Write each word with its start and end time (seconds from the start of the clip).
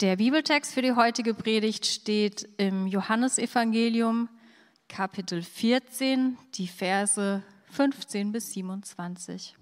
Der 0.00 0.14
Bibeltext 0.14 0.74
für 0.74 0.82
die 0.82 0.92
heutige 0.92 1.34
Predigt 1.34 1.84
steht 1.84 2.48
im 2.56 2.86
Johannesevangelium 2.86 4.28
Kapitel 4.88 5.42
14, 5.42 6.38
die 6.54 6.68
Verse 6.68 7.42
15 7.72 8.30
bis 8.30 8.52
27. 8.52 9.56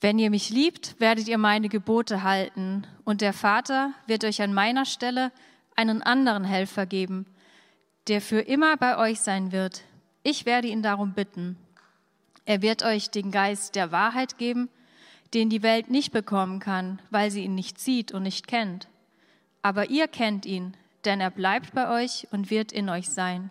Wenn 0.00 0.20
ihr 0.20 0.30
mich 0.30 0.50
liebt, 0.50 1.00
werdet 1.00 1.26
ihr 1.26 1.36
meine 1.36 1.68
Gebote 1.68 2.22
halten, 2.22 2.86
und 3.02 3.22
der 3.22 3.32
Vater 3.32 3.92
wird 4.06 4.22
euch 4.22 4.40
an 4.40 4.54
meiner 4.54 4.84
Stelle 4.84 5.32
einen 5.74 6.00
anderen 6.00 6.44
Helfer 6.44 6.86
geben, 6.86 7.26
der 8.06 8.20
für 8.20 8.38
immer 8.38 8.76
bei 8.76 8.96
euch 8.98 9.20
sein 9.20 9.50
wird. 9.50 9.82
Ich 10.22 10.46
werde 10.46 10.68
ihn 10.68 10.84
darum 10.84 11.12
bitten. 11.12 11.56
Er 12.44 12.62
wird 12.62 12.84
euch 12.84 13.10
den 13.10 13.32
Geist 13.32 13.74
der 13.74 13.90
Wahrheit 13.90 14.38
geben, 14.38 14.68
den 15.34 15.50
die 15.50 15.62
Welt 15.62 15.90
nicht 15.90 16.12
bekommen 16.12 16.58
kann, 16.58 17.00
weil 17.10 17.30
sie 17.30 17.44
ihn 17.44 17.54
nicht 17.54 17.78
sieht 17.78 18.12
und 18.12 18.24
nicht 18.24 18.48
kennt. 18.48 18.88
Aber 19.62 19.90
ihr 19.90 20.08
kennt 20.08 20.46
ihn, 20.46 20.76
denn 21.04 21.20
er 21.20 21.30
bleibt 21.30 21.72
bei 21.72 22.02
euch 22.02 22.26
und 22.30 22.50
wird 22.50 22.72
in 22.72 22.88
euch 22.88 23.08
sein. 23.10 23.50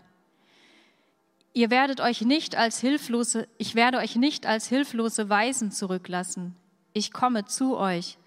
Ihr 1.53 1.69
werdet 1.69 1.99
euch 1.99 2.21
nicht 2.21 2.55
als 2.55 2.79
hilflose, 2.79 3.47
ich 3.57 3.75
werde 3.75 3.97
euch 3.97 4.15
nicht 4.15 4.45
als 4.45 4.67
hilflose 4.67 5.29
Weisen 5.29 5.71
zurücklassen. 5.71 6.55
Ich 6.93 7.11
komme 7.11 7.45
zu 7.45 7.77
euch. 7.77 8.17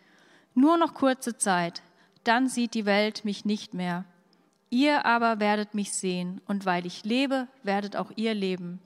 Nur 0.54 0.76
noch 0.76 0.94
kurze 0.94 1.36
Zeit, 1.36 1.82
dann 2.24 2.48
sieht 2.48 2.74
die 2.74 2.84
Welt 2.84 3.24
mich 3.24 3.44
nicht 3.44 3.74
mehr. 3.74 4.04
Ihr 4.70 5.04
aber 5.04 5.38
werdet 5.38 5.74
mich 5.74 5.92
sehen, 5.92 6.40
und 6.46 6.64
weil 6.64 6.86
ich 6.86 7.04
lebe, 7.04 7.46
werdet 7.62 7.96
auch 7.96 8.10
ihr 8.16 8.34
leben. 8.34 8.80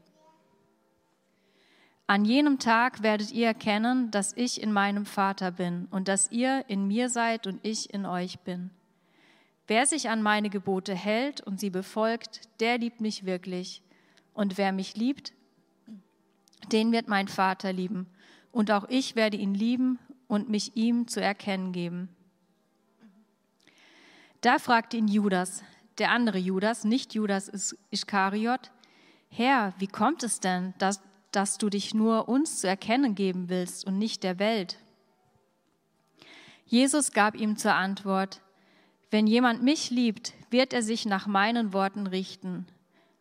An 2.09 2.25
jenem 2.25 2.61
Tag 2.61 3.03
werdet 3.03 3.33
ihr 3.33 3.49
erkennen, 3.49 4.11
dass 4.13 4.33
ich 4.37 4.63
in 4.63 4.73
meinem 4.73 5.07
Vater 5.07 5.51
bin 5.51 5.89
und 5.91 6.07
dass 6.07 6.31
ihr 6.31 6.65
in 6.69 6.87
mir 6.87 7.09
seid 7.09 7.47
und 7.49 7.59
ich 7.65 7.93
in 7.93 8.07
euch 8.07 8.39
bin. 8.41 8.71
Wer 9.67 9.87
sich 9.87 10.09
an 10.09 10.23
meine 10.23 10.49
Gebote 10.49 10.95
hält 10.95 11.41
und 11.41 11.59
sie 11.59 11.71
befolgt, 11.71 12.49
der 12.61 12.79
liebt 12.79 13.01
mich 13.01 13.25
wirklich. 13.25 13.83
Und 14.35 14.59
wer 14.59 14.71
mich 14.71 14.97
liebt, 14.97 15.33
den 16.71 16.93
wird 16.93 17.09
mein 17.09 17.27
Vater 17.27 17.73
lieben. 17.73 18.07
Und 18.53 18.71
auch 18.71 18.89
ich 18.89 19.17
werde 19.17 19.37
ihn 19.37 19.55
lieben 19.55 19.99
und 20.29 20.49
mich 20.49 20.77
ihm 20.77 21.09
zu 21.09 21.21
erkennen 21.21 21.73
geben. 21.73 22.09
Da 24.41 24.61
fragte 24.61 24.97
ihn 24.97 25.09
Judas, 25.09 25.65
der 25.99 26.13
andere 26.13 26.39
Judas, 26.39 26.85
nicht 26.85 27.15
Judas 27.15 27.77
Iskariot, 27.91 28.71
Herr, 29.29 29.75
wie 29.79 29.89
kommt 29.89 30.23
es 30.23 30.39
denn, 30.39 30.73
dass, 30.79 31.03
dass 31.37 31.59
du 31.59 31.69
dich 31.69 31.93
nur 31.93 32.31
uns 32.31 32.61
zu 32.61 32.67
erkennen 32.67 33.15
geben 33.15 33.51
willst 33.51 33.87
und 33.87 33.99
nicht 33.99 34.23
der 34.23 34.39
Welt? 34.39 34.79
Jesus 36.65 37.13
gab 37.13 37.37
ihm 37.37 37.59
zur 37.59 37.75
Antwort, 37.75 38.41
wenn 39.11 39.27
jemand 39.27 39.63
mich 39.63 39.91
liebt, 39.91 40.33
wird 40.51 40.73
er 40.73 40.83
sich 40.83 41.05
nach 41.05 41.27
meinen 41.27 41.75
Worten 41.75 42.07
richten. 42.07 42.67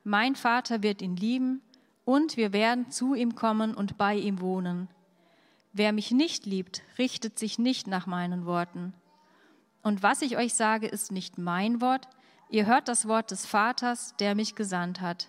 Mein 0.05 0.37
Vater 0.37 0.81
wird 0.81 1.01
ihn 1.01 1.17
lieben 1.17 1.61
und 2.05 2.37
wir 2.37 2.53
werden 2.53 2.89
zu 2.89 3.15
ihm 3.15 3.35
kommen 3.35 3.75
und 3.75 3.97
bei 3.97 4.15
ihm 4.15 4.39
wohnen. 4.39 4.87
Wer 5.73 5.91
mich 5.91 6.11
nicht 6.11 6.45
liebt, 6.45 6.83
richtet 6.97 7.37
sich 7.37 7.59
nicht 7.59 7.85
nach 7.85 8.07
meinen 8.07 8.45
Worten. 8.45 8.93
Und 9.83 10.03
was 10.03 10.21
ich 10.21 10.37
euch 10.37 10.53
sage, 10.53 10.87
ist 10.87 11.11
nicht 11.11 11.37
mein 11.37 11.81
Wort, 11.81 12.07
ihr 12.49 12.65
hört 12.65 12.87
das 12.87 13.09
Wort 13.09 13.31
des 13.31 13.45
Vaters, 13.45 14.15
der 14.19 14.35
mich 14.35 14.55
gesandt 14.55 15.01
hat. 15.01 15.27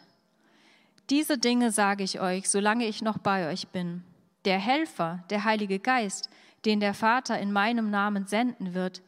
Diese 1.10 1.38
Dinge 1.38 1.70
sage 1.70 2.02
ich 2.02 2.20
euch, 2.20 2.48
solange 2.50 2.86
ich 2.86 3.00
noch 3.00 3.18
bei 3.18 3.48
euch 3.48 3.68
bin. 3.68 4.02
Der 4.44 4.58
Helfer, 4.58 5.22
der 5.30 5.44
Heilige 5.44 5.78
Geist, 5.78 6.30
den 6.64 6.80
der 6.80 6.94
Vater 6.94 7.38
in 7.38 7.52
meinem 7.52 7.90
Namen 7.90 8.26
senden 8.26 8.74
wird, 8.74 9.02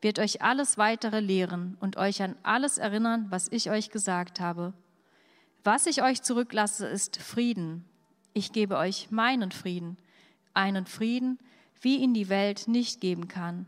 wird 0.00 0.18
euch 0.18 0.42
alles 0.42 0.78
weitere 0.78 1.20
lehren 1.20 1.76
und 1.80 1.96
euch 1.96 2.22
an 2.22 2.36
alles 2.42 2.78
erinnern, 2.78 3.26
was 3.30 3.48
ich 3.50 3.70
euch 3.70 3.90
gesagt 3.90 4.40
habe. 4.40 4.74
Was 5.62 5.86
ich 5.86 6.02
euch 6.02 6.22
zurücklasse, 6.22 6.86
ist 6.86 7.22
Frieden. 7.22 7.84
Ich 8.34 8.52
gebe 8.52 8.76
euch 8.76 9.10
meinen 9.10 9.52
Frieden, 9.52 9.96
einen 10.52 10.86
Frieden, 10.86 11.38
wie 11.80 11.96
ihn 11.98 12.14
die 12.14 12.28
Welt 12.28 12.66
nicht 12.66 13.00
geben 13.00 13.28
kann. 13.28 13.66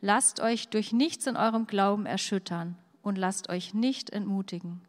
Lasst 0.00 0.40
euch 0.40 0.68
durch 0.68 0.92
nichts 0.92 1.26
in 1.26 1.36
eurem 1.36 1.66
Glauben 1.66 2.04
erschüttern 2.04 2.76
und 3.02 3.16
lasst 3.16 3.48
euch 3.48 3.72
nicht 3.72 4.10
entmutigen. 4.10 4.82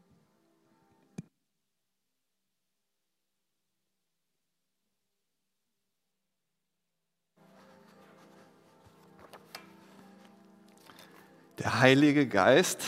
Der 11.60 11.80
Heilige 11.80 12.28
Geist, 12.28 12.84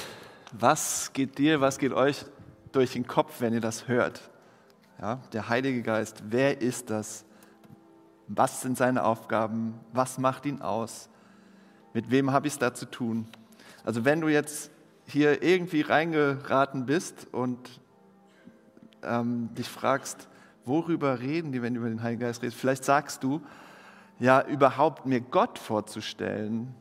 was 0.52 1.12
geht 1.14 1.40
dir, 1.40 1.60
was 1.60 1.80
geht 1.80 1.92
euch 1.92 2.24
durch 2.72 2.94
den 2.94 3.08
Kopf, 3.08 3.42
wenn 3.42 3.52
ihr 3.52 3.62
das 3.62 3.88
hört? 3.88 4.30
Ja, 5.02 5.22
der 5.34 5.50
Heilige 5.50 5.82
Geist, 5.82 6.22
wer 6.30 6.62
ist 6.62 6.92
das? 6.92 7.26
Was 8.28 8.62
sind 8.62 8.78
seine 8.78 9.06
Aufgaben? 9.06 9.74
Was 9.92 10.20
macht 10.20 10.46
ihn 10.46 10.62
aus? 10.62 11.10
Mit 11.96 12.12
wem 12.12 12.32
habe 12.32 12.46
ich 12.46 12.54
es 12.54 12.60
da 12.60 12.72
zu 12.72 12.86
tun? 12.86 13.28
Also 13.84 14.06
wenn 14.06 14.22
du 14.22 14.28
jetzt 14.28 14.70
hier 15.08 15.42
irgendwie 15.42 15.82
reingeraten 15.82 16.86
bist 16.86 17.26
und 17.32 17.82
ähm, 19.02 19.50
dich 19.56 19.68
fragst, 19.68 20.28
worüber 20.64 21.22
reden 21.22 21.52
die, 21.52 21.64
wenn 21.64 21.74
du 21.74 21.80
über 21.80 21.90
den 21.90 22.04
Heiligen 22.04 22.22
Geist 22.22 22.44
redest, 22.44 22.60
vielleicht 22.60 22.86
sagst 22.86 23.24
du, 23.24 23.42
ja, 24.20 24.46
überhaupt 24.46 25.08
mir 25.08 25.22
Gott 25.22 25.58
vorzustellen, 25.58 26.76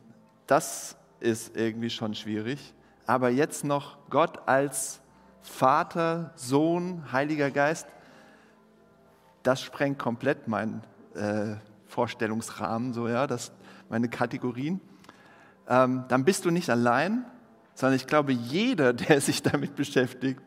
das 0.45 0.95
ist 1.19 1.55
irgendwie 1.55 1.89
schon 1.89 2.15
schwierig. 2.15 2.73
Aber 3.05 3.29
jetzt 3.29 3.63
noch 3.63 3.97
Gott 4.09 4.47
als 4.47 5.01
Vater, 5.41 6.31
Sohn, 6.35 7.11
Heiliger 7.11 7.51
Geist, 7.51 7.87
das 9.43 9.61
sprengt 9.61 9.99
komplett 9.99 10.47
meinen 10.47 10.83
äh, 11.15 11.55
Vorstellungsrahmen, 11.87 12.93
so 12.93 13.07
ja, 13.07 13.25
das, 13.25 13.51
meine 13.89 14.09
Kategorien. 14.09 14.79
Ähm, 15.67 16.05
dann 16.07 16.25
bist 16.25 16.45
du 16.45 16.51
nicht 16.51 16.69
allein, 16.69 17.25
sondern 17.73 17.95
ich 17.95 18.07
glaube, 18.07 18.31
jeder, 18.31 18.93
der 18.93 19.21
sich 19.21 19.41
damit 19.41 19.75
beschäftigt, 19.75 20.41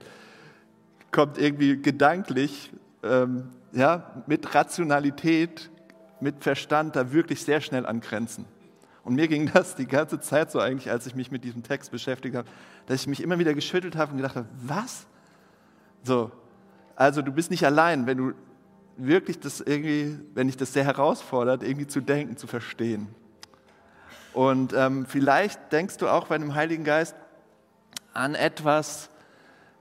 kommt 1.10 1.38
irgendwie 1.38 1.80
gedanklich, 1.80 2.72
ähm, 3.02 3.50
ja, 3.72 4.22
mit 4.26 4.54
Rationalität, 4.54 5.70
mit 6.20 6.42
Verstand 6.42 6.94
da 6.94 7.12
wirklich 7.12 7.42
sehr 7.42 7.60
schnell 7.60 7.86
an 7.86 8.00
Grenzen. 8.00 8.44
Und 9.04 9.14
mir 9.14 9.28
ging 9.28 9.50
das 9.52 9.74
die 9.74 9.86
ganze 9.86 10.20
Zeit 10.20 10.50
so 10.50 10.60
eigentlich, 10.60 10.90
als 10.90 11.06
ich 11.06 11.14
mich 11.14 11.30
mit 11.30 11.44
diesem 11.44 11.62
Text 11.62 11.90
beschäftigt 11.90 12.36
habe, 12.36 12.48
dass 12.86 13.00
ich 13.00 13.06
mich 13.06 13.22
immer 13.22 13.38
wieder 13.38 13.54
geschüttelt 13.54 13.96
habe 13.96 14.12
und 14.12 14.18
gedacht 14.18 14.36
habe, 14.36 14.48
was? 14.62 15.06
So, 16.04 16.30
also 16.96 17.22
du 17.22 17.32
bist 17.32 17.50
nicht 17.50 17.64
allein, 17.64 18.06
wenn 18.06 18.18
du 18.18 18.32
wirklich 18.96 19.40
das 19.40 19.60
irgendwie, 19.60 20.18
wenn 20.34 20.46
dich 20.46 20.56
das 20.56 20.72
sehr 20.72 20.84
herausfordert, 20.84 21.62
irgendwie 21.62 21.86
zu 21.86 22.00
denken, 22.00 22.36
zu 22.36 22.46
verstehen. 22.46 23.08
Und 24.32 24.72
ähm, 24.72 25.06
vielleicht 25.06 25.72
denkst 25.72 25.98
du 25.98 26.08
auch 26.08 26.28
bei 26.28 26.38
dem 26.38 26.54
Heiligen 26.54 26.84
Geist 26.84 27.14
an 28.14 28.34
etwas, 28.34 29.10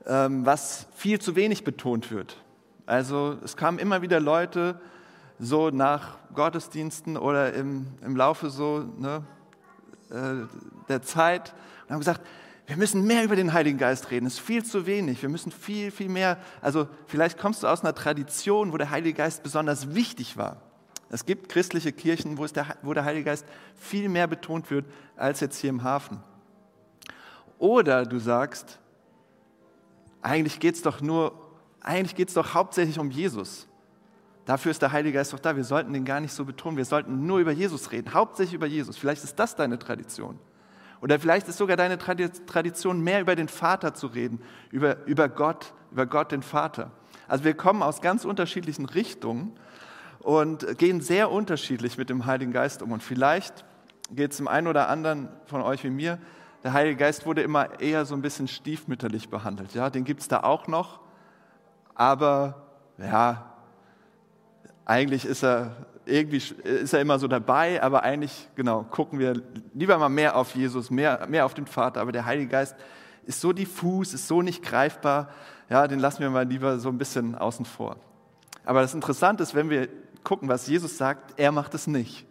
ähm, 0.05 0.45
was 0.45 0.87
viel 0.95 1.19
zu 1.19 1.35
wenig 1.35 1.63
betont 1.63 2.11
wird. 2.11 2.37
Also 2.85 3.37
es 3.43 3.55
kamen 3.55 3.79
immer 3.79 4.01
wieder 4.01 4.19
Leute, 4.19 4.79
so 5.41 5.71
nach 5.71 6.19
Gottesdiensten 6.35 7.17
oder 7.17 7.53
im, 7.53 7.87
im 8.05 8.15
Laufe 8.15 8.51
so 8.51 8.85
ne, 8.97 9.23
äh, 10.11 10.45
der 10.87 11.01
Zeit 11.01 11.53
und 11.83 11.93
haben 11.93 11.99
gesagt, 11.99 12.21
wir 12.67 12.77
müssen 12.77 13.05
mehr 13.05 13.23
über 13.23 13.35
den 13.35 13.51
Heiligen 13.51 13.79
Geist 13.79 14.11
reden. 14.11 14.27
Es 14.27 14.35
ist 14.35 14.39
viel 14.39 14.63
zu 14.63 14.85
wenig. 14.85 15.21
Wir 15.21 15.29
müssen 15.29 15.51
viel, 15.51 15.91
viel 15.91 16.09
mehr. 16.09 16.37
Also 16.61 16.87
vielleicht 17.07 17.37
kommst 17.39 17.63
du 17.63 17.67
aus 17.67 17.81
einer 17.81 17.95
Tradition, 17.95 18.71
wo 18.71 18.77
der 18.77 18.91
Heilige 18.91 19.17
Geist 19.17 19.41
besonders 19.41 19.95
wichtig 19.95 20.37
war. 20.37 20.61
Es 21.09 21.25
gibt 21.25 21.49
christliche 21.49 21.91
Kirchen, 21.91 22.37
wo, 22.37 22.45
der, 22.45 22.77
wo 22.83 22.93
der 22.93 23.03
Heilige 23.03 23.25
Geist 23.25 23.45
viel 23.75 24.07
mehr 24.07 24.27
betont 24.27 24.69
wird 24.69 24.85
als 25.17 25.39
jetzt 25.39 25.57
hier 25.57 25.71
im 25.71 25.83
Hafen. 25.83 26.21
Oder 27.57 28.05
du 28.05 28.19
sagst, 28.19 28.79
eigentlich 30.21 30.59
geht 30.59 30.75
es 30.75 30.83
doch 30.83 31.01
nur, 31.01 31.33
eigentlich 31.81 32.15
geht 32.15 32.27
es 32.29 32.35
doch 32.35 32.53
hauptsächlich 32.53 32.99
um 32.99 33.09
Jesus. 33.09 33.67
Dafür 34.45 34.71
ist 34.71 34.81
der 34.81 34.91
Heilige 34.91 35.17
Geist 35.17 35.33
doch 35.33 35.39
da. 35.39 35.55
Wir 35.55 35.63
sollten 35.63 35.93
den 35.93 36.05
gar 36.05 36.19
nicht 36.19 36.33
so 36.33 36.45
betonen. 36.45 36.77
Wir 36.77 36.85
sollten 36.85 37.25
nur 37.25 37.39
über 37.39 37.51
Jesus 37.51 37.91
reden, 37.91 38.13
hauptsächlich 38.13 38.55
über 38.55 38.65
Jesus. 38.65 38.97
Vielleicht 38.97 39.23
ist 39.23 39.37
das 39.39 39.55
deine 39.55 39.77
Tradition. 39.77 40.39
Oder 41.01 41.19
vielleicht 41.19 41.47
ist 41.47 41.57
sogar 41.57 41.77
deine 41.77 41.97
Tradition, 41.97 43.01
mehr 43.01 43.21
über 43.21 43.35
den 43.35 43.47
Vater 43.47 43.93
zu 43.93 44.07
reden, 44.07 44.41
über, 44.69 45.05
über 45.07 45.29
Gott, 45.29 45.73
über 45.91 46.05
Gott 46.05 46.31
den 46.31 46.43
Vater. 46.43 46.91
Also 47.27 47.43
wir 47.43 47.55
kommen 47.55 47.81
aus 47.81 48.01
ganz 48.01 48.23
unterschiedlichen 48.23 48.85
Richtungen 48.85 49.53
und 50.19 50.77
gehen 50.77 51.01
sehr 51.01 51.31
unterschiedlich 51.31 51.97
mit 51.97 52.09
dem 52.09 52.25
Heiligen 52.25 52.51
Geist 52.51 52.83
um. 52.83 52.91
Und 52.91 53.01
vielleicht 53.01 53.65
geht 54.11 54.31
es 54.31 54.37
dem 54.37 54.47
einen 54.47 54.67
oder 54.67 54.89
anderen 54.89 55.29
von 55.45 55.61
euch 55.61 55.83
wie 55.83 55.89
mir, 55.89 56.19
der 56.63 56.73
Heilige 56.73 56.97
Geist 56.97 57.25
wurde 57.25 57.41
immer 57.41 57.79
eher 57.79 58.05
so 58.05 58.13
ein 58.13 58.21
bisschen 58.21 58.47
stiefmütterlich 58.47 59.29
behandelt. 59.29 59.73
Ja, 59.73 59.89
den 59.89 60.03
gibt 60.03 60.21
es 60.21 60.27
da 60.27 60.41
auch 60.41 60.67
noch, 60.67 60.99
aber 61.95 62.67
ja, 62.99 63.50
eigentlich 64.85 65.25
ist 65.25 65.43
er 65.43 65.75
irgendwie 66.05 66.41
ist 66.63 66.93
er 66.93 67.01
immer 67.01 67.19
so 67.19 67.27
dabei, 67.27 67.81
aber 67.81 68.03
eigentlich, 68.03 68.49
genau, 68.55 68.83
gucken 68.83 69.19
wir 69.19 69.41
lieber 69.73 69.97
mal 69.97 70.09
mehr 70.09 70.35
auf 70.35 70.55
Jesus, 70.55 70.89
mehr, 70.89 71.27
mehr 71.27 71.45
auf 71.45 71.53
den 71.53 71.67
Vater. 71.67 72.01
Aber 72.01 72.11
der 72.11 72.25
Heilige 72.25 72.49
Geist 72.49 72.75
ist 73.25 73.39
so 73.39 73.53
diffus, 73.53 74.13
ist 74.13 74.27
so 74.27 74.41
nicht 74.41 74.63
greifbar, 74.63 75.29
ja, 75.69 75.87
den 75.87 75.99
lassen 75.99 76.19
wir 76.19 76.29
mal 76.29 76.45
lieber 76.45 76.79
so 76.79 76.89
ein 76.89 76.97
bisschen 76.97 77.35
außen 77.35 77.65
vor. 77.65 77.97
Aber 78.65 78.81
das 78.81 78.93
Interessante 78.93 79.43
ist, 79.43 79.55
wenn 79.55 79.69
wir 79.69 79.87
gucken, 80.23 80.49
was 80.49 80.67
Jesus 80.67 80.97
sagt, 80.97 81.39
er 81.39 81.51
macht 81.51 81.73
es 81.73 81.87
nicht. 81.87 82.25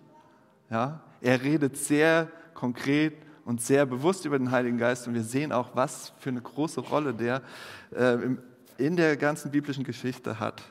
Ja, 0.69 1.01
er 1.21 1.43
redet 1.43 1.77
sehr 1.77 2.29
konkret 2.55 3.15
und 3.45 3.61
sehr 3.61 3.87
bewusst 3.87 4.25
über 4.27 4.39
den 4.39 4.51
Heiligen 4.51 4.79
Geist 4.79 5.09
und 5.09 5.15
wir 5.15 5.23
sehen 5.23 5.53
auch, 5.53 5.71
was 5.75 6.13
für 6.19 6.31
eine 6.31 6.41
große 6.41 6.81
Rolle 6.81 7.15
der 7.15 7.43
äh, 7.93 8.19
in 8.79 8.97
der 8.97 9.17
ganzen 9.17 9.51
biblischen 9.51 9.85
Geschichte 9.85 10.39
hat. 10.39 10.63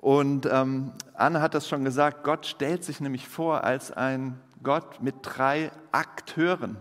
Und 0.00 0.48
ähm, 0.50 0.92
Anne 1.12 1.42
hat 1.42 1.52
das 1.52 1.68
schon 1.68 1.84
gesagt, 1.84 2.24
Gott 2.24 2.46
stellt 2.46 2.84
sich 2.84 3.00
nämlich 3.00 3.28
vor 3.28 3.64
als 3.64 3.92
ein 3.92 4.40
Gott 4.62 5.02
mit 5.02 5.16
drei 5.22 5.70
Akteuren. 5.92 6.78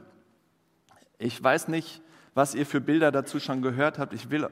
Ich 1.18 1.44
weiß 1.44 1.68
nicht, 1.68 2.01
was 2.33 2.56
ihr 2.56 2.66
für 2.66 2.80
Bilder 2.80 3.12
dazu 3.12 3.42
schon 3.42 3.62
gehört 3.62 4.00
habt. 4.00 4.13
Ich 4.13 4.31
will 4.31 4.48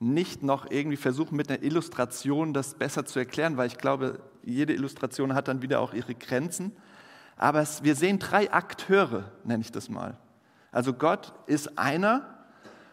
nicht 0.00 0.42
noch 0.42 0.68
irgendwie 0.68 0.96
versuchen, 0.96 1.36
mit 1.36 1.48
einer 1.48 1.62
Illustration 1.62 2.52
das 2.52 2.74
besser 2.74 3.04
zu 3.04 3.20
erklären, 3.20 3.56
weil 3.56 3.68
ich 3.68 3.78
glaube, 3.78 4.18
jede 4.42 4.72
Illustration 4.72 5.32
hat 5.32 5.46
dann 5.46 5.62
wieder 5.62 5.78
auch 5.78 5.94
ihre 5.94 6.16
Grenzen. 6.16 6.72
Aber 7.36 7.60
es, 7.60 7.84
wir 7.84 7.94
sehen 7.94 8.18
drei 8.18 8.52
Akteure, 8.52 9.30
nenne 9.44 9.60
ich 9.60 9.70
das 9.70 9.88
mal. 9.88 10.18
Also 10.72 10.92
Gott 10.92 11.34
ist 11.46 11.78
einer 11.78 12.46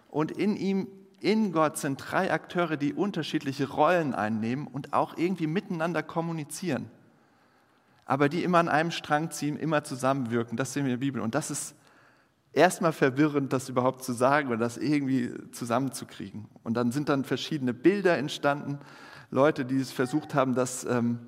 und 0.08 0.30
in 0.30 0.56
ihm 0.56 0.88
in 1.21 1.51
Gott 1.51 1.77
sind 1.77 1.98
drei 1.98 2.31
Akteure, 2.31 2.77
die 2.77 2.94
unterschiedliche 2.94 3.69
Rollen 3.69 4.13
einnehmen 4.13 4.68
und 4.68 4.94
auch 4.94 5.18
irgendwie 5.18 5.48
miteinander 5.48 6.04
kommunizieren. 6.04 6.89
Aber 8.06 8.30
die 8.30 8.44
immer 8.44 8.57
an 8.57 8.69
einem 8.69 8.92
Strang 8.92 9.31
ziehen, 9.31 9.57
immer 9.57 9.83
zusammenwirken. 9.83 10.57
Das 10.57 10.74
sehen 10.74 10.86
wir 10.86 10.94
in 10.94 11.00
der 11.00 11.06
Bibel. 11.06 11.21
Und 11.21 11.36
das 11.36 11.51
ist 11.51 11.75
erstmal 12.54 12.94
verwirrend, 12.94 13.54
das 13.54 13.69
überhaupt 13.69 14.04
zu 14.04 14.13
sagen 14.13 14.50
oder 14.50 14.57
das 14.57 14.77
irgendwie 14.77 15.31
zusammenzukriegen. 15.51 16.45
Und 16.63 16.74
dann 16.75 16.92
sind 16.92 17.10
dann 17.10 17.24
verschiedene 17.24 17.74
Bilder 17.74 18.18
entstanden. 18.18 18.80
Leute, 19.30 19.66
die 19.66 19.77
es 19.77 19.92
versucht 19.92 20.33
haben, 20.33 20.56
das 20.56 20.86
ähm, 20.86 21.19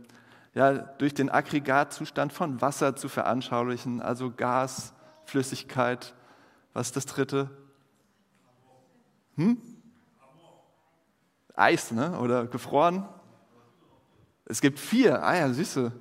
ja, 0.53 0.73
durch 0.73 1.13
den 1.13 1.29
Aggregatzustand 1.29 2.33
von 2.33 2.61
Wasser 2.61 2.95
zu 2.95 3.07
veranschaulichen, 3.07 4.01
also 4.01 4.31
Gas, 4.31 4.93
Flüssigkeit. 5.25 6.13
Was 6.73 6.87
ist 6.87 6.95
das 6.95 7.05
dritte? 7.05 7.49
Hm? 9.35 9.57
Eis 11.55 11.91
ne? 11.91 12.17
oder 12.19 12.45
gefroren. 12.45 13.07
Es 14.45 14.61
gibt 14.61 14.79
vier. 14.79 15.23
Ah 15.23 15.35
ja, 15.35 15.47
du. 15.47 15.91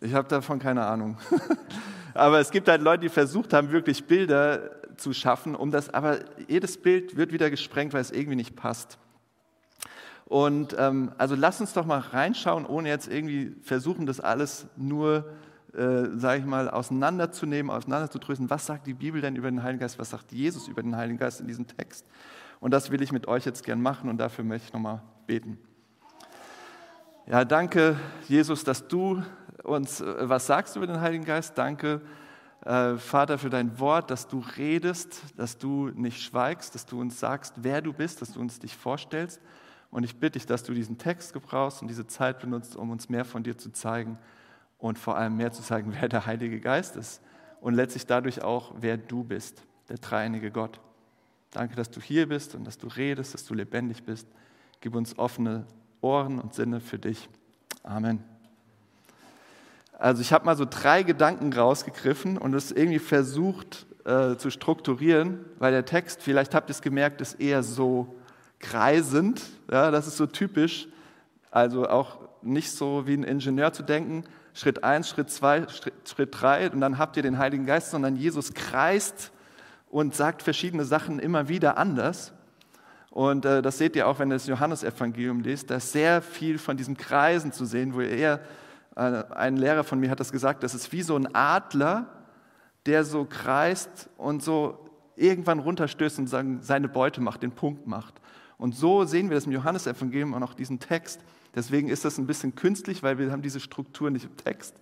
Ich 0.00 0.14
habe 0.14 0.28
davon 0.28 0.58
keine 0.58 0.84
Ahnung. 0.84 1.18
aber 2.14 2.40
es 2.40 2.50
gibt 2.50 2.68
halt 2.68 2.82
Leute, 2.82 3.02
die 3.02 3.08
versucht 3.08 3.52
haben, 3.52 3.70
wirklich 3.70 4.06
Bilder 4.06 4.70
zu 4.96 5.12
schaffen, 5.12 5.54
um 5.54 5.70
das, 5.70 5.92
aber 5.92 6.20
jedes 6.48 6.80
Bild 6.80 7.16
wird 7.16 7.32
wieder 7.32 7.50
gesprengt, 7.50 7.92
weil 7.92 8.00
es 8.00 8.10
irgendwie 8.10 8.36
nicht 8.36 8.56
passt. 8.56 8.98
Und 10.26 10.74
ähm, 10.78 11.12
also 11.18 11.34
lass 11.34 11.60
uns 11.60 11.72
doch 11.72 11.84
mal 11.84 11.98
reinschauen, 11.98 12.64
ohne 12.64 12.88
jetzt 12.88 13.08
irgendwie 13.08 13.54
versuchen, 13.62 14.06
das 14.06 14.20
alles 14.20 14.66
nur, 14.76 15.30
äh, 15.74 16.06
sage 16.16 16.40
ich 16.40 16.46
mal, 16.46 16.70
auseinanderzunehmen, 16.70 17.70
auseinanderzudröseln. 17.70 18.48
Was 18.48 18.66
sagt 18.66 18.86
die 18.86 18.94
Bibel 18.94 19.20
denn 19.20 19.36
über 19.36 19.50
den 19.50 19.62
Heiligen 19.62 19.80
Geist? 19.80 19.98
Was 19.98 20.10
sagt 20.10 20.32
Jesus 20.32 20.68
über 20.68 20.82
den 20.82 20.96
Heiligen 20.96 21.18
Geist 21.18 21.40
in 21.40 21.46
diesem 21.46 21.66
Text? 21.66 22.06
Und 22.60 22.70
das 22.70 22.90
will 22.90 23.02
ich 23.02 23.12
mit 23.12 23.28
euch 23.28 23.44
jetzt 23.44 23.64
gern 23.64 23.80
machen 23.80 24.08
und 24.08 24.18
dafür 24.18 24.44
möchte 24.44 24.68
ich 24.68 24.72
nochmal 24.72 25.02
beten. 25.26 25.58
Ja, 27.26 27.44
danke, 27.44 27.96
Jesus, 28.28 28.64
dass 28.64 28.86
du 28.86 29.22
uns 29.62 30.00
äh, 30.00 30.28
was 30.28 30.46
sagst 30.46 30.76
über 30.76 30.86
den 30.86 31.00
Heiligen 31.00 31.24
Geist. 31.24 31.56
Danke, 31.56 32.02
äh, 32.64 32.96
Vater, 32.96 33.38
für 33.38 33.50
dein 33.50 33.78
Wort, 33.78 34.10
dass 34.10 34.28
du 34.28 34.42
redest, 34.56 35.22
dass 35.36 35.58
du 35.58 35.88
nicht 35.94 36.22
schweigst, 36.22 36.74
dass 36.74 36.86
du 36.86 37.00
uns 37.00 37.20
sagst, 37.20 37.54
wer 37.58 37.82
du 37.82 37.92
bist, 37.92 38.22
dass 38.22 38.32
du 38.32 38.40
uns 38.40 38.58
dich 38.58 38.76
vorstellst. 38.76 39.40
Und 39.90 40.04
ich 40.04 40.18
bitte 40.18 40.38
dich, 40.38 40.46
dass 40.46 40.64
du 40.64 40.74
diesen 40.74 40.98
Text 40.98 41.32
gebrauchst 41.32 41.80
und 41.80 41.88
diese 41.88 42.06
Zeit 42.06 42.40
benutzt, 42.40 42.74
um 42.76 42.90
uns 42.90 43.08
mehr 43.08 43.24
von 43.24 43.42
dir 43.42 43.56
zu 43.56 43.70
zeigen 43.70 44.18
und 44.78 44.98
vor 44.98 45.16
allem 45.16 45.36
mehr 45.36 45.52
zu 45.52 45.62
zeigen, 45.62 45.94
wer 46.00 46.08
der 46.08 46.26
Heilige 46.26 46.60
Geist 46.60 46.96
ist 46.96 47.22
und 47.60 47.74
letztlich 47.74 48.06
dadurch 48.06 48.42
auch, 48.42 48.74
wer 48.80 48.96
du 48.96 49.24
bist, 49.24 49.62
der 49.88 49.98
dreieinige 49.98 50.50
Gott. 50.50 50.80
Danke, 51.54 51.76
dass 51.76 51.88
du 51.88 52.00
hier 52.00 52.28
bist 52.28 52.56
und 52.56 52.64
dass 52.64 52.78
du 52.78 52.88
redest, 52.88 53.32
dass 53.32 53.44
du 53.44 53.54
lebendig 53.54 54.02
bist. 54.02 54.26
Gib 54.80 54.96
uns 54.96 55.16
offene 55.16 55.64
Ohren 56.00 56.40
und 56.40 56.52
Sinne 56.52 56.80
für 56.80 56.98
dich. 56.98 57.28
Amen. 57.84 58.24
Also 59.96 60.20
ich 60.20 60.32
habe 60.32 60.46
mal 60.46 60.56
so 60.56 60.66
drei 60.68 61.04
Gedanken 61.04 61.52
rausgegriffen 61.52 62.38
und 62.38 62.54
es 62.54 62.72
irgendwie 62.72 62.98
versucht 62.98 63.86
äh, 64.04 64.34
zu 64.36 64.50
strukturieren, 64.50 65.44
weil 65.60 65.70
der 65.70 65.84
Text, 65.84 66.22
vielleicht 66.22 66.56
habt 66.56 66.70
ihr 66.70 66.72
es 66.72 66.82
gemerkt, 66.82 67.20
ist 67.20 67.40
eher 67.40 67.62
so 67.62 68.16
kreisend. 68.58 69.40
Ja, 69.70 69.92
das 69.92 70.08
ist 70.08 70.16
so 70.16 70.26
typisch. 70.26 70.88
Also 71.52 71.88
auch 71.88 72.18
nicht 72.42 72.72
so 72.72 73.06
wie 73.06 73.14
ein 73.14 73.22
Ingenieur 73.22 73.72
zu 73.72 73.84
denken. 73.84 74.24
Schritt 74.54 74.82
eins, 74.82 75.08
Schritt 75.08 75.30
zwei, 75.30 75.68
Schritt 75.68 76.28
drei 76.32 76.68
und 76.68 76.80
dann 76.80 76.98
habt 76.98 77.16
ihr 77.16 77.22
den 77.22 77.38
Heiligen 77.38 77.64
Geist, 77.64 77.92
sondern 77.92 78.16
Jesus 78.16 78.54
kreist 78.54 79.30
und 79.94 80.12
sagt 80.12 80.42
verschiedene 80.42 80.84
Sachen 80.84 81.20
immer 81.20 81.46
wieder 81.46 81.78
anders. 81.78 82.32
Und 83.10 83.44
äh, 83.44 83.62
das 83.62 83.78
seht 83.78 83.94
ihr 83.94 84.08
auch, 84.08 84.18
wenn 84.18 84.28
ihr 84.28 84.34
das 84.34 84.48
Johannesevangelium 84.48 85.38
lest, 85.38 85.70
da 85.70 85.76
ist 85.76 85.92
sehr 85.92 86.20
viel 86.20 86.58
von 86.58 86.76
diesen 86.76 86.96
Kreisen 86.96 87.52
zu 87.52 87.64
sehen, 87.64 87.94
wo 87.94 88.00
er, 88.00 88.40
äh, 88.96 89.22
ein 89.30 89.56
Lehrer 89.56 89.84
von 89.84 90.00
mir 90.00 90.10
hat 90.10 90.18
das 90.18 90.32
gesagt, 90.32 90.64
das 90.64 90.74
ist 90.74 90.90
wie 90.90 91.02
so 91.02 91.14
ein 91.14 91.32
Adler, 91.32 92.08
der 92.86 93.04
so 93.04 93.24
kreist 93.24 94.10
und 94.16 94.42
so 94.42 94.84
irgendwann 95.14 95.60
runterstößt 95.60 96.18
und 96.18 96.26
sagen, 96.26 96.58
seine 96.60 96.88
Beute 96.88 97.20
macht, 97.20 97.44
den 97.44 97.52
Punkt 97.52 97.86
macht. 97.86 98.14
Und 98.58 98.74
so 98.74 99.04
sehen 99.04 99.30
wir 99.30 99.36
das 99.36 99.46
im 99.46 99.52
Johannesevangelium 99.52 100.32
und 100.32 100.42
auch 100.42 100.54
diesen 100.54 100.80
Text. 100.80 101.20
Deswegen 101.54 101.88
ist 101.88 102.04
das 102.04 102.18
ein 102.18 102.26
bisschen 102.26 102.56
künstlich, 102.56 103.04
weil 103.04 103.18
wir 103.18 103.30
haben 103.30 103.42
diese 103.42 103.60
Struktur 103.60 104.10
nicht 104.10 104.24
im 104.24 104.36
Text. 104.36 104.74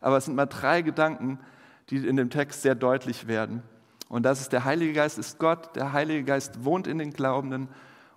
Aber 0.00 0.18
es 0.18 0.26
sind 0.26 0.36
mal 0.36 0.46
drei 0.46 0.82
Gedanken, 0.82 1.40
die 1.88 1.96
in 2.06 2.14
dem 2.14 2.30
Text 2.30 2.62
sehr 2.62 2.76
deutlich 2.76 3.26
werden. 3.26 3.64
Und 4.10 4.24
das 4.24 4.40
ist 4.40 4.52
der 4.52 4.64
Heilige 4.64 4.92
Geist, 4.92 5.18
ist 5.18 5.38
Gott. 5.38 5.76
Der 5.76 5.92
Heilige 5.92 6.24
Geist 6.24 6.64
wohnt 6.64 6.88
in 6.88 6.98
den 6.98 7.12
Glaubenden 7.12 7.68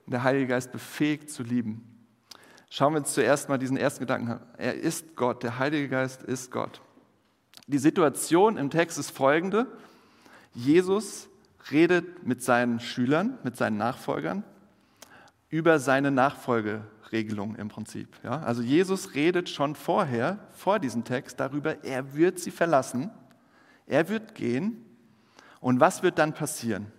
und 0.05 0.11
der 0.11 0.23
Heilige 0.23 0.47
Geist 0.47 0.71
befähigt 0.71 1.29
zu 1.29 1.43
lieben. 1.43 1.87
Schauen 2.71 2.93
wir 2.93 2.99
uns 2.99 3.13
zuerst 3.13 3.47
mal 3.47 3.59
diesen 3.59 3.77
ersten 3.77 3.99
Gedanken 3.99 4.31
an. 4.31 4.41
Er 4.57 4.73
ist 4.73 5.15
Gott, 5.15 5.43
der 5.43 5.59
Heilige 5.59 5.87
Geist 5.87 6.23
ist 6.23 6.49
Gott. 6.49 6.81
Die 7.67 7.77
Situation 7.77 8.57
im 8.57 8.71
Text 8.71 8.97
ist 8.97 9.11
folgende. 9.11 9.67
Jesus 10.55 11.29
redet 11.69 12.25
mit 12.25 12.41
seinen 12.41 12.79
Schülern, 12.79 13.37
mit 13.43 13.55
seinen 13.55 13.77
Nachfolgern 13.77 14.43
über 15.49 15.77
seine 15.77 16.09
Nachfolgeregelung 16.09 17.55
im 17.57 17.67
Prinzip. 17.67 18.07
Ja? 18.23 18.39
Also 18.39 18.63
Jesus 18.63 19.13
redet 19.13 19.47
schon 19.47 19.75
vorher, 19.75 20.39
vor 20.53 20.79
diesem 20.79 21.03
Text, 21.03 21.39
darüber, 21.39 21.83
er 21.83 22.15
wird 22.15 22.39
sie 22.39 22.49
verlassen, 22.49 23.11
er 23.85 24.09
wird 24.09 24.33
gehen 24.33 24.83
und 25.63 25.79
was 25.79 26.03
wird 26.03 26.19
dann 26.19 26.33
passieren? 26.33 26.91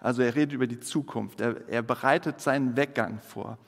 Also 0.00 0.22
er 0.22 0.34
redet 0.34 0.54
über 0.54 0.66
die 0.66 0.80
Zukunft. 0.80 1.42
Er, 1.42 1.68
er 1.68 1.82
bereitet 1.82 2.40
seinen 2.40 2.74
Weggang 2.74 3.20
vor. 3.20 3.58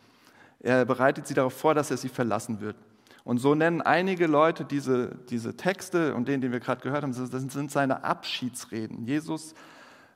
Er 0.60 0.86
bereitet 0.86 1.26
sie 1.26 1.34
darauf 1.34 1.52
vor, 1.52 1.74
dass 1.74 1.90
er 1.90 1.98
sie 1.98 2.08
verlassen 2.08 2.62
wird. 2.62 2.76
Und 3.22 3.36
so 3.36 3.54
nennen 3.54 3.82
einige 3.82 4.26
Leute 4.26 4.64
diese, 4.64 5.14
diese 5.28 5.58
Texte 5.58 6.14
und 6.14 6.26
den, 6.26 6.40
den 6.40 6.52
wir 6.52 6.60
gerade 6.60 6.80
gehört 6.80 7.02
haben, 7.02 7.14
das 7.14 7.52
sind 7.52 7.70
seine 7.70 8.02
Abschiedsreden. 8.02 9.04
Jesus 9.04 9.52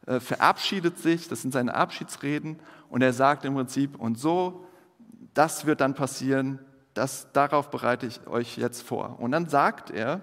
äh, 0.06 0.20
verabschiedet 0.20 0.98
sich, 0.98 1.28
das 1.28 1.42
sind 1.42 1.52
seine 1.52 1.74
Abschiedsreden 1.74 2.60
und 2.88 3.02
er 3.02 3.12
sagt 3.12 3.44
im 3.44 3.54
Prinzip, 3.54 4.00
und 4.00 4.18
so, 4.18 4.64
das 5.34 5.66
wird 5.66 5.82
dann 5.82 5.92
passieren, 5.92 6.60
das, 6.94 7.30
darauf 7.34 7.70
bereite 7.70 8.06
ich 8.06 8.26
euch 8.26 8.56
jetzt 8.56 8.82
vor. 8.82 9.20
Und 9.20 9.32
dann 9.32 9.50
sagt 9.50 9.90
er, 9.90 10.22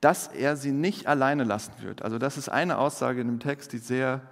dass 0.00 0.28
er 0.28 0.56
sie 0.56 0.72
nicht 0.72 1.06
alleine 1.06 1.44
lassen 1.44 1.72
wird. 1.80 2.02
Also 2.02 2.18
das 2.18 2.36
ist 2.36 2.48
eine 2.48 2.78
Aussage 2.78 3.20
in 3.20 3.26
dem 3.26 3.40
Text, 3.40 3.72
die 3.72 3.78
sehr 3.78 4.22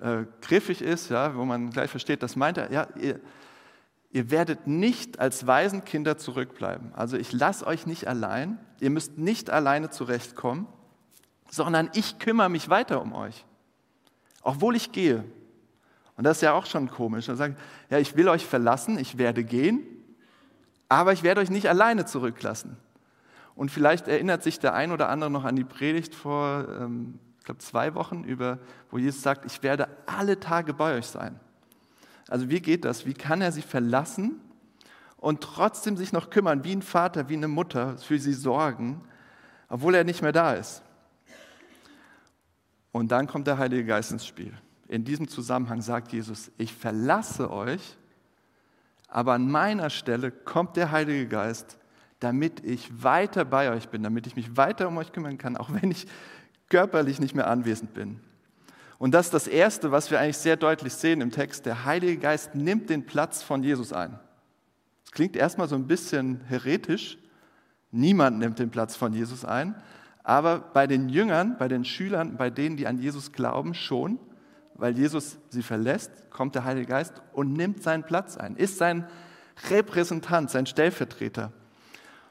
äh, 0.00 0.24
griffig 0.40 0.82
ist, 0.82 1.10
ja, 1.10 1.36
wo 1.36 1.44
man 1.44 1.70
gleich 1.70 1.90
versteht, 1.90 2.22
das 2.22 2.36
meint 2.36 2.58
er, 2.58 2.72
ja, 2.72 2.86
ihr, 2.96 3.20
ihr 4.10 4.30
werdet 4.30 4.66
nicht 4.66 5.18
als 5.18 5.46
Waisenkinder 5.46 6.16
zurückbleiben. 6.16 6.94
Also 6.94 7.16
ich 7.16 7.32
lasse 7.32 7.66
euch 7.66 7.86
nicht 7.86 8.06
allein, 8.06 8.58
ihr 8.80 8.90
müsst 8.90 9.18
nicht 9.18 9.50
alleine 9.50 9.90
zurechtkommen, 9.90 10.66
sondern 11.50 11.90
ich 11.94 12.18
kümmere 12.18 12.48
mich 12.48 12.68
weiter 12.68 13.02
um 13.02 13.12
euch, 13.12 13.44
obwohl 14.42 14.76
ich 14.76 14.92
gehe. 14.92 15.24
Und 16.16 16.24
das 16.24 16.38
ist 16.38 16.42
ja 16.42 16.52
auch 16.52 16.66
schon 16.66 16.88
komisch. 16.90 17.28
Er 17.28 17.36
sagt, 17.36 17.58
ja, 17.88 17.98
ich 17.98 18.16
will 18.16 18.28
euch 18.28 18.46
verlassen, 18.46 18.98
ich 18.98 19.18
werde 19.18 19.42
gehen, 19.42 19.80
aber 20.88 21.12
ich 21.12 21.22
werde 21.22 21.40
euch 21.40 21.50
nicht 21.50 21.68
alleine 21.68 22.06
zurücklassen. 22.06 22.76
Und 23.54 23.70
vielleicht 23.70 24.08
erinnert 24.08 24.42
sich 24.42 24.58
der 24.58 24.74
ein 24.74 24.92
oder 24.92 25.08
andere 25.08 25.30
noch 25.30 25.44
an 25.44 25.56
die 25.56 25.64
Predigt 25.64 26.14
vor, 26.14 26.66
ähm, 26.80 27.18
ich 27.38 27.44
glaube, 27.44 27.58
zwei 27.58 27.94
Wochen, 27.94 28.24
über, 28.24 28.58
wo 28.90 28.98
Jesus 28.98 29.22
sagt, 29.22 29.44
ich 29.44 29.62
werde 29.62 29.88
alle 30.06 30.38
Tage 30.40 30.74
bei 30.74 30.96
euch 30.96 31.06
sein. 31.06 31.38
Also 32.28 32.48
wie 32.48 32.60
geht 32.60 32.84
das? 32.84 33.06
Wie 33.06 33.14
kann 33.14 33.40
er 33.40 33.50
sie 33.50 33.62
verlassen 33.62 34.40
und 35.16 35.42
trotzdem 35.42 35.96
sich 35.96 36.12
noch 36.12 36.30
kümmern, 36.30 36.64
wie 36.64 36.72
ein 36.72 36.82
Vater, 36.82 37.28
wie 37.28 37.34
eine 37.34 37.48
Mutter, 37.48 37.98
für 37.98 38.18
sie 38.18 38.32
sorgen, 38.32 39.02
obwohl 39.68 39.94
er 39.94 40.04
nicht 40.04 40.22
mehr 40.22 40.32
da 40.32 40.54
ist. 40.54 40.82
Und 42.92 43.12
dann 43.12 43.26
kommt 43.26 43.46
der 43.46 43.58
Heilige 43.58 43.84
Geist 43.84 44.12
ins 44.12 44.26
Spiel. 44.26 44.52
In 44.88 45.04
diesem 45.04 45.28
Zusammenhang 45.28 45.82
sagt 45.82 46.12
Jesus, 46.12 46.50
ich 46.58 46.72
verlasse 46.72 47.50
euch, 47.50 47.96
aber 49.08 49.34
an 49.34 49.50
meiner 49.50 49.90
Stelle 49.90 50.30
kommt 50.30 50.76
der 50.76 50.90
Heilige 50.90 51.28
Geist, 51.28 51.78
damit 52.20 52.64
ich 52.64 53.02
weiter 53.02 53.44
bei 53.44 53.70
euch 53.70 53.88
bin, 53.88 54.02
damit 54.02 54.26
ich 54.26 54.36
mich 54.36 54.56
weiter 54.56 54.88
um 54.88 54.96
euch 54.98 55.12
kümmern 55.12 55.38
kann, 55.38 55.56
auch 55.56 55.70
wenn 55.72 55.90
ich 55.90 56.06
körperlich 56.68 57.18
nicht 57.18 57.34
mehr 57.34 57.48
anwesend 57.48 57.94
bin. 57.94 58.20
Und 58.98 59.12
das 59.12 59.26
ist 59.26 59.34
das 59.34 59.46
Erste, 59.46 59.90
was 59.90 60.10
wir 60.10 60.20
eigentlich 60.20 60.36
sehr 60.36 60.56
deutlich 60.56 60.92
sehen 60.92 61.22
im 61.22 61.30
Text. 61.30 61.64
Der 61.64 61.86
Heilige 61.86 62.18
Geist 62.18 62.54
nimmt 62.54 62.90
den 62.90 63.06
Platz 63.06 63.42
von 63.42 63.62
Jesus 63.62 63.94
ein. 63.94 64.18
Das 65.04 65.12
klingt 65.12 65.36
erstmal 65.36 65.68
so 65.68 65.74
ein 65.74 65.86
bisschen 65.86 66.42
heretisch. 66.46 67.16
Niemand 67.90 68.38
nimmt 68.38 68.58
den 68.58 68.70
Platz 68.70 68.94
von 68.96 69.14
Jesus 69.14 69.44
ein. 69.44 69.74
Aber 70.22 70.58
bei 70.60 70.86
den 70.86 71.08
Jüngern, 71.08 71.56
bei 71.58 71.66
den 71.66 71.86
Schülern, 71.86 72.36
bei 72.36 72.50
denen, 72.50 72.76
die 72.76 72.86
an 72.86 72.98
Jesus 72.98 73.32
glauben, 73.32 73.72
schon, 73.72 74.20
weil 74.74 74.96
Jesus 74.96 75.38
sie 75.48 75.62
verlässt, 75.62 76.30
kommt 76.30 76.54
der 76.54 76.64
Heilige 76.64 76.86
Geist 76.86 77.22
und 77.32 77.54
nimmt 77.54 77.82
seinen 77.82 78.04
Platz 78.04 78.36
ein, 78.36 78.54
ist 78.56 78.76
sein 78.76 79.06
Repräsentant, 79.70 80.50
sein 80.50 80.66
Stellvertreter. 80.66 81.52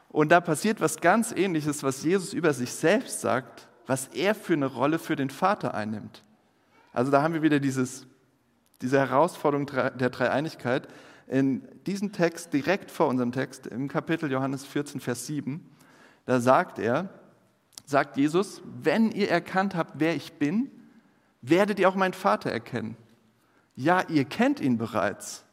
Und 0.10 0.32
da 0.32 0.42
passiert 0.42 0.82
was 0.82 0.98
ganz 0.98 1.32
Ähnliches, 1.32 1.84
was 1.84 2.04
Jesus 2.04 2.34
über 2.34 2.54
sich 2.54 2.72
selbst 2.72 3.22
sagt, 3.22 3.68
was 3.86 4.08
er 4.08 4.36
für 4.36 4.54
eine 4.54 4.66
Rolle 4.66 5.00
für 5.00 5.16
den 5.16 5.30
Vater 5.30 5.74
einnimmt. 5.74 6.24
Also 6.94 7.12
da 7.12 7.22
haben 7.22 7.34
wir 7.34 7.44
wieder 7.44 7.60
dieses, 7.60 8.08
diese 8.82 9.00
Herausforderung 9.00 9.68
der 9.68 10.10
Dreieinigkeit. 10.10 10.88
In 11.28 11.68
diesem 11.86 12.12
Text, 12.12 12.54
direkt 12.54 12.90
vor 12.90 13.08
unserem 13.08 13.32
Text, 13.32 13.68
im 13.68 13.88
Kapitel 13.88 14.32
Johannes 14.32 14.66
14, 14.66 15.00
Vers 15.00 15.28
7, 15.28 15.64
da 16.26 16.40
sagt 16.40 16.80
er, 16.80 17.10
sagt 17.86 18.18
Jesus, 18.18 18.62
wenn 18.66 19.12
ihr 19.12 19.30
erkannt 19.30 19.76
habt, 19.76 20.00
wer 20.00 20.16
ich 20.16 20.34
bin, 20.34 20.72
werdet 21.42 21.80
ihr 21.80 21.88
auch 21.88 21.96
meinen 21.96 22.14
Vater 22.14 22.52
erkennen. 22.52 22.98
Ja, 23.76 24.04
ihr 24.10 24.26
kennt 24.26 24.60
ihn 24.60 24.78
bereits. 24.78 25.46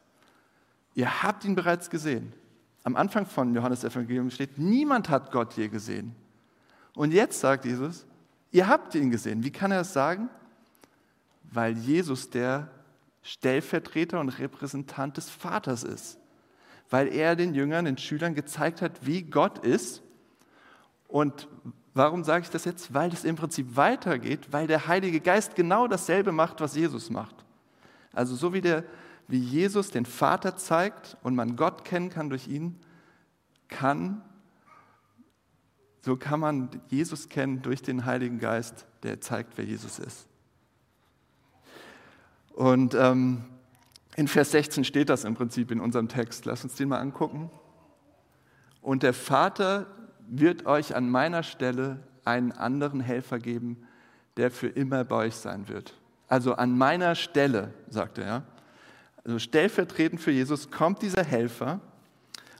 Ihr 0.95 1.23
habt 1.23 1.45
ihn 1.45 1.55
bereits 1.55 1.89
gesehen. 1.89 2.33
Am 2.87 2.95
Anfang 2.95 3.25
von 3.25 3.53
Johannes 3.53 3.83
Evangelium 3.83 4.29
steht, 4.29 4.57
niemand 4.57 5.09
hat 5.09 5.31
Gott 5.31 5.53
je 5.53 5.67
gesehen. 5.67 6.15
Und 6.95 7.11
jetzt 7.11 7.39
sagt 7.39 7.65
Jesus, 7.65 8.05
ihr 8.51 8.67
habt 8.67 8.95
ihn 8.95 9.11
gesehen. 9.11 9.43
Wie 9.43 9.51
kann 9.51 9.71
er 9.71 9.79
das 9.79 9.93
sagen? 9.93 10.29
weil 11.51 11.77
Jesus 11.77 12.29
der 12.29 12.69
Stellvertreter 13.21 14.19
und 14.19 14.29
Repräsentant 14.29 15.17
des 15.17 15.29
Vaters 15.29 15.83
ist. 15.83 16.17
Weil 16.89 17.07
er 17.09 17.35
den 17.35 17.53
Jüngern, 17.53 17.85
den 17.85 17.97
Schülern 17.97 18.35
gezeigt 18.35 18.81
hat, 18.81 19.05
wie 19.05 19.23
Gott 19.23 19.59
ist. 19.59 20.01
Und 21.07 21.47
warum 21.93 22.23
sage 22.23 22.43
ich 22.43 22.49
das 22.49 22.65
jetzt? 22.65 22.93
Weil 22.93 23.11
es 23.11 23.25
im 23.25 23.35
Prinzip 23.35 23.75
weitergeht, 23.75 24.47
weil 24.51 24.67
der 24.67 24.87
Heilige 24.87 25.19
Geist 25.19 25.55
genau 25.55 25.87
dasselbe 25.87 26.31
macht, 26.31 26.61
was 26.61 26.75
Jesus 26.75 27.09
macht. 27.09 27.35
Also 28.13 28.35
so 28.35 28.53
wie, 28.53 28.61
der, 28.61 28.83
wie 29.27 29.39
Jesus 29.39 29.91
den 29.91 30.05
Vater 30.05 30.55
zeigt 30.55 31.17
und 31.23 31.35
man 31.35 31.55
Gott 31.55 31.83
kennen 31.83 32.09
kann 32.09 32.29
durch 32.29 32.47
ihn, 32.47 32.79
kann, 33.67 34.21
so 36.01 36.15
kann 36.15 36.39
man 36.39 36.69
Jesus 36.87 37.27
kennen 37.27 37.61
durch 37.61 37.81
den 37.81 38.05
Heiligen 38.05 38.39
Geist, 38.39 38.85
der 39.03 39.19
zeigt, 39.19 39.57
wer 39.57 39.65
Jesus 39.65 39.99
ist. 39.99 40.27
Und 42.53 42.95
ähm, 42.95 43.43
in 44.15 44.27
Vers 44.27 44.51
16 44.51 44.83
steht 44.83 45.09
das 45.09 45.25
im 45.25 45.35
Prinzip 45.35 45.69
in 45.69 45.79
unserem 45.79 46.07
Text. 46.07 46.45
Lass 46.45 46.63
uns 46.63 46.75
den 46.75 46.89
mal 46.89 46.99
angucken. 46.99 47.51
Und 48.81 49.03
der 49.03 49.13
Vater 49.13 49.85
wird 50.27 50.65
euch 50.65 50.95
an 50.95 51.09
meiner 51.09 51.43
Stelle 51.43 51.99
einen 52.25 52.51
anderen 52.51 52.99
Helfer 52.99 53.37
geben, 53.39 53.85
der 54.37 54.49
für 54.49 54.67
immer 54.67 55.03
bei 55.03 55.27
euch 55.27 55.35
sein 55.35 55.67
wird. 55.67 55.93
Also 56.27 56.53
an 56.55 56.77
meiner 56.77 57.15
Stelle, 57.15 57.73
sagt 57.89 58.17
er. 58.17 58.43
Also 59.27 59.39
stellvertretend 59.39 60.21
für 60.21 60.31
Jesus 60.31 60.71
kommt 60.71 61.01
dieser 61.01 61.23
Helfer, 61.23 61.81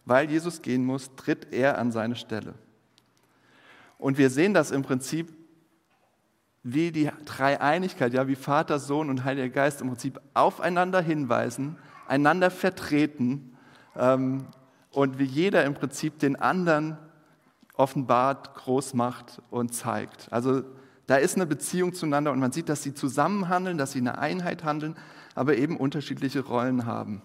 weil 0.04 0.30
Jesus 0.30 0.62
gehen 0.62 0.86
muss, 0.86 1.16
tritt 1.16 1.54
er 1.54 1.78
an 1.78 1.94
seine 1.94 2.18
Stelle. 2.18 2.56
Und 3.98 4.18
wir 4.18 4.30
sehen 4.30 4.54
das 4.54 4.72
im 4.72 4.84
Prinzip 4.84 5.34
wie 6.64 6.92
die 6.92 7.10
Dreieinigkeit, 7.24 8.14
ja, 8.14 8.28
wie 8.28 8.36
Vater, 8.36 8.80
Sohn 8.80 9.10
und 9.10 9.24
Heiliger 9.24 9.48
Geist 9.48 9.80
im 9.80 9.88
Prinzip 9.88 10.20
aufeinander 10.34 11.02
hinweisen, 11.02 11.78
einander 12.06 12.52
vertreten 12.52 13.58
ähm, 13.96 14.48
und 14.92 15.20
wie 15.20 15.24
jeder 15.24 15.64
im 15.64 15.74
Prinzip 15.74 16.20
den 16.20 16.36
anderen 16.36 16.98
offenbart, 17.76 18.56
groß 18.56 18.94
macht 18.94 19.42
und 19.52 19.74
zeigt. 19.74 20.28
Also 20.34 20.64
da 21.06 21.16
ist 21.16 21.38
eine 21.38 21.46
Beziehung 21.46 21.94
zueinander 21.94 22.34
und 22.34 22.40
man 22.40 22.52
sieht, 22.52 22.68
dass 22.68 22.84
sie 22.84 22.94
zusammen 22.94 23.48
handeln, 23.48 23.78
dass 23.78 23.94
sie 23.94 24.00
eine 24.00 24.18
Einheit 24.18 24.66
handeln, 24.66 24.98
aber 25.38 25.58
eben 25.58 25.78
unterschiedliche 25.78 26.42
Rollen 26.42 26.86
haben. 26.86 27.22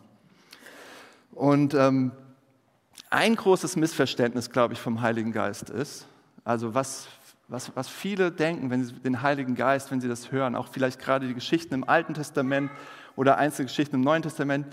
Und 1.32 1.74
ähm, 1.74 2.12
ein 3.10 3.34
großes 3.34 3.76
Missverständnis, 3.76 4.50
glaube 4.50 4.74
ich, 4.74 4.80
vom 4.80 5.00
Heiligen 5.00 5.32
Geist 5.32 5.70
ist, 5.70 6.06
also 6.44 6.74
was 6.74 7.08
was, 7.52 7.70
was 7.76 7.88
viele 7.88 8.32
denken, 8.32 8.70
wenn 8.70 8.84
sie 8.84 8.94
den 8.94 9.22
Heiligen 9.22 9.54
Geist, 9.54 9.90
wenn 9.90 10.00
sie 10.00 10.08
das 10.08 10.32
hören, 10.32 10.56
auch 10.56 10.68
vielleicht 10.68 10.98
gerade 10.98 11.28
die 11.28 11.34
Geschichten 11.34 11.74
im 11.74 11.88
Alten 11.88 12.14
Testament 12.14 12.70
oder 13.14 13.36
einzelne 13.36 13.66
Geschichten 13.66 13.96
im 13.96 14.00
Neuen 14.00 14.22
Testament, 14.22 14.66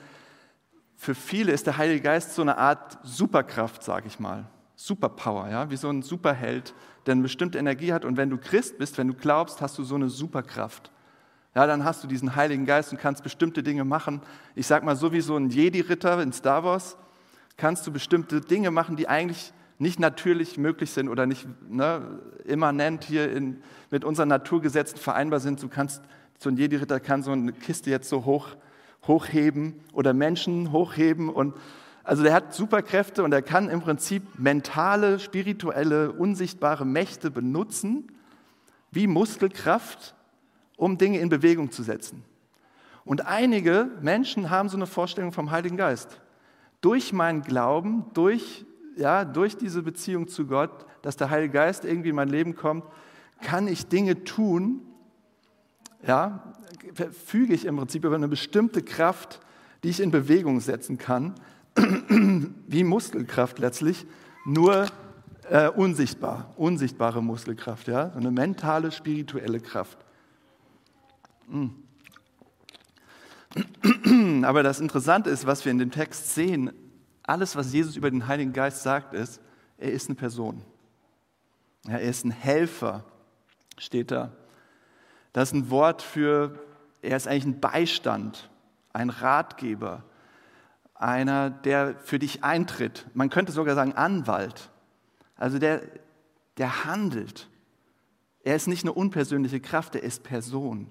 für 0.96 1.14
viele 1.14 1.52
ist 1.52 1.68
der 1.68 1.78
Heilige 1.78 2.02
Geist 2.02 2.36
so 2.36 2.42
eine 2.42 2.58
Art 2.58 2.98
Superkraft, 3.04 3.84
sage 3.84 4.08
ich 4.08 4.20
mal. 4.20 4.46
Superpower, 4.76 5.50
ja, 5.50 5.70
wie 5.70 5.76
so 5.76 5.90
ein 5.90 6.02
Superheld, 6.02 6.74
der 7.06 7.14
eine 7.14 7.22
bestimmte 7.22 7.58
Energie 7.58 7.92
hat. 7.92 8.06
Und 8.06 8.18
wenn 8.18 8.30
du 8.30 8.38
Christ 8.38 8.78
bist, 8.78 8.98
wenn 8.98 9.10
du 9.10 9.14
glaubst, 9.14 9.62
hast 9.62 9.78
du 9.78 9.84
so 9.84 9.96
eine 9.96 10.10
Superkraft. 10.10 10.92
Ja, 11.56 11.66
dann 11.66 11.84
hast 11.84 12.04
du 12.04 12.08
diesen 12.08 12.36
Heiligen 12.36 12.66
Geist 12.66 12.92
und 12.92 13.00
kannst 13.00 13.24
bestimmte 13.24 13.64
Dinge 13.64 13.84
machen. 13.84 14.22
Ich 14.56 14.68
sage 14.68 14.86
mal, 14.86 14.96
so 14.96 15.12
wie 15.12 15.22
so 15.22 15.36
ein 15.36 15.50
Jedi-Ritter 15.50 16.22
in 16.22 16.32
Star 16.32 16.64
Wars, 16.64 16.96
kannst 17.58 17.86
du 17.88 17.92
bestimmte 17.92 18.42
Dinge 18.42 18.72
machen, 18.72 18.96
die 18.96 19.08
eigentlich 19.08 19.52
nicht 19.80 20.00
natürlich 20.00 20.58
möglich 20.58 20.92
sind 20.92 21.10
oder 21.10 21.26
nicht 21.26 21.48
ne, 21.68 22.20
immanent 22.46 23.04
hier 23.04 23.32
in, 23.32 23.62
mit 23.90 24.04
unseren 24.04 24.28
Naturgesetzen 24.28 24.98
vereinbar 24.98 25.40
sind. 25.40 25.64
Du 25.64 25.70
kannst, 25.70 26.04
so 26.38 26.50
ein 26.50 26.58
Jedi-Ritter 26.58 27.00
kann 27.00 27.24
so 27.24 27.32
eine 27.32 27.52
Kiste 27.54 27.90
jetzt 27.90 28.10
so 28.10 28.26
hoch, 28.26 28.50
hochheben 29.08 29.76
oder 29.94 30.14
Menschen 30.14 30.72
hochheben 30.72 31.30
und 31.30 31.56
also 32.04 32.24
der 32.24 32.34
hat 32.34 32.56
Superkräfte 32.56 33.24
und 33.24 33.34
er 33.34 33.44
kann 33.44 33.70
im 33.70 33.82
Prinzip 33.82 34.24
mentale, 34.40 35.20
spirituelle, 35.20 36.12
unsichtbare 36.12 36.84
Mächte 36.84 37.30
benutzen, 37.30 38.08
wie 38.90 39.06
Muskelkraft, 39.06 40.16
um 40.80 40.98
Dinge 40.98 41.20
in 41.20 41.30
Bewegung 41.30 41.72
zu 41.72 41.84
setzen. 41.84 42.24
Und 43.06 43.26
einige 43.26 43.90
Menschen 44.02 44.50
haben 44.50 44.70
so 44.70 44.78
eine 44.78 44.88
Vorstellung 44.88 45.32
vom 45.32 45.52
Heiligen 45.52 45.78
Geist. 45.78 46.20
Durch 46.82 47.14
meinen 47.14 47.42
Glauben, 47.42 48.06
durch 48.14 48.66
ja, 49.00 49.26
durch 49.26 49.58
diese 49.58 49.82
Beziehung 49.82 50.28
zu 50.28 50.46
Gott, 50.46 50.86
dass 51.02 51.16
der 51.16 51.30
Heilige 51.30 51.54
Geist 51.54 51.86
irgendwie 51.86 52.10
in 52.10 52.16
mein 52.16 52.28
Leben 52.28 52.56
kommt, 52.56 52.84
kann 53.42 53.68
ich 53.68 53.88
Dinge 53.88 54.24
tun, 54.26 54.82
ja, 56.06 56.54
verfüge 56.94 57.54
ich 57.54 57.66
im 57.66 57.78
Prinzip 57.78 58.04
über 58.04 58.16
eine 58.16 58.28
bestimmte 58.28 58.84
Kraft, 58.84 59.40
die 59.84 59.90
ich 59.90 60.02
in 60.02 60.12
Bewegung 60.12 60.60
setzen 60.60 60.98
kann, 60.98 61.36
wie 62.68 62.84
Muskelkraft 62.84 63.60
letztlich, 63.60 64.06
nur 64.46 64.88
äh, 65.50 65.70
unsichtbar, 65.70 66.54
unsichtbare 66.58 67.24
Muskelkraft, 67.24 67.88
ja, 67.88 68.12
eine 68.12 68.32
mentale, 68.32 68.92
spirituelle 68.92 69.62
Kraft. 69.62 69.98
Aber 74.44 74.64
das 74.64 74.80
Interessante 74.80 75.30
ist, 75.30 75.46
was 75.46 75.66
wir 75.66 75.72
in 75.72 75.80
dem 75.80 75.92
Text 75.92 76.34
sehen, 76.36 76.72
alles, 77.24 77.56
was 77.56 77.74
Jesus 77.74 77.96
über 77.96 78.10
den 78.10 78.28
Heiligen 78.28 78.54
Geist 78.54 78.84
sagt, 78.84 79.14
ist, 79.14 79.42
er 79.78 79.92
ist 79.92 80.10
eine 80.10 80.16
Person. 80.16 80.64
er 81.88 82.02
ist 82.02 82.26
ein 82.26 82.32
Helfer, 82.32 83.06
steht 83.78 84.12
da. 84.12 84.32
Das 85.34 85.50
ist 85.50 85.54
ein 85.54 85.70
Wort 85.70 86.02
für, 86.02 86.60
er 87.02 87.18
ist 87.18 87.28
eigentlich 87.28 87.46
ein 87.46 87.60
Beistand, 87.60 88.50
ein 88.94 89.10
Ratgeber, 89.10 90.04
einer, 90.96 91.50
der 91.50 91.96
für 92.00 92.20
dich 92.20 92.44
eintritt. 92.44 93.08
Man 93.14 93.30
könnte 93.30 93.52
sogar 93.52 93.76
sagen 93.76 93.94
Anwalt. 93.94 94.70
Also 95.38 95.60
der, 95.60 95.82
der 96.58 96.84
handelt. 96.86 97.48
Er 98.44 98.56
ist 98.56 98.68
nicht 98.68 98.84
eine 98.84 98.94
unpersönliche 98.94 99.62
Kraft, 99.62 99.96
er 99.96 100.04
ist 100.04 100.24
Person. 100.24 100.90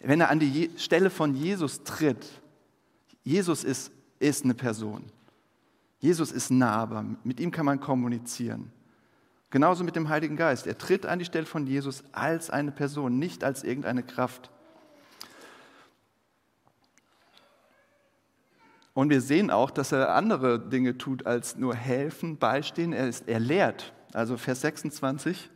Wenn 0.00 0.20
er 0.20 0.30
an 0.30 0.38
die 0.38 0.70
Stelle 0.76 1.10
von 1.10 1.34
Jesus 1.34 1.82
tritt, 1.84 2.26
Jesus 3.24 3.64
ist, 3.64 3.90
ist 4.18 4.44
eine 4.44 4.54
Person. 4.54 5.04
Jesus 5.98 6.30
ist 6.30 6.50
nahbar, 6.50 7.04
mit 7.24 7.40
ihm 7.40 7.50
kann 7.50 7.66
man 7.66 7.80
kommunizieren. 7.80 8.70
Genauso 9.50 9.84
mit 9.84 9.96
dem 9.96 10.08
Heiligen 10.08 10.36
Geist. 10.36 10.66
Er 10.66 10.76
tritt 10.76 11.06
an 11.06 11.18
die 11.18 11.24
Stelle 11.24 11.46
von 11.46 11.66
Jesus 11.66 12.04
als 12.12 12.50
eine 12.50 12.72
Person, 12.72 13.18
nicht 13.18 13.42
als 13.42 13.64
irgendeine 13.64 14.02
Kraft. 14.02 14.50
Und 18.92 19.10
wir 19.10 19.20
sehen 19.20 19.50
auch, 19.50 19.70
dass 19.70 19.92
er 19.92 20.14
andere 20.14 20.58
Dinge 20.58 20.96
tut 20.98 21.26
als 21.26 21.56
nur 21.56 21.74
helfen, 21.74 22.38
beistehen. 22.38 22.92
Er, 22.92 23.08
ist, 23.08 23.28
er 23.28 23.40
lehrt. 23.40 23.92
Also 24.12 24.36
Vers 24.36 24.62
26, 24.62 25.50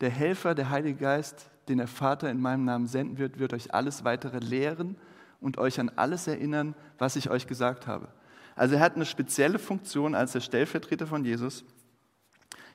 der 0.00 0.10
Helfer, 0.10 0.54
der 0.54 0.70
Heilige 0.70 0.98
Geist, 0.98 1.50
den 1.68 1.78
der 1.78 1.88
Vater 1.88 2.30
in 2.30 2.40
meinem 2.40 2.64
Namen 2.64 2.86
senden 2.86 3.18
wird, 3.18 3.38
wird 3.38 3.52
euch 3.52 3.74
alles 3.74 4.04
weitere 4.04 4.38
lehren 4.38 4.96
und 5.40 5.58
euch 5.58 5.80
an 5.80 5.90
alles 5.96 6.26
erinnern, 6.26 6.74
was 6.98 7.16
ich 7.16 7.30
euch 7.30 7.46
gesagt 7.46 7.86
habe. 7.86 8.08
Also 8.56 8.76
er 8.76 8.80
hat 8.80 8.94
eine 8.94 9.06
spezielle 9.06 9.58
Funktion 9.58 10.14
als 10.14 10.32
der 10.32 10.40
Stellvertreter 10.40 11.06
von 11.06 11.24
Jesus. 11.24 11.64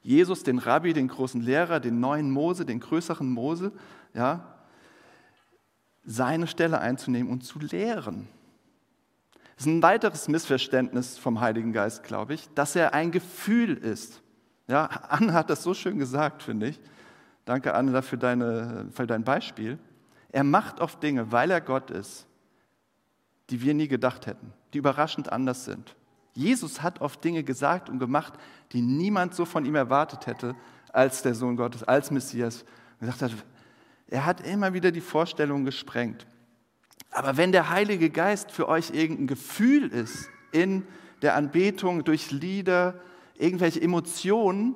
Jesus, 0.01 0.43
den 0.43 0.59
Rabbi, 0.59 0.93
den 0.93 1.07
großen 1.07 1.41
Lehrer, 1.41 1.79
den 1.79 1.99
neuen 1.99 2.31
Mose, 2.31 2.65
den 2.65 2.79
größeren 2.79 3.29
Mose, 3.29 3.71
ja, 4.13 4.55
seine 6.05 6.47
Stelle 6.47 6.79
einzunehmen 6.79 7.31
und 7.31 7.43
zu 7.43 7.59
lehren. 7.59 8.27
Das 9.55 9.65
ist 9.65 9.73
ein 9.73 9.83
weiteres 9.83 10.27
Missverständnis 10.27 11.17
vom 11.17 11.41
Heiligen 11.41 11.73
Geist, 11.73 12.03
glaube 12.03 12.33
ich, 12.33 12.47
dass 12.55 12.75
er 12.75 12.93
ein 12.93 13.11
Gefühl 13.11 13.75
ist. 13.75 14.21
Ja, 14.67 14.85
Anne 14.85 15.33
hat 15.33 15.49
das 15.49 15.63
so 15.63 15.73
schön 15.73 15.99
gesagt, 15.99 16.43
finde 16.43 16.69
ich. 16.69 16.79
Danke, 17.49 17.73
Anne, 17.73 18.03
für, 18.03 18.15
deine, 18.15 18.89
für 18.91 19.07
dein 19.07 19.23
Beispiel. 19.23 19.79
Er 20.31 20.43
macht 20.43 20.79
oft 20.81 21.01
Dinge, 21.01 21.31
weil 21.31 21.49
er 21.49 21.61
Gott 21.61 21.89
ist, 21.89 22.27
die 23.49 23.63
wir 23.63 23.73
nie 23.73 23.87
gedacht 23.87 24.27
hätten, 24.27 24.53
die 24.71 24.77
überraschend 24.77 25.31
anders 25.31 25.65
sind. 25.65 25.95
Jesus 26.35 26.83
hat 26.83 27.01
oft 27.01 27.23
Dinge 27.23 27.43
gesagt 27.43 27.89
und 27.89 27.97
gemacht, 27.97 28.35
die 28.71 28.83
niemand 28.83 29.33
so 29.33 29.45
von 29.45 29.65
ihm 29.65 29.73
erwartet 29.73 30.27
hätte, 30.27 30.55
als 30.93 31.23
der 31.23 31.33
Sohn 31.33 31.55
Gottes, 31.55 31.81
als 31.83 32.11
Messias. 32.11 32.65
Gesagt 32.99 33.23
hat, 33.23 33.31
er 34.09 34.27
hat 34.27 34.45
immer 34.45 34.73
wieder 34.73 34.91
die 34.91 35.01
Vorstellung 35.01 35.65
gesprengt. 35.65 36.27
Aber 37.09 37.35
wenn 37.35 37.51
der 37.51 37.71
Heilige 37.71 38.11
Geist 38.11 38.51
für 38.51 38.69
euch 38.69 38.91
irgendein 38.91 39.25
Gefühl 39.25 39.87
ist 39.87 40.29
in 40.51 40.85
der 41.23 41.33
Anbetung 41.33 42.03
durch 42.03 42.29
Lieder, 42.29 43.01
irgendwelche 43.39 43.81
Emotionen, 43.81 44.75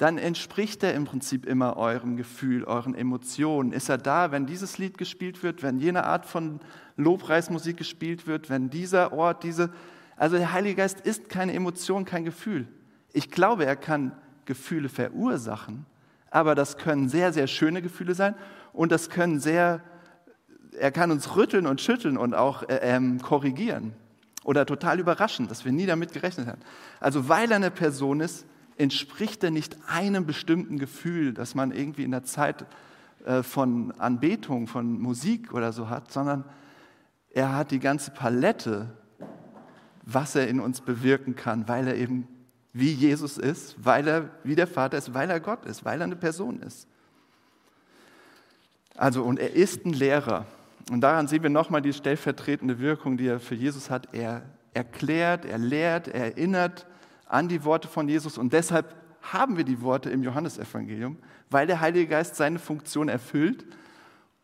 dann 0.00 0.16
entspricht 0.16 0.82
er 0.82 0.94
im 0.94 1.04
Prinzip 1.04 1.44
immer 1.44 1.76
eurem 1.76 2.16
Gefühl, 2.16 2.64
euren 2.64 2.94
Emotionen. 2.94 3.72
Ist 3.72 3.90
er 3.90 3.98
da, 3.98 4.32
wenn 4.32 4.46
dieses 4.46 4.78
Lied 4.78 4.96
gespielt 4.96 5.42
wird, 5.42 5.62
wenn 5.62 5.78
jene 5.78 6.04
Art 6.04 6.24
von 6.24 6.60
Lobpreismusik 6.96 7.76
gespielt 7.76 8.26
wird, 8.26 8.48
wenn 8.48 8.70
dieser 8.70 9.12
Ort, 9.12 9.44
diese... 9.44 9.68
Also 10.16 10.38
der 10.38 10.54
Heilige 10.54 10.76
Geist 10.76 11.00
ist 11.00 11.28
keine 11.28 11.52
Emotion, 11.52 12.06
kein 12.06 12.24
Gefühl. 12.24 12.66
Ich 13.12 13.30
glaube, 13.30 13.66
er 13.66 13.76
kann 13.76 14.12
Gefühle 14.46 14.88
verursachen, 14.88 15.84
aber 16.30 16.54
das 16.54 16.78
können 16.78 17.10
sehr, 17.10 17.34
sehr 17.34 17.46
schöne 17.46 17.82
Gefühle 17.82 18.14
sein 18.14 18.34
und 18.72 18.92
das 18.92 19.10
können 19.10 19.38
sehr 19.38 19.82
er 20.78 20.92
kann 20.92 21.10
uns 21.10 21.36
rütteln 21.36 21.66
und 21.66 21.80
schütteln 21.80 22.16
und 22.16 22.32
auch 22.32 22.62
äh, 22.68 22.78
ähm, 22.82 23.20
korrigieren 23.20 23.92
oder 24.44 24.64
total 24.64 24.98
überraschen, 24.98 25.48
dass 25.48 25.64
wir 25.64 25.72
nie 25.72 25.84
damit 25.84 26.12
gerechnet 26.12 26.46
haben. 26.46 26.60
Also 27.00 27.28
weil 27.28 27.50
er 27.50 27.56
eine 27.56 27.70
Person 27.70 28.20
ist, 28.20 28.46
entspricht 28.76 29.44
er 29.44 29.50
nicht 29.50 29.76
einem 29.88 30.26
bestimmten 30.26 30.78
Gefühl, 30.78 31.34
das 31.34 31.54
man 31.54 31.72
irgendwie 31.72 32.04
in 32.04 32.10
der 32.10 32.24
Zeit 32.24 32.66
äh, 33.24 33.42
von 33.42 33.92
Anbetung, 33.98 34.66
von 34.66 35.00
Musik 35.00 35.52
oder 35.52 35.72
so 35.72 35.88
hat, 35.88 36.10
sondern 36.12 36.44
er 37.32 37.54
hat 37.54 37.70
die 37.70 37.78
ganze 37.78 38.10
Palette, 38.10 38.88
was 40.02 40.34
er 40.34 40.48
in 40.48 40.60
uns 40.60 40.80
bewirken 40.80 41.36
kann, 41.36 41.68
weil 41.68 41.86
er 41.86 41.96
eben 41.96 42.26
wie 42.72 42.92
Jesus 42.92 43.38
ist, 43.38 43.76
weil 43.84 44.08
er 44.08 44.30
wie 44.44 44.54
der 44.54 44.66
Vater 44.66 44.98
ist, 44.98 45.12
weil 45.14 45.30
er 45.30 45.40
Gott 45.40 45.66
ist, 45.66 45.84
weil 45.84 46.00
er 46.00 46.04
eine 46.04 46.16
Person 46.16 46.60
ist. 46.60 46.86
Also, 48.96 49.22
und 49.22 49.38
er 49.38 49.54
ist 49.54 49.84
ein 49.86 49.92
Lehrer. 49.92 50.46
Und 50.90 51.00
daran 51.00 51.28
sehen 51.28 51.42
wir 51.42 51.50
nochmal 51.50 51.82
die 51.82 51.92
stellvertretende 51.92 52.80
Wirkung, 52.80 53.16
die 53.16 53.26
er 53.26 53.40
für 53.40 53.54
Jesus 53.54 53.90
hat. 53.90 54.12
Er 54.12 54.42
erklärt, 54.74 55.44
er 55.44 55.58
lehrt, 55.58 56.08
er 56.08 56.36
erinnert 56.36 56.86
an 57.30 57.48
die 57.48 57.64
Worte 57.64 57.88
von 57.88 58.08
Jesus. 58.08 58.38
Und 58.38 58.52
deshalb 58.52 58.94
haben 59.22 59.56
wir 59.56 59.64
die 59.64 59.82
Worte 59.82 60.10
im 60.10 60.22
Johannesevangelium, 60.22 61.16
weil 61.50 61.66
der 61.66 61.80
Heilige 61.80 62.06
Geist 62.06 62.36
seine 62.36 62.58
Funktion 62.58 63.08
erfüllt 63.08 63.64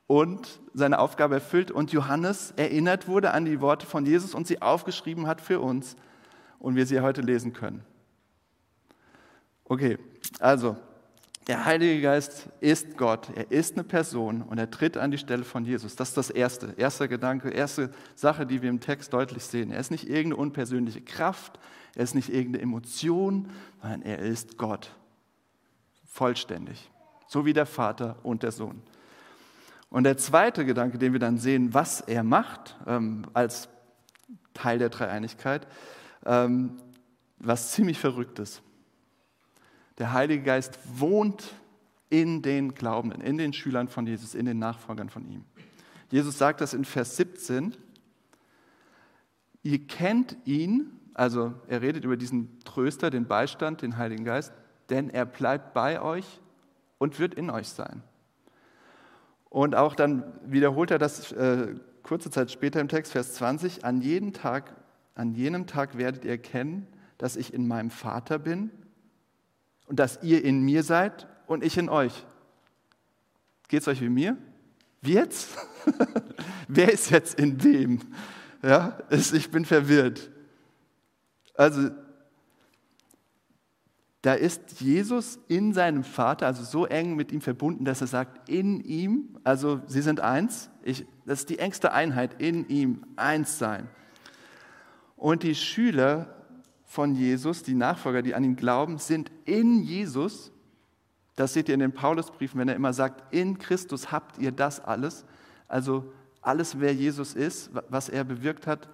und 0.07 0.61
seine 0.75 0.99
Aufgabe 0.99 1.37
erfüllt 1.37 1.71
und 1.71 1.93
Johannes 1.93 2.53
erinnert 2.57 3.09
wurde 3.09 3.33
an 3.33 3.45
die 3.45 3.61
Worte 3.61 3.87
von 3.87 4.07
Jesus 4.07 4.35
und 4.35 4.47
sie 4.47 4.63
aufgeschrieben 4.63 5.27
hat 5.27 5.41
für 5.41 5.61
uns 5.61 5.97
und 6.59 6.77
wir 6.77 6.87
sie 6.87 7.01
heute 7.01 7.23
lesen 7.23 7.53
können. 7.53 7.83
Okay, 9.65 9.99
also 10.39 10.77
der 11.49 11.65
Heilige 11.65 12.01
Geist 12.03 12.49
ist 12.61 12.97
Gott, 12.97 13.31
er 13.35 13.51
ist 13.51 13.75
eine 13.75 13.85
Person 13.85 14.43
und 14.43 14.59
er 14.59 14.71
tritt 14.71 14.97
an 14.97 15.11
die 15.11 15.19
Stelle 15.19 15.45
von 15.45 15.65
Jesus. 15.65 15.97
Das 15.97 16.09
ist 16.09 16.17
das 16.17 16.31
Erste, 16.31 16.75
erster 16.77 17.09
Gedanke, 17.09 17.51
erste 17.51 17.91
Sache, 18.15 18.47
die 18.47 18.63
wir 18.63 18.69
im 18.69 18.81
Text 18.81 19.13
deutlich 19.13 19.45
sehen. 19.45 19.71
Er 19.71 19.81
ist 19.81 19.91
nicht 19.91 20.09
irgendeine 20.09 20.37
unpersönliche 20.37 21.01
Kraft, 21.01 21.59
er 21.97 22.05
ist 22.05 22.15
nicht 22.15 22.29
irgendeine 22.29 22.63
Emotion, 22.63 23.49
sondern 23.81 24.03
er 24.03 24.19
ist 24.19 24.59
Gott. 24.59 24.95
Vollständig. 26.05 26.91
So 27.27 27.47
wie 27.47 27.55
der 27.55 27.67
Vater 27.67 28.19
und 28.23 28.43
der 28.43 28.53
Sohn. 28.53 28.83
Und 29.89 30.05
der 30.05 30.19
zweite 30.19 30.67
Gedanke, 30.67 30.99
den 30.99 31.13
wir 31.13 31.21
dann 31.21 31.39
sehen, 31.39 31.73
was 31.73 32.03
er 32.03 32.23
macht 32.23 32.77
ähm, 32.87 33.25
als 33.33 33.69
Teil 34.53 34.79
der 34.79 34.91
Dreieinigkeit, 34.91 35.67
ähm, 36.27 36.77
was 37.39 37.73
ziemlich 37.73 37.99
verrückt 37.99 38.39
ist. 38.39 38.63
Der 39.97 40.13
Heilige 40.13 40.43
Geist 40.43 40.79
wohnt 40.93 41.55
in 42.11 42.43
den 42.43 42.75
Glaubenden, 42.75 43.23
in 43.23 43.39
den 43.39 43.55
Schülern 43.55 43.89
von 43.89 44.07
Jesus, 44.07 44.35
in 44.35 44.45
den 44.45 44.59
Nachfolgern 44.59 45.09
von 45.09 45.27
ihm. 45.27 45.45
Jesus 46.11 46.37
sagt 46.37 46.61
das 46.61 46.75
in 46.75 46.85
Vers 46.85 47.17
17. 47.17 47.75
Ihr 49.63 49.87
kennt 49.87 50.37
ihn, 50.45 50.96
also 51.17 51.55
er 51.67 51.81
redet 51.81 52.05
über 52.05 52.19
diesen 52.19 52.61
Tröster, 52.65 53.09
den 53.09 53.27
Beistand, 53.27 53.81
den 53.81 53.97
Heiligen 53.97 54.25
Geist, 54.25 54.53
denn 54.91 55.09
er 55.09 55.25
bleibt 55.25 55.73
bei 55.73 56.03
euch 56.03 56.43
und 56.99 57.19
wird 57.19 57.33
in 57.33 57.49
euch 57.49 57.69
sein. 57.69 58.03
Und 59.49 59.75
auch 59.75 59.95
dann 59.95 60.25
wiederholt 60.45 60.91
er 60.91 60.99
das 60.99 61.33
äh, 61.33 61.75
kurze 62.03 62.31
Zeit 62.31 62.51
später 62.51 62.83
im 62.83 62.89
Text, 62.89 63.13
Vers 63.13 63.33
20, 63.33 63.83
an, 63.83 64.03
jeden 64.03 64.35
Tag, 64.35 64.77
an 65.15 65.33
jenem 65.33 65.67
Tag 65.67 65.97
werdet 65.97 66.27
ihr 66.27 66.33
erkennen, 66.33 66.87
dass 67.17 67.37
ich 67.37 67.55
in 67.55 67.67
meinem 67.67 67.89
Vater 67.89 68.39
bin 68.39 68.71
und 69.87 69.99
dass 69.99 70.23
ihr 70.23 70.45
in 70.45 70.61
mir 70.61 70.83
seid 70.83 71.27
und 71.47 71.65
ich 71.65 71.79
in 71.79 71.89
euch. 71.89 72.27
Geht 73.69 73.81
es 73.81 73.89
euch 73.89 74.03
wie 74.03 74.11
mir? 74.11 74.37
Wie 75.01 75.15
jetzt? 75.15 75.57
Wer 76.69 76.93
ist 76.93 77.09
jetzt 77.09 77.41
in 77.41 77.65
wem? 77.65 78.01
Ja, 78.63 78.99
ich 79.09 79.51
bin 79.51 79.65
verwirrt. 79.65 80.31
Also, 81.57 81.91
da 84.23 84.35
ist 84.35 84.81
Jesus 84.81 85.39
in 85.47 85.73
seinem 85.73 86.03
Vater, 86.03 86.47
also 86.47 86.65
so 86.65 86.85
eng 86.85 87.15
mit 87.15 87.31
ihm 87.31 87.41
verbunden, 87.41 87.85
dass 87.85 88.01
er 88.01 88.09
sagt, 88.09 88.49
in 88.49 88.81
ihm, 88.81 89.39
also 89.45 89.81
sie 89.87 90.03
sind 90.03 90.21
eins, 90.21 90.69
ich, 90.83 91.07
das 91.25 91.41
ist 91.41 91.51
die 91.51 91.61
engste 91.61 91.93
Einheit, 91.93 92.41
in 92.41 92.69
ihm, 92.69 93.07
eins 93.15 93.59
sein. 93.59 93.89
Und 95.17 95.45
die 95.45 95.55
Schüler 95.55 96.35
von 96.85 97.15
Jesus, 97.15 97.63
die 97.63 97.75
Nachfolger, 97.75 98.23
die 98.23 98.35
an 98.35 98.45
ihn 98.45 98.57
glauben, 98.57 98.99
sind 98.99 99.31
in 99.45 99.83
Jesus. 99.83 100.51
Das 101.37 101.53
seht 101.53 101.69
ihr 101.69 101.75
in 101.75 101.81
den 101.81 101.93
Paulusbriefen, 101.93 102.59
wenn 102.59 102.69
er 102.69 102.77
immer 102.77 102.93
sagt, 102.93 103.33
in 103.33 103.59
Christus 103.59 104.11
habt 104.11 104.39
ihr 104.39 104.53
das 104.53 104.81
alles. 104.81 105.25
Also 105.69 106.13
alles, 106.43 106.81
wer 106.81 106.95
Jesus 106.95 107.35
ist, 107.35 107.71
was 107.89 108.09
er 108.09 108.25
bewirkt 108.25 108.67
hat, 108.67 108.89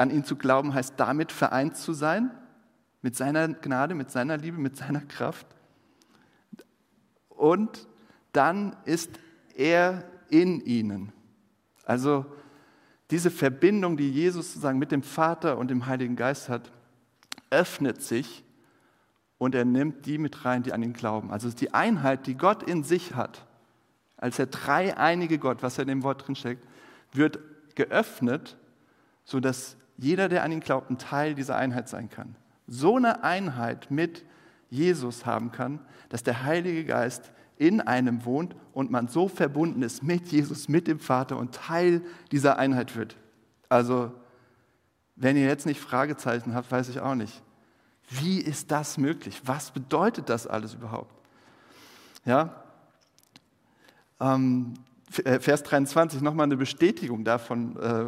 an 0.00 0.10
ihn 0.10 0.24
zu 0.24 0.36
glauben, 0.36 0.72
heißt 0.72 0.94
damit 0.96 1.30
vereint 1.30 1.76
zu 1.76 1.92
sein, 1.92 2.30
mit 3.02 3.16
seiner 3.16 3.48
Gnade, 3.48 3.94
mit 3.94 4.10
seiner 4.10 4.38
Liebe, 4.38 4.58
mit 4.58 4.76
seiner 4.76 5.00
Kraft. 5.00 5.46
Und 7.28 7.86
dann 8.32 8.76
ist 8.84 9.10
er 9.54 10.04
in 10.30 10.60
ihnen. 10.60 11.12
Also 11.84 12.24
diese 13.10 13.30
Verbindung, 13.30 13.96
die 13.96 14.10
Jesus 14.10 14.48
sozusagen 14.48 14.78
mit 14.78 14.92
dem 14.92 15.02
Vater 15.02 15.58
und 15.58 15.68
dem 15.68 15.86
Heiligen 15.86 16.16
Geist 16.16 16.48
hat, 16.48 16.70
öffnet 17.50 18.00
sich 18.00 18.44
und 19.36 19.54
er 19.54 19.64
nimmt 19.64 20.06
die 20.06 20.18
mit 20.18 20.44
rein, 20.44 20.62
die 20.62 20.72
an 20.72 20.82
ihn 20.82 20.92
glauben. 20.92 21.30
Also 21.30 21.50
die 21.50 21.74
Einheit, 21.74 22.26
die 22.26 22.36
Gott 22.36 22.62
in 22.62 22.84
sich 22.84 23.14
hat, 23.14 23.44
als 24.16 24.36
der 24.36 24.46
dreieinige 24.46 25.38
Gott, 25.38 25.62
was 25.62 25.78
er 25.78 25.82
in 25.82 25.88
dem 25.88 26.02
Wort 26.04 26.26
drin 26.26 26.36
steckt, 26.36 26.66
wird 27.12 27.38
geöffnet, 27.74 28.56
sodass 29.24 29.76
jeder, 30.00 30.28
der 30.28 30.42
an 30.42 30.52
ihn 30.52 30.60
glaubt, 30.60 30.90
ein 30.90 30.98
Teil 30.98 31.34
dieser 31.34 31.56
Einheit 31.56 31.88
sein 31.88 32.08
kann. 32.08 32.34
So 32.66 32.96
eine 32.96 33.22
Einheit 33.22 33.90
mit 33.90 34.24
Jesus 34.70 35.26
haben 35.26 35.52
kann, 35.52 35.80
dass 36.08 36.22
der 36.22 36.42
Heilige 36.44 36.84
Geist 36.84 37.32
in 37.58 37.80
einem 37.82 38.24
wohnt 38.24 38.56
und 38.72 38.90
man 38.90 39.08
so 39.08 39.28
verbunden 39.28 39.82
ist 39.82 40.02
mit 40.02 40.28
Jesus, 40.28 40.68
mit 40.68 40.88
dem 40.88 40.98
Vater 40.98 41.36
und 41.36 41.54
Teil 41.54 42.02
dieser 42.32 42.58
Einheit 42.58 42.96
wird. 42.96 43.16
Also 43.68 44.12
wenn 45.16 45.36
ihr 45.36 45.46
jetzt 45.46 45.66
nicht 45.66 45.80
Fragezeichen 45.80 46.54
habt, 46.54 46.72
weiß 46.72 46.88
ich 46.88 47.00
auch 47.00 47.14
nicht. 47.14 47.42
Wie 48.08 48.40
ist 48.40 48.70
das 48.70 48.96
möglich? 48.96 49.42
Was 49.44 49.70
bedeutet 49.70 50.30
das 50.30 50.46
alles 50.46 50.74
überhaupt? 50.74 51.14
Ja, 52.24 52.64
ähm, 54.18 54.74
äh, 55.24 55.40
Vers 55.40 55.62
23 55.64 56.20
nochmal 56.22 56.44
eine 56.44 56.56
Bestätigung 56.56 57.24
davon, 57.24 57.76
äh, 57.76 58.06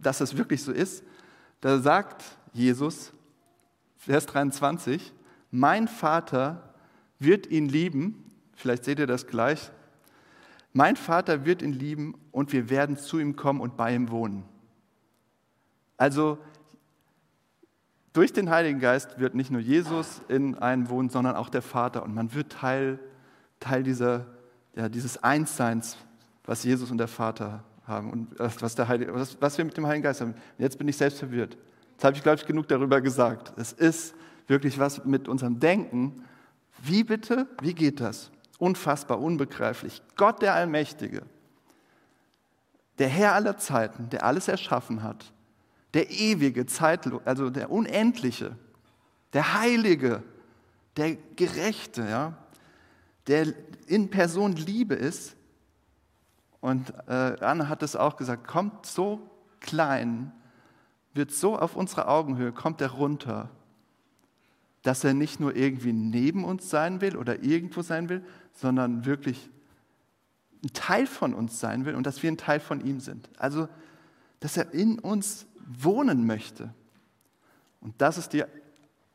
dass 0.00 0.20
es 0.20 0.36
wirklich 0.36 0.62
so 0.62 0.72
ist. 0.72 1.04
Da 1.64 1.78
sagt 1.78 2.22
Jesus, 2.52 3.14
Vers 3.96 4.26
23, 4.26 5.14
mein 5.50 5.88
Vater 5.88 6.74
wird 7.18 7.46
ihn 7.46 7.70
lieben, 7.70 8.30
vielleicht 8.52 8.84
seht 8.84 8.98
ihr 8.98 9.06
das 9.06 9.26
gleich, 9.26 9.70
mein 10.74 10.94
Vater 10.94 11.46
wird 11.46 11.62
ihn 11.62 11.72
lieben 11.72 12.16
und 12.32 12.52
wir 12.52 12.68
werden 12.68 12.98
zu 12.98 13.18
ihm 13.18 13.34
kommen 13.34 13.62
und 13.62 13.78
bei 13.78 13.94
ihm 13.94 14.10
wohnen. 14.10 14.44
Also 15.96 16.36
durch 18.12 18.34
den 18.34 18.50
Heiligen 18.50 18.78
Geist 18.78 19.18
wird 19.18 19.34
nicht 19.34 19.50
nur 19.50 19.62
Jesus 19.62 20.20
in 20.28 20.56
einem 20.56 20.90
wohnen, 20.90 21.08
sondern 21.08 21.34
auch 21.34 21.48
der 21.48 21.62
Vater 21.62 22.02
und 22.02 22.12
man 22.12 22.34
wird 22.34 22.52
Teil, 22.52 22.98
Teil 23.58 23.84
dieser, 23.84 24.26
ja, 24.76 24.90
dieses 24.90 25.24
Einsseins 25.24 25.96
was 26.44 26.62
Jesus 26.62 26.90
und 26.90 26.98
der 26.98 27.08
Vater 27.08 27.64
haben 27.86 28.10
und 28.10 28.38
was, 28.38 28.74
der 28.74 28.88
Heilige, 28.88 29.14
was, 29.14 29.36
was 29.40 29.58
wir 29.58 29.64
mit 29.64 29.76
dem 29.76 29.86
Heiligen 29.86 30.02
Geist 30.02 30.20
haben. 30.20 30.34
Jetzt 30.58 30.78
bin 30.78 30.88
ich 30.88 30.96
selbst 30.96 31.18
verwirrt. 31.18 31.56
Jetzt 31.92 32.04
habe 32.04 32.16
ich, 32.16 32.22
glaube 32.22 32.38
ich, 32.40 32.46
genug 32.46 32.68
darüber 32.68 33.00
gesagt. 33.00 33.52
Es 33.56 33.72
ist 33.72 34.14
wirklich 34.46 34.78
was 34.78 35.04
mit 35.04 35.28
unserem 35.28 35.60
Denken. 35.60 36.24
Wie 36.82 37.04
bitte? 37.04 37.46
Wie 37.60 37.74
geht 37.74 38.00
das? 38.00 38.30
Unfassbar, 38.58 39.20
unbegreiflich. 39.20 40.02
Gott 40.16 40.42
der 40.42 40.54
Allmächtige, 40.54 41.22
der 42.98 43.08
Herr 43.08 43.34
aller 43.34 43.58
Zeiten, 43.58 44.08
der 44.10 44.24
alles 44.24 44.48
erschaffen 44.48 45.02
hat, 45.02 45.32
der 45.92 46.10
ewige, 46.10 46.66
zeitlos, 46.66 47.22
also 47.24 47.50
der 47.50 47.70
unendliche, 47.70 48.56
der 49.32 49.54
Heilige, 49.54 50.22
der 50.96 51.16
Gerechte, 51.36 52.02
ja, 52.02 52.38
der 53.26 53.52
in 53.86 54.10
Person 54.10 54.52
Liebe 54.52 54.94
ist, 54.94 55.36
und 56.64 56.94
äh, 57.08 57.36
Anne 57.40 57.68
hat 57.68 57.82
es 57.82 57.94
auch 57.94 58.16
gesagt, 58.16 58.48
kommt 58.48 58.86
so 58.86 59.20
klein, 59.60 60.32
wird 61.12 61.30
so 61.30 61.58
auf 61.58 61.76
unsere 61.76 62.08
Augenhöhe, 62.08 62.52
kommt 62.52 62.80
er 62.80 62.92
runter, 62.92 63.50
dass 64.80 65.04
er 65.04 65.12
nicht 65.12 65.40
nur 65.40 65.54
irgendwie 65.54 65.92
neben 65.92 66.42
uns 66.42 66.70
sein 66.70 67.02
will 67.02 67.18
oder 67.18 67.42
irgendwo 67.42 67.82
sein 67.82 68.08
will, 68.08 68.24
sondern 68.54 69.04
wirklich 69.04 69.50
ein 70.64 70.72
Teil 70.72 71.06
von 71.06 71.34
uns 71.34 71.60
sein 71.60 71.84
will 71.84 71.96
und 71.96 72.06
dass 72.06 72.22
wir 72.22 72.32
ein 72.32 72.38
Teil 72.38 72.60
von 72.60 72.80
ihm 72.80 72.98
sind. 72.98 73.28
Also, 73.36 73.68
dass 74.40 74.56
er 74.56 74.72
in 74.72 74.98
uns 74.98 75.44
wohnen 75.66 76.26
möchte. 76.26 76.72
Und 77.82 77.92
das 77.98 78.16
ist 78.16 78.32
die 78.32 78.42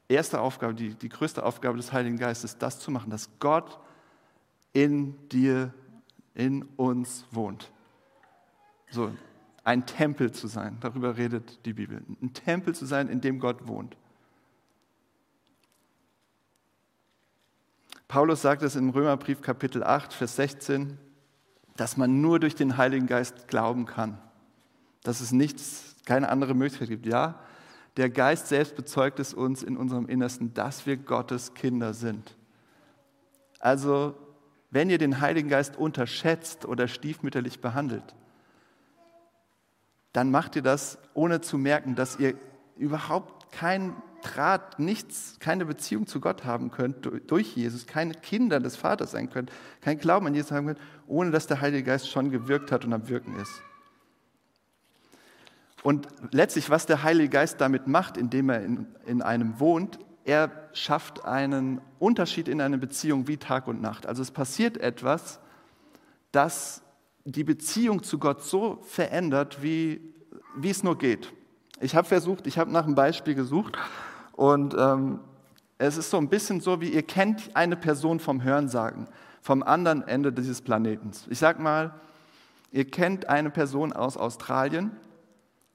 erste 0.08 0.40
Aufgabe, 0.40 0.76
die, 0.76 0.94
die 0.94 1.10
größte 1.10 1.44
Aufgabe 1.44 1.78
des 1.78 1.94
Heiligen 1.94 2.18
Geistes, 2.18 2.60
das 2.60 2.80
zu 2.80 2.92
machen, 2.92 3.10
dass 3.10 3.28
Gott 3.40 3.80
in 4.72 5.18
dir 5.30 5.74
in 6.40 6.64
uns 6.78 7.26
wohnt. 7.32 7.70
So, 8.92 9.12
ein 9.66 9.86
Tempel 9.86 10.32
zu 10.32 10.48
sein, 10.48 10.78
darüber 10.80 11.18
redet 11.18 11.66
die 11.66 11.74
Bibel. 11.74 12.02
Ein 12.22 12.34
Tempel 12.34 12.74
zu 12.74 12.86
sein, 12.86 13.10
in 13.10 13.20
dem 13.20 13.40
Gott 13.40 13.68
wohnt. 13.68 13.98
Paulus 18.08 18.42
sagt 18.42 18.64
es 18.64 18.78
im 18.78 18.90
Römerbrief 18.90 19.42
Kapitel 19.42 19.84
8, 19.84 20.14
Vers 20.14 20.38
16, 20.38 20.98
dass 21.76 21.98
man 21.98 22.22
nur 22.22 22.40
durch 22.40 22.56
den 22.56 22.78
Heiligen 22.78 23.06
Geist 23.06 23.50
glauben 23.50 23.86
kann. 23.86 24.18
Dass 25.04 25.20
es 25.20 25.34
nichts, 25.34 25.98
keine 26.06 26.30
andere 26.30 26.54
Möglichkeit 26.54 26.88
gibt. 26.88 27.06
Ja, 27.06 27.44
der 27.98 28.10
Geist 28.10 28.48
selbst 28.48 28.78
bezeugt 28.78 29.20
es 29.20 29.34
uns 29.34 29.62
in 29.62 29.76
unserem 29.76 30.08
Innersten, 30.08 30.54
dass 30.54 30.86
wir 30.86 30.96
Gottes 30.96 31.54
Kinder 31.54 31.94
sind. 31.94 32.38
Also 33.60 34.16
wenn 34.72 34.90
ihr 34.90 34.98
den 34.98 35.22
Heiligen 35.22 35.50
Geist 35.50 35.78
unterschätzt 35.78 36.66
oder 36.66 36.88
stiefmütterlich 36.88 37.60
behandelt, 37.60 38.16
dann 40.14 40.32
macht 40.32 40.56
ihr 40.56 40.62
das, 40.62 40.98
ohne 41.14 41.42
zu 41.42 41.58
merken, 41.58 41.96
dass 41.96 42.20
ihr 42.20 42.36
überhaupt 42.78 43.52
keinen 43.52 43.96
Draht, 44.22 44.80
nichts, 44.80 45.38
keine 45.40 45.66
Beziehung 45.66 46.06
zu 46.06 46.20
Gott 46.20 46.44
haben 46.44 46.72
könnt 46.72 47.10
durch 47.28 47.56
Jesus, 47.56 47.88
keine 47.88 48.14
Kinder 48.14 48.60
des 48.60 48.76
Vaters 48.76 49.12
sein 49.12 49.30
könnt, 49.30 49.52
kein 49.82 49.98
Glauben 49.98 50.28
an 50.28 50.36
Jesus 50.36 50.52
haben 50.52 50.68
könnt, 50.68 50.80
ohne 51.08 51.32
dass 51.32 51.48
der 51.48 51.62
Heilige 51.62 51.84
Geist 51.84 52.10
schon 52.10 52.30
gewirkt 52.30 52.72
hat 52.72 52.84
und 52.84 52.94
am 52.94 53.08
Wirken 53.08 53.40
ist. 53.40 53.62
Und 55.84 56.08
letztlich, 56.32 56.70
was 56.70 56.86
der 56.86 57.04
Heilige 57.04 57.30
Geist 57.30 57.62
damit 57.62 57.88
macht, 57.88 58.18
indem 58.18 58.50
er 58.50 58.62
in, 58.62 58.88
in 59.06 59.22
einem 59.22 59.60
wohnt, 59.60 60.00
er 60.30 60.52
schafft 60.74 61.26
einen 61.26 61.82
Unterschied 61.98 62.48
in 62.48 62.62
einer 62.62 62.78
Beziehung 62.78 63.28
wie 63.28 63.38
Tag 63.38 63.68
und 63.68 63.82
Nacht. 63.82 64.06
Also 64.06 64.22
es 64.22 64.30
passiert 64.30 64.78
etwas, 64.78 65.40
das 66.32 66.84
die 67.26 67.44
Beziehung 67.44 68.04
zu 68.04 68.20
Gott 68.20 68.44
so 68.44 68.78
verändert, 68.84 69.64
wie, 69.64 70.00
wie 70.56 70.70
es 70.70 70.84
nur 70.84 71.00
geht. 71.00 71.34
Ich 71.82 71.96
habe 71.96 72.08
versucht, 72.08 72.46
ich 72.46 72.60
habe 72.60 72.72
nach 72.72 72.86
einem 72.86 72.94
Beispiel 72.94 73.34
gesucht 73.34 73.76
und 74.34 74.76
ähm, 74.78 75.20
es 75.80 75.98
ist 75.98 76.12
so 76.12 76.18
ein 76.18 76.30
bisschen 76.30 76.62
so, 76.62 76.80
wie 76.80 76.90
ihr 76.90 77.02
kennt 77.04 77.56
eine 77.56 77.76
Person 77.76 78.20
vom 78.20 78.44
Hörensagen, 78.44 79.08
vom 79.42 79.64
anderen 79.64 80.08
Ende 80.08 80.32
dieses 80.32 80.62
Planetens. 80.62 81.26
Ich 81.32 81.40
sage 81.40 81.60
mal, 81.60 81.96
ihr 82.72 82.86
kennt 82.86 83.28
eine 83.30 83.50
Person 83.50 83.94
aus 83.94 84.16
Australien 84.16 84.92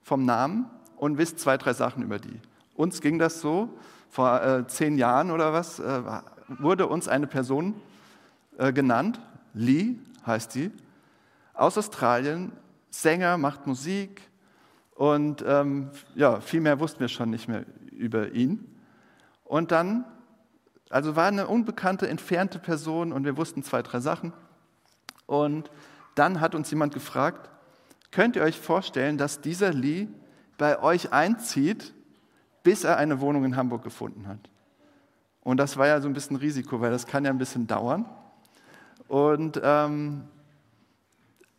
vom 0.01 0.25
Namen 0.25 0.71
und 0.97 1.19
wisst 1.19 1.41
zwei, 1.41 1.57
drei 1.57 1.73
Sachen 1.73 2.05
über 2.05 2.21
die. 2.21 2.41
Uns 2.77 3.01
ging 3.01 3.19
das 3.19 3.41
so, 3.41 3.69
vor 4.15 4.41
äh, 4.45 4.65
zehn 4.69 4.97
Jahren 4.97 5.33
oder 5.33 5.53
was, 5.53 5.81
äh, 5.81 6.03
wurde 6.47 6.87
uns 6.87 7.09
eine 7.09 7.27
Person 7.27 7.75
äh, 8.59 8.73
genannt, 8.73 9.21
Lee 9.55 9.97
heißt 10.25 10.53
sie, 10.53 10.71
aus 11.53 11.77
Australien, 11.77 12.53
Sänger, 12.91 13.39
macht 13.39 13.67
Musik 13.67 14.21
und 14.95 15.45
ähm, 15.45 15.91
ja, 16.15 16.41
viel 16.41 16.61
mehr 16.61 16.79
wussten 16.79 17.01
wir 17.01 17.09
schon 17.09 17.31
nicht 17.31 17.49
mehr 17.49 17.65
über 17.91 18.31
ihn. 18.31 18.65
Und 19.43 19.73
dann, 19.73 20.05
also 20.91 21.17
war 21.17 21.27
eine 21.27 21.49
unbekannte, 21.49 22.09
entfernte 22.09 22.61
Person 22.61 23.13
und 23.13 23.25
wir 23.25 23.37
wussten 23.37 23.65
zwei, 23.65 23.83
drei 23.83 23.99
Sachen. 23.99 24.33
Und 25.27 25.73
dann 26.15 26.41
hat 26.41 26.55
uns 26.55 26.71
jemand 26.71 26.95
gefragt, 26.95 27.51
könnt 28.13 28.37
ihr 28.37 28.43
euch 28.43 28.61
vorstellen, 28.61 29.19
dass 29.19 29.41
dieser 29.41 29.73
Lee 29.73 30.07
bei 30.57 30.81
euch 30.81 31.13
einzieht 31.13 31.94
bis 32.65 32.83
er 32.83 32.97
eine 32.97 33.21
Wohnung 33.21 33.45
in 33.45 33.55
Hamburg 33.55 33.85
gefunden 33.85 34.27
hat. 34.27 34.41
Und 35.43 35.59
das 35.59 35.77
war 35.77 35.87
ja 35.87 36.01
so 36.01 36.09
ein 36.09 36.15
bisschen 36.15 36.37
Risiko, 36.37 36.81
weil 36.81 36.91
das 36.91 37.07
kann 37.07 37.25
ja 37.25 37.31
ein 37.31 37.39
bisschen 37.39 37.69
dauern. 37.69 38.07
Und 39.07 39.61
ähm, 39.63 40.25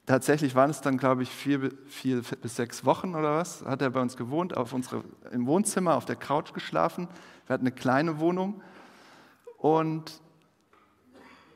tatsächlich 0.07 0.55
waren 0.55 0.71
es 0.71 0.81
dann, 0.81 0.97
glaube 0.97 1.21
ich, 1.23 1.29
vier, 1.29 1.71
vier, 1.87 2.23
bis 2.41 2.55
sechs 2.55 2.83
Wochen 2.83 3.13
oder 3.13 3.37
was, 3.37 3.63
hat 3.63 3.83
er 3.83 3.91
bei 3.91 4.01
uns 4.01 4.17
gewohnt, 4.17 4.57
auf 4.57 4.73
unsere, 4.73 5.03
im 5.31 5.45
Wohnzimmer, 5.45 5.95
auf 5.95 6.05
der 6.05 6.15
Couch 6.15 6.53
geschlafen. 6.53 7.07
Wir 7.45 7.53
hatten 7.53 7.67
eine 7.67 7.75
kleine 7.75 8.19
Wohnung. 8.19 8.61
Und 9.59 10.19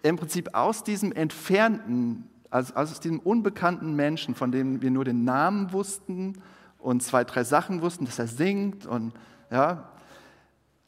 im 0.03 0.15
Prinzip 0.15 0.53
aus 0.53 0.83
diesem 0.83 1.12
entfernten, 1.12 2.29
also 2.51 2.75
aus 2.75 2.99
diesem 2.99 3.19
unbekannten 3.19 3.95
Menschen, 3.95 4.35
von 4.35 4.51
dem 4.51 4.83
wir 4.83 4.91
nur 4.91 5.05
den 5.05 5.23
Namen 5.23 5.73
wussten 5.73 6.41
und 6.77 7.01
zwei, 7.01 7.23
drei 7.23 7.43
Sachen 7.43 7.81
wussten, 7.81 8.05
dass 8.05 8.19
er 8.19 8.27
singt 8.27 8.85
und 8.85 9.13
ja, 9.51 9.89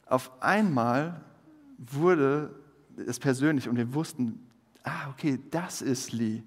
auf 0.06 0.30
einmal 0.42 1.20
wurde 1.78 2.54
es 3.06 3.18
persönlich 3.18 3.68
und 3.68 3.76
wir 3.76 3.94
wussten, 3.94 4.46
ah, 4.84 5.08
okay, 5.10 5.38
das 5.50 5.82
ist 5.82 6.12
Lee. 6.12 6.42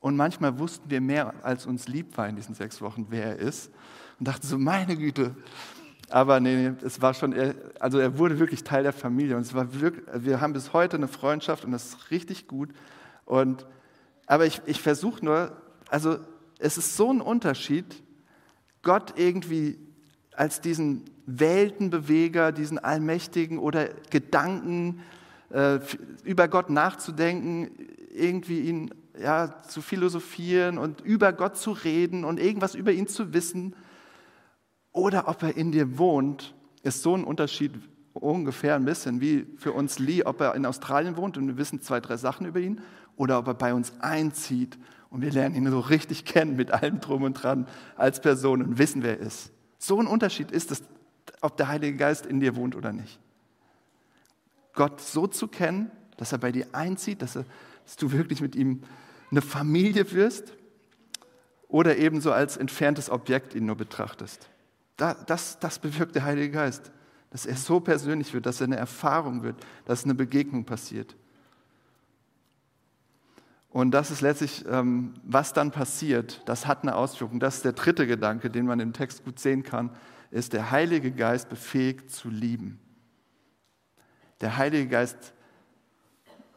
Und 0.00 0.16
manchmal 0.16 0.58
wussten 0.58 0.88
wir 0.90 1.00
mehr, 1.00 1.34
als 1.42 1.66
uns 1.66 1.88
lieb 1.88 2.16
war 2.16 2.28
in 2.28 2.36
diesen 2.36 2.54
sechs 2.54 2.80
Wochen, 2.80 3.06
wer 3.10 3.24
er 3.24 3.36
ist. 3.36 3.70
Und 4.18 4.28
dachten 4.28 4.46
so, 4.46 4.58
meine 4.58 4.96
Güte. 4.96 5.34
Aber 6.08 6.40
nee, 6.40 6.72
es 6.82 7.02
war 7.02 7.14
schon, 7.14 7.34
also 7.80 7.98
er 7.98 8.16
wurde 8.16 8.38
wirklich 8.38 8.64
Teil 8.64 8.84
der 8.84 8.92
Familie. 8.92 9.36
Und 9.36 9.42
es 9.42 9.54
war 9.54 9.80
wirklich, 9.80 10.04
wir 10.14 10.40
haben 10.40 10.52
bis 10.52 10.72
heute 10.72 10.96
eine 10.96 11.08
Freundschaft 11.08 11.64
und 11.64 11.72
das 11.72 11.86
ist 11.86 12.10
richtig 12.10 12.46
gut. 12.46 12.70
Und, 13.24 13.66
aber 14.26 14.46
ich, 14.46 14.62
ich 14.66 14.80
versuche 14.80 15.24
nur, 15.24 15.56
also 15.90 16.18
es 16.58 16.78
ist 16.78 16.96
so 16.96 17.12
ein 17.12 17.20
Unterschied, 17.20 18.02
Gott 18.82 19.14
irgendwie 19.16 19.78
als 20.34 20.60
diesen 20.60 21.04
Weltenbeweger, 21.28 22.52
diesen 22.52 22.78
Allmächtigen 22.78 23.58
oder 23.58 23.88
Gedanken 24.10 25.00
äh, 25.50 25.78
über 26.24 26.48
Gott 26.48 26.70
nachzudenken, 26.70 27.70
irgendwie 28.14 28.60
ihn 28.60 28.94
ja, 29.20 29.62
zu 29.62 29.82
philosophieren 29.82 30.78
und 30.78 31.02
über 31.02 31.32
Gott 31.34 31.58
zu 31.58 31.72
reden 31.72 32.24
und 32.24 32.40
irgendwas 32.40 32.74
über 32.74 32.92
ihn 32.92 33.06
zu 33.08 33.34
wissen. 33.34 33.76
Oder 34.92 35.28
ob 35.28 35.42
er 35.42 35.56
in 35.56 35.70
dir 35.70 35.98
wohnt, 35.98 36.54
ist 36.82 37.02
so 37.02 37.14
ein 37.14 37.24
Unterschied 37.24 37.72
ungefähr 38.14 38.74
ein 38.74 38.84
bisschen 38.84 39.20
wie 39.20 39.46
für 39.58 39.72
uns 39.72 39.98
Lee, 39.98 40.24
ob 40.24 40.40
er 40.40 40.54
in 40.54 40.64
Australien 40.64 41.16
wohnt 41.16 41.36
und 41.36 41.46
wir 41.46 41.58
wissen 41.58 41.82
zwei, 41.82 42.00
drei 42.00 42.16
Sachen 42.16 42.46
über 42.46 42.58
ihn 42.58 42.80
oder 43.16 43.38
ob 43.38 43.46
er 43.48 43.54
bei 43.54 43.74
uns 43.74 43.92
einzieht 44.00 44.78
und 45.10 45.20
wir 45.20 45.30
lernen 45.30 45.54
ihn 45.54 45.70
so 45.70 45.80
richtig 45.80 46.24
kennen 46.24 46.56
mit 46.56 46.70
allem 46.70 47.00
drum 47.00 47.22
und 47.22 47.34
dran 47.34 47.68
als 47.96 48.20
Person 48.20 48.62
und 48.62 48.78
wissen, 48.78 49.02
wer 49.02 49.20
er 49.20 49.26
ist. 49.26 49.52
So 49.78 50.00
ein 50.00 50.06
Unterschied 50.06 50.50
ist 50.50 50.70
es, 50.72 50.82
ob 51.40 51.56
der 51.56 51.68
Heilige 51.68 51.96
Geist 51.96 52.26
in 52.26 52.40
dir 52.40 52.56
wohnt 52.56 52.74
oder 52.76 52.92
nicht. 52.92 53.18
Gott 54.74 55.00
so 55.00 55.26
zu 55.26 55.48
kennen, 55.48 55.90
dass 56.16 56.32
er 56.32 56.38
bei 56.38 56.52
dir 56.52 56.66
einzieht, 56.72 57.22
dass, 57.22 57.36
er, 57.36 57.44
dass 57.84 57.96
du 57.96 58.12
wirklich 58.12 58.40
mit 58.40 58.54
ihm 58.54 58.82
eine 59.30 59.42
Familie 59.42 60.10
wirst 60.12 60.52
oder 61.68 61.96
ebenso 61.96 62.32
als 62.32 62.56
entferntes 62.56 63.10
Objekt 63.10 63.54
ihn 63.54 63.66
nur 63.66 63.76
betrachtest. 63.76 64.48
Das, 64.96 65.58
das 65.60 65.78
bewirkt 65.78 66.16
der 66.16 66.24
Heilige 66.24 66.50
Geist, 66.50 66.90
dass 67.30 67.46
er 67.46 67.56
so 67.56 67.78
persönlich 67.78 68.34
wird, 68.34 68.46
dass 68.46 68.60
er 68.60 68.66
eine 68.66 68.76
Erfahrung 68.76 69.42
wird, 69.42 69.56
dass 69.84 70.04
eine 70.04 70.14
Begegnung 70.14 70.64
passiert. 70.64 71.14
Und 73.70 73.90
das 73.92 74.10
ist 74.10 74.22
letztlich, 74.22 74.64
ähm, 74.68 75.14
was 75.22 75.52
dann 75.52 75.70
passiert, 75.70 76.42
das 76.46 76.66
hat 76.66 76.82
eine 76.82 76.96
Auswirkung. 76.96 77.38
Das 77.38 77.56
ist 77.56 77.64
der 77.64 77.74
dritte 77.74 78.06
Gedanke, 78.06 78.50
den 78.50 78.66
man 78.66 78.80
im 78.80 78.92
Text 78.92 79.24
gut 79.24 79.38
sehen 79.38 79.62
kann, 79.62 79.90
ist, 80.30 80.52
der 80.52 80.70
Heilige 80.70 81.10
Geist 81.10 81.48
befähigt 81.48 82.10
zu 82.10 82.28
lieben. 82.30 82.78
Der 84.40 84.56
Heilige 84.56 84.88
Geist 84.88 85.32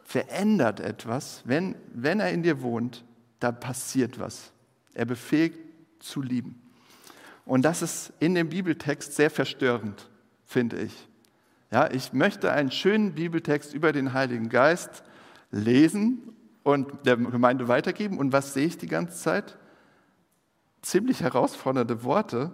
verändert 0.04 0.80
etwas. 0.80 1.42
Wenn, 1.44 1.74
wenn 1.92 2.20
er 2.20 2.30
in 2.30 2.42
dir 2.42 2.62
wohnt, 2.62 3.04
da 3.40 3.50
passiert 3.50 4.18
was. 4.18 4.52
Er 4.94 5.06
befähigt 5.06 5.58
zu 6.00 6.20
lieben. 6.20 6.60
Und 7.44 7.62
das 7.62 7.82
ist 7.82 8.12
in 8.20 8.34
dem 8.34 8.50
Bibeltext 8.50 9.14
sehr 9.14 9.30
verstörend, 9.30 10.08
finde 10.44 10.78
ich. 10.80 11.08
Ja, 11.70 11.90
ich 11.90 12.12
möchte 12.12 12.52
einen 12.52 12.70
schönen 12.70 13.14
Bibeltext 13.14 13.72
über 13.72 13.92
den 13.92 14.12
Heiligen 14.12 14.48
Geist 14.48 15.02
lesen 15.50 16.36
und 16.62 17.06
der 17.06 17.16
Gemeinde 17.16 17.66
weitergeben. 17.68 18.18
Und 18.18 18.32
was 18.32 18.54
sehe 18.54 18.66
ich 18.66 18.78
die 18.78 18.86
ganze 18.86 19.16
Zeit? 19.16 19.56
Ziemlich 20.82 21.22
herausfordernde 21.22 22.04
Worte. 22.04 22.52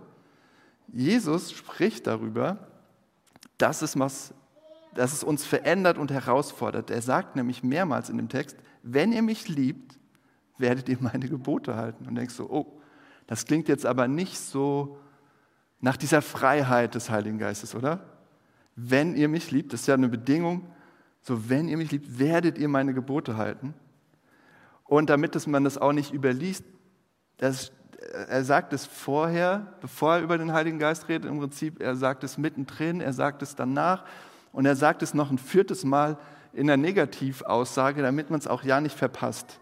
Jesus 0.93 1.53
spricht 1.53 2.07
darüber, 2.07 2.69
dass 3.59 3.83
es, 3.83 3.99
was, 3.99 4.35
dass 4.95 5.13
es 5.13 5.23
uns 5.25 5.45
verändert 5.45 5.99
und 5.99 6.11
herausfordert. 6.11 6.91
Er 6.91 7.03
sagt 7.03 7.37
nämlich 7.37 7.63
mehrmals 7.63 8.09
in 8.09 8.17
dem 8.17 8.29
Text, 8.29 8.57
wenn 8.83 9.13
ihr 9.13 9.23
mich 9.23 9.49
liebt, 9.49 9.99
werdet 10.57 10.89
ihr 10.89 10.99
meine 11.01 11.29
Gebote 11.29 11.77
halten. 11.77 12.07
Und 12.07 12.15
denkst 12.15 12.35
so, 12.35 12.49
oh, 12.51 12.81
das 13.27 13.45
klingt 13.45 13.69
jetzt 13.69 13.87
aber 13.87 14.09
nicht 14.09 14.39
so 14.39 14.99
nach 15.81 15.97
dieser 15.97 16.23
Freiheit 16.23 16.95
des 16.95 17.11
Heiligen 17.11 17.39
Geistes, 17.39 17.75
oder? 17.75 18.05
Wenn 18.75 19.17
ihr 19.17 19.29
mich 19.29 19.51
liebt, 19.51 19.73
das 19.73 19.83
ist 19.83 19.87
ja 19.87 19.95
eine 19.95 20.09
Bedingung, 20.09 20.71
so 21.21 21.49
wenn 21.49 21.69
ihr 21.69 21.77
mich 21.77 21.91
liebt, 21.91 22.19
werdet 22.19 22.59
ihr 22.59 22.69
meine 22.69 22.95
Gebote 22.95 23.37
halten. 23.37 23.75
Und 24.85 25.11
damit 25.11 25.47
man 25.47 25.65
das 25.65 25.77
auch 25.79 25.93
nicht 25.93 26.13
überliest, 26.13 26.65
das, 27.37 27.73
er 28.13 28.45
sagt 28.45 28.73
es 28.73 28.87
vorher, 28.87 29.67
bevor 29.81 30.17
er 30.17 30.23
über 30.23 30.39
den 30.39 30.53
Heiligen 30.53 30.79
Geist 30.79 31.09
redet, 31.09 31.31
im 31.31 31.39
Prinzip, 31.39 31.81
er 31.81 31.97
sagt 31.97 32.25
es 32.25 32.39
mittendrin, 32.39 33.01
er 33.01 33.13
sagt 33.13 33.43
es 33.43 33.55
danach 33.55 34.05
und 34.53 34.67
er 34.67 34.77
sagt 34.77 35.03
es 35.03 35.15
noch 35.15 35.31
ein 35.31 35.39
viertes 35.39 35.85
Mal 35.85 36.19
in 36.53 36.67
der 36.67 36.77
Negativaussage, 36.77 38.03
damit 38.03 38.31
man 38.31 38.41
es 38.41 38.47
auch 38.47 38.63
ja 38.63 38.81
nicht 38.81 38.97
verpasst. 38.97 39.61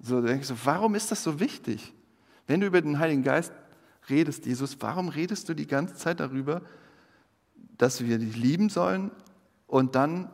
So 0.00 0.20
denke 0.20 0.42
ich 0.42 0.46
so, 0.46 0.54
warum 0.64 0.94
ist 0.94 1.10
das 1.10 1.22
so 1.22 1.40
wichtig? 1.40 1.92
Wenn 2.46 2.60
du 2.60 2.66
über 2.66 2.80
den 2.80 2.98
Heiligen 2.98 3.22
Geist 3.22 3.52
redest, 4.08 4.46
Jesus, 4.46 4.76
warum 4.80 5.08
redest 5.08 5.48
du 5.48 5.54
die 5.54 5.66
ganze 5.66 5.96
Zeit 5.96 6.20
darüber, 6.20 6.62
dass 7.78 8.04
wir 8.04 8.18
dich 8.18 8.36
lieben 8.36 8.68
sollen 8.68 9.10
und 9.66 9.94
dann 9.94 10.30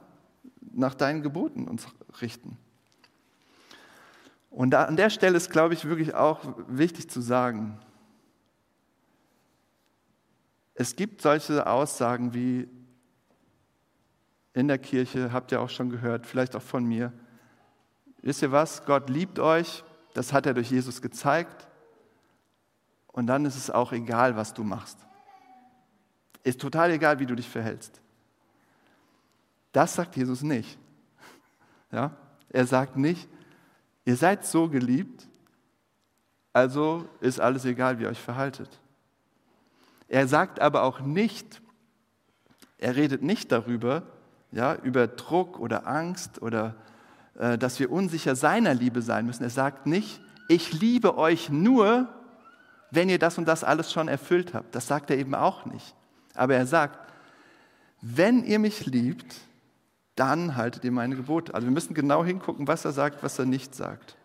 nach 0.72 0.94
deinen 0.94 1.22
Geboten 1.22 1.68
uns 1.68 1.86
richten? 2.20 2.58
Und 4.50 4.74
an 4.74 4.96
der 4.96 5.10
Stelle 5.10 5.36
ist, 5.36 5.50
glaube 5.50 5.74
ich, 5.74 5.84
wirklich 5.84 6.14
auch 6.14 6.40
wichtig 6.66 7.08
zu 7.08 7.20
sagen, 7.20 7.78
es 10.74 10.96
gibt 10.96 11.22
solche 11.22 11.66
Aussagen 11.66 12.34
wie 12.34 12.68
in 14.52 14.66
der 14.66 14.78
Kirche, 14.78 15.32
habt 15.32 15.52
ihr 15.52 15.60
auch 15.60 15.70
schon 15.70 15.90
gehört, 15.90 16.26
vielleicht 16.26 16.56
auch 16.56 16.62
von 16.62 16.84
mir. 16.84 17.12
Wisst 18.22 18.42
ihr 18.42 18.50
was? 18.50 18.84
Gott 18.84 19.08
liebt 19.08 19.38
euch, 19.38 19.84
das 20.14 20.32
hat 20.32 20.46
er 20.46 20.54
durch 20.54 20.70
Jesus 20.70 21.00
gezeigt. 21.00 21.68
Und 23.08 23.26
dann 23.26 23.44
ist 23.44 23.56
es 23.56 23.70
auch 23.70 23.92
egal, 23.92 24.36
was 24.36 24.54
du 24.54 24.64
machst. 24.64 24.98
Ist 26.42 26.60
total 26.60 26.90
egal, 26.90 27.18
wie 27.18 27.26
du 27.26 27.34
dich 27.34 27.48
verhältst. 27.48 28.00
Das 29.72 29.94
sagt 29.94 30.16
Jesus 30.16 30.42
nicht. 30.42 30.78
Ja? 31.92 32.16
Er 32.48 32.66
sagt 32.66 32.96
nicht, 32.96 33.28
Ihr 34.04 34.16
seid 34.16 34.44
so 34.44 34.68
geliebt, 34.68 35.26
also 36.52 37.08
ist 37.20 37.40
alles 37.40 37.64
egal, 37.64 37.98
wie 37.98 38.04
ihr 38.04 38.08
euch 38.08 38.20
verhaltet. 38.20 38.80
Er 40.08 40.26
sagt 40.26 40.60
aber 40.60 40.82
auch 40.82 41.00
nicht, 41.00 41.62
er 42.78 42.96
redet 42.96 43.22
nicht 43.22 43.52
darüber, 43.52 44.02
ja, 44.52 44.74
über 44.76 45.06
Druck 45.06 45.60
oder 45.60 45.86
Angst 45.86 46.42
oder 46.42 46.74
äh, 47.34 47.56
dass 47.56 47.78
wir 47.78 47.92
unsicher 47.92 48.34
seiner 48.34 48.74
Liebe 48.74 49.02
sein 49.02 49.26
müssen. 49.26 49.44
Er 49.44 49.50
sagt 49.50 49.86
nicht, 49.86 50.20
ich 50.48 50.72
liebe 50.72 51.16
euch 51.16 51.50
nur, 51.50 52.08
wenn 52.90 53.08
ihr 53.08 53.20
das 53.20 53.38
und 53.38 53.46
das 53.46 53.62
alles 53.62 53.92
schon 53.92 54.08
erfüllt 54.08 54.54
habt. 54.54 54.74
Das 54.74 54.88
sagt 54.88 55.10
er 55.10 55.18
eben 55.18 55.34
auch 55.36 55.64
nicht. 55.66 55.94
Aber 56.34 56.54
er 56.56 56.66
sagt, 56.66 56.98
wenn 58.00 58.44
ihr 58.44 58.58
mich 58.58 58.86
liebt, 58.86 59.36
dann 60.16 60.56
haltet 60.56 60.84
ihr 60.84 60.92
meine 60.92 61.16
Gebote. 61.16 61.54
Also 61.54 61.66
wir 61.66 61.72
müssen 61.72 61.94
genau 61.94 62.24
hingucken, 62.24 62.68
was 62.68 62.84
er 62.84 62.92
sagt, 62.92 63.22
was 63.22 63.38
er 63.38 63.46
nicht 63.46 63.74
sagt. 63.74 64.16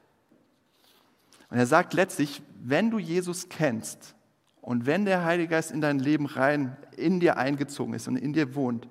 Und 1.49 1.57
er 1.57 1.65
sagt 1.65 1.93
letztlich, 1.93 2.41
wenn 2.61 2.89
du 2.91 2.99
Jesus 2.99 3.49
kennst 3.49 4.15
und 4.61 4.85
wenn 4.85 5.05
der 5.05 5.23
Heilige 5.23 5.49
Geist 5.49 5.71
in 5.71 5.81
dein 5.81 5.99
Leben 5.99 6.25
rein, 6.25 6.75
in 6.97 7.19
dir 7.19 7.37
eingezogen 7.37 7.93
ist 7.93 8.07
und 8.07 8.17
in 8.17 8.33
dir 8.33 8.55
wohnt, 8.55 8.87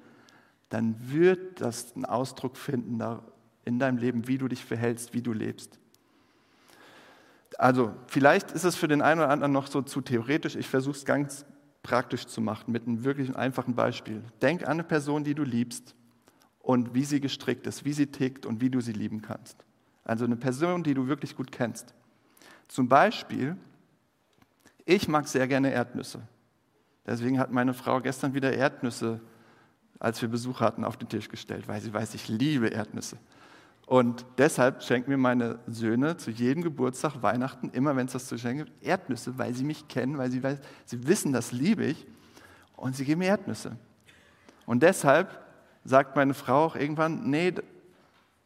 dann 0.70 0.96
wird 1.00 1.60
das 1.60 1.94
einen 1.94 2.04
Ausdruck 2.04 2.56
finden 2.56 3.02
in 3.64 3.78
deinem 3.78 3.98
Leben, 3.98 4.28
wie 4.28 4.38
du 4.38 4.48
dich 4.48 4.64
verhältst, 4.64 5.14
wie 5.14 5.22
du 5.22 5.32
lebst. 5.32 5.78
Also 7.58 7.92
vielleicht 8.06 8.50
ist 8.52 8.64
es 8.64 8.76
für 8.76 8.88
den 8.88 9.02
einen 9.02 9.20
oder 9.20 9.30
anderen 9.30 9.52
noch 9.52 9.66
so 9.66 9.82
zu 9.82 10.00
theoretisch. 10.00 10.56
Ich 10.56 10.68
versuche 10.68 10.96
es 10.96 11.04
ganz 11.04 11.44
praktisch 11.82 12.26
zu 12.26 12.40
machen 12.40 12.72
mit 12.72 12.86
einem 12.86 13.04
wirklich 13.04 13.34
einfachen 13.36 13.74
Beispiel. 13.74 14.22
Denk 14.42 14.62
an 14.62 14.70
eine 14.70 14.84
Person, 14.84 15.22
die 15.22 15.34
du 15.34 15.42
liebst 15.42 15.94
und 16.64 16.94
wie 16.94 17.04
sie 17.04 17.20
gestrickt 17.20 17.66
ist, 17.66 17.84
wie 17.84 17.92
sie 17.92 18.06
tickt 18.06 18.46
und 18.46 18.62
wie 18.62 18.70
du 18.70 18.80
sie 18.80 18.94
lieben 18.94 19.20
kannst. 19.20 19.62
Also 20.02 20.24
eine 20.24 20.36
Person, 20.36 20.82
die 20.82 20.94
du 20.94 21.06
wirklich 21.06 21.36
gut 21.36 21.52
kennst. 21.52 21.94
Zum 22.68 22.88
Beispiel, 22.88 23.56
ich 24.86 25.06
mag 25.06 25.28
sehr 25.28 25.46
gerne 25.46 25.70
Erdnüsse. 25.70 26.22
Deswegen 27.06 27.38
hat 27.38 27.52
meine 27.52 27.74
Frau 27.74 28.00
gestern 28.00 28.32
wieder 28.32 28.54
Erdnüsse, 28.54 29.20
als 30.00 30.22
wir 30.22 30.28
Besuch 30.30 30.60
hatten, 30.60 30.84
auf 30.84 30.96
den 30.96 31.08
Tisch 31.08 31.28
gestellt, 31.28 31.68
weil 31.68 31.82
sie 31.82 31.92
weiß, 31.92 32.14
ich 32.14 32.28
liebe 32.28 32.68
Erdnüsse. 32.68 33.18
Und 33.84 34.24
deshalb 34.38 34.82
schenken 34.82 35.10
mir 35.10 35.18
meine 35.18 35.58
Söhne 35.66 36.16
zu 36.16 36.30
jedem 36.30 36.62
Geburtstag, 36.62 37.22
Weihnachten, 37.22 37.68
immer 37.70 37.94
wenn 37.94 38.06
es 38.06 38.14
das 38.14 38.26
zu 38.26 38.38
schenken 38.38 38.64
gibt, 38.64 38.82
Erdnüsse, 38.82 39.36
weil 39.36 39.52
sie 39.52 39.64
mich 39.64 39.86
kennen, 39.88 40.16
weil 40.16 40.30
sie, 40.30 40.42
weiß, 40.42 40.58
sie 40.86 41.06
wissen, 41.06 41.34
das 41.34 41.52
liebe 41.52 41.84
ich. 41.84 42.06
Und 42.74 42.96
sie 42.96 43.04
geben 43.04 43.18
mir 43.18 43.28
Erdnüsse. 43.28 43.76
Und 44.64 44.82
deshalb 44.82 45.43
sagt 45.84 46.16
meine 46.16 46.34
Frau 46.34 46.64
auch 46.64 46.76
irgendwann, 46.76 47.28
nee, 47.28 47.52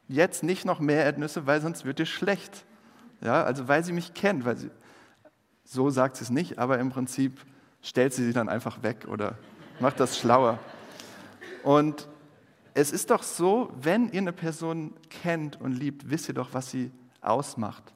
jetzt 0.09 0.42
nicht 0.42 0.64
noch 0.64 0.81
mehr 0.81 1.05
Erdnüsse, 1.05 1.46
weil 1.46 1.61
sonst 1.61 1.85
wird 1.85 1.98
dir 1.98 2.07
schlecht. 2.07 2.64
Ja, 3.20 3.44
also 3.44 3.68
weil 3.68 3.85
sie 3.85 3.92
mich 3.92 4.14
kennt, 4.14 4.44
weil 4.44 4.57
sie, 4.57 4.70
so 5.64 5.90
sagt 5.90 6.16
sie 6.16 6.24
es 6.24 6.31
nicht, 6.31 6.59
aber 6.59 6.79
im 6.79 6.90
Prinzip 6.90 7.40
stellt 7.83 8.14
sie 8.14 8.24
sie 8.24 8.33
dann 8.33 8.48
einfach 8.48 8.83
weg 8.83 9.07
oder 9.09 9.37
macht 9.81 10.01
das 10.01 10.18
schlauer. 10.18 10.59
Und 11.62 12.09
es 12.74 12.92
ist 12.92 13.11
doch 13.11 13.22
so, 13.22 13.72
wenn 13.81 14.09
ihr 14.11 14.20
eine 14.20 14.33
Person 14.33 14.94
kennt 15.11 15.61
und 15.61 15.72
liebt, 15.72 16.11
wisst 16.11 16.29
ihr 16.29 16.35
doch, 16.35 16.51
was 16.53 16.70
sie 16.70 16.92
ausmacht, 17.20 17.92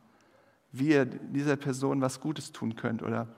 wie 0.73 0.89
ihr 0.89 1.05
dieser 1.05 1.57
Person 1.57 2.01
was 2.01 2.21
Gutes 2.21 2.53
tun 2.53 2.75
könnt 2.75 3.03
oder 3.03 3.29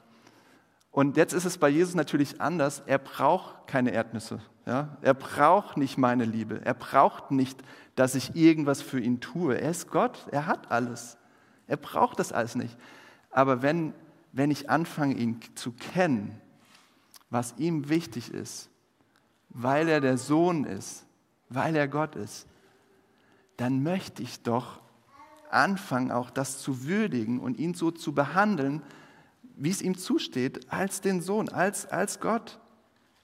und 0.95 1.17
jetzt 1.17 1.33
ist 1.33 1.45
es 1.45 1.59
bei 1.59 1.69
Jesus 1.69 1.97
natürlich 1.97 2.41
anders. 2.41 2.81
Er 2.87 2.99
braucht 2.99 3.67
keine 3.67 3.91
Erdnüsse. 3.91 4.39
Ja? 4.65 4.97
Er 5.03 5.15
braucht 5.15 5.77
nicht 5.77 5.99
meine 5.99 6.25
Liebe. 6.25 6.65
Er 6.65 6.75
braucht 6.75 7.33
nicht, 7.33 7.61
dass 7.97 8.15
ich 8.15 8.37
irgendwas 8.37 8.81
für 8.81 9.01
ihn 9.01 9.21
tue. 9.21 9.61
Er 9.61 9.73
ist 9.73 9.91
Gott. 9.91 10.29
Er 10.31 10.47
hat 10.47 10.71
alles. 10.71 11.19
Er 11.67 11.79
braucht 11.79 12.21
das 12.21 12.31
alles 12.33 12.55
nicht. 12.55 12.79
Aber 13.33 13.61
wenn, 13.61 13.93
wenn 14.31 14.53
ich 14.53 14.71
anfange, 14.71 15.15
ihn 15.15 15.41
zu 15.57 15.73
kennen, 15.73 16.41
was 17.29 17.57
ihm 17.59 17.89
wichtig 17.89 18.33
ist, 18.33 18.71
weil 19.49 19.89
er 19.89 20.01
der 20.01 20.17
Sohn 20.17 20.63
ist, 20.63 21.07
weil 21.49 21.75
er 21.75 21.89
Gott 21.89 22.15
ist, 22.15 22.47
dann 23.57 23.83
möchte 23.83 24.23
ich 24.23 24.45
doch 24.45 24.81
anfangen, 25.51 26.13
auch 26.13 26.31
das 26.31 26.61
zu 26.61 26.85
würdigen 26.85 27.41
und 27.41 27.59
ihn 27.59 27.75
so 27.75 27.91
zu 27.91 28.15
behandeln, 28.15 28.81
wie 29.57 29.71
es 29.71 29.83
ihm 29.83 29.97
zusteht, 29.97 30.71
als 30.73 31.01
den 31.01 31.21
Sohn, 31.21 31.49
als, 31.49 31.87
als 31.87 32.21
Gott, 32.21 32.59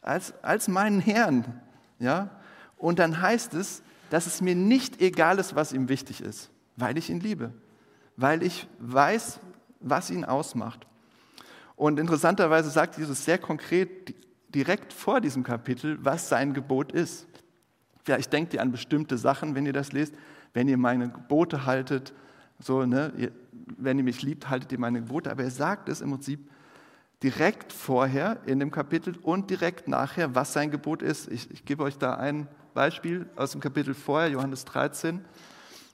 als, 0.01 0.33
als 0.43 0.69
meinen 0.69 1.01
Herrn. 1.01 1.61
Ja? 1.99 2.31
Und 2.77 2.99
dann 2.99 3.21
heißt 3.21 3.55
es, 3.55 3.83
dass 4.11 4.27
es 4.27 4.41
mir 4.41 4.55
nicht 4.55 5.01
egal 5.01 5.39
ist, 5.39 5.55
was 5.55 5.73
ihm 5.73 5.89
wichtig 5.89 6.21
ist, 6.21 6.51
weil 6.77 6.99
ich 6.99 7.11
ihn 7.11 7.21
liebe, 7.21 7.53
weil 8.17 8.43
ich 8.43 8.67
weiß, 8.79 9.41
was 9.81 10.11
ihn 10.11 10.25
ausmacht. 10.25 10.87
Und 11.77 11.99
interessanterweise 11.99 12.71
sagt 12.71 12.99
Jesus 12.99 13.25
sehr 13.25 13.39
konkret 13.39 14.15
direkt 14.55 14.93
vor 14.93 15.21
diesem 15.21 15.43
Kapitel, 15.43 15.99
was 16.05 16.29
sein 16.29 16.53
Gebot 16.53 16.93
ist. 16.93 17.27
Vielleicht 18.03 18.33
denkt 18.33 18.53
ihr 18.53 18.61
an 18.61 18.73
bestimmte 18.73 19.17
Sachen, 19.17 19.55
wenn 19.55 19.65
ihr 19.65 19.73
das 19.73 19.93
lest. 19.93 20.15
Wenn 20.53 20.69
ihr 20.69 20.77
meine 20.77 21.09
Gebote 21.09 21.65
haltet, 21.65 22.13
So, 22.63 22.85
ne, 22.85 23.33
wenn 23.79 23.99
ihr 23.99 24.05
mich 24.05 24.23
liebt, 24.23 24.49
haltet 24.49 24.73
ihr 24.73 24.79
meine 24.79 25.01
Gebote. 25.01 25.31
Aber 25.31 25.43
er 25.43 25.51
sagt 25.51 25.89
es 25.89 26.01
im 26.01 26.11
Prinzip 26.11 26.51
direkt 27.23 27.73
vorher 27.73 28.41
in 28.47 28.61
dem 28.61 28.71
Kapitel 28.71 29.17
und 29.23 29.51
direkt 29.51 29.89
nachher, 29.89 30.35
was 30.35 30.53
sein 30.53 30.71
Gebot 30.71 31.03
ist. 31.03 31.31
Ich, 31.31 31.51
ich 31.51 31.65
gebe 31.65 31.83
euch 31.83 31.99
da 31.99 32.15
ein 32.15 32.49
Beispiel 32.75 33.29
aus 33.37 33.53
dem 33.53 33.61
Kapitel 33.61 33.95
vorher, 33.95 34.31
Johannes 34.31 34.65
13, 34.65 35.25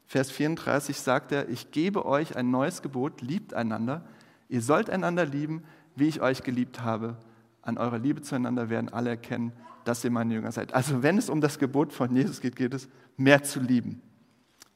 Vers 0.06 0.30
34 0.30 0.96
sagt 0.96 1.32
er, 1.32 1.48
ich 1.48 1.72
gebe 1.72 2.06
euch 2.06 2.36
ein 2.36 2.50
neues 2.50 2.80
Gebot, 2.80 3.22
liebt 3.22 3.54
einander. 3.54 4.04
Ihr 4.48 4.62
sollt 4.62 4.88
einander 4.88 5.26
lieben, 5.26 5.64
wie 5.96 6.06
ich 6.06 6.20
euch 6.20 6.44
geliebt 6.44 6.82
habe. 6.82 7.16
An 7.62 7.76
eurer 7.76 7.98
Liebe 7.98 8.22
zueinander 8.22 8.70
werden 8.70 8.88
alle 8.92 9.10
erkennen, 9.10 9.52
dass 9.84 10.04
ihr 10.04 10.12
meine 10.12 10.32
Jünger 10.32 10.52
seid. 10.52 10.74
Also 10.74 11.02
wenn 11.02 11.18
es 11.18 11.28
um 11.28 11.40
das 11.40 11.58
Gebot 11.58 11.92
von 11.92 12.14
Jesus 12.14 12.40
geht, 12.40 12.54
geht 12.54 12.72
es, 12.72 12.88
mehr 13.16 13.42
zu 13.42 13.58
lieben. 13.58 14.00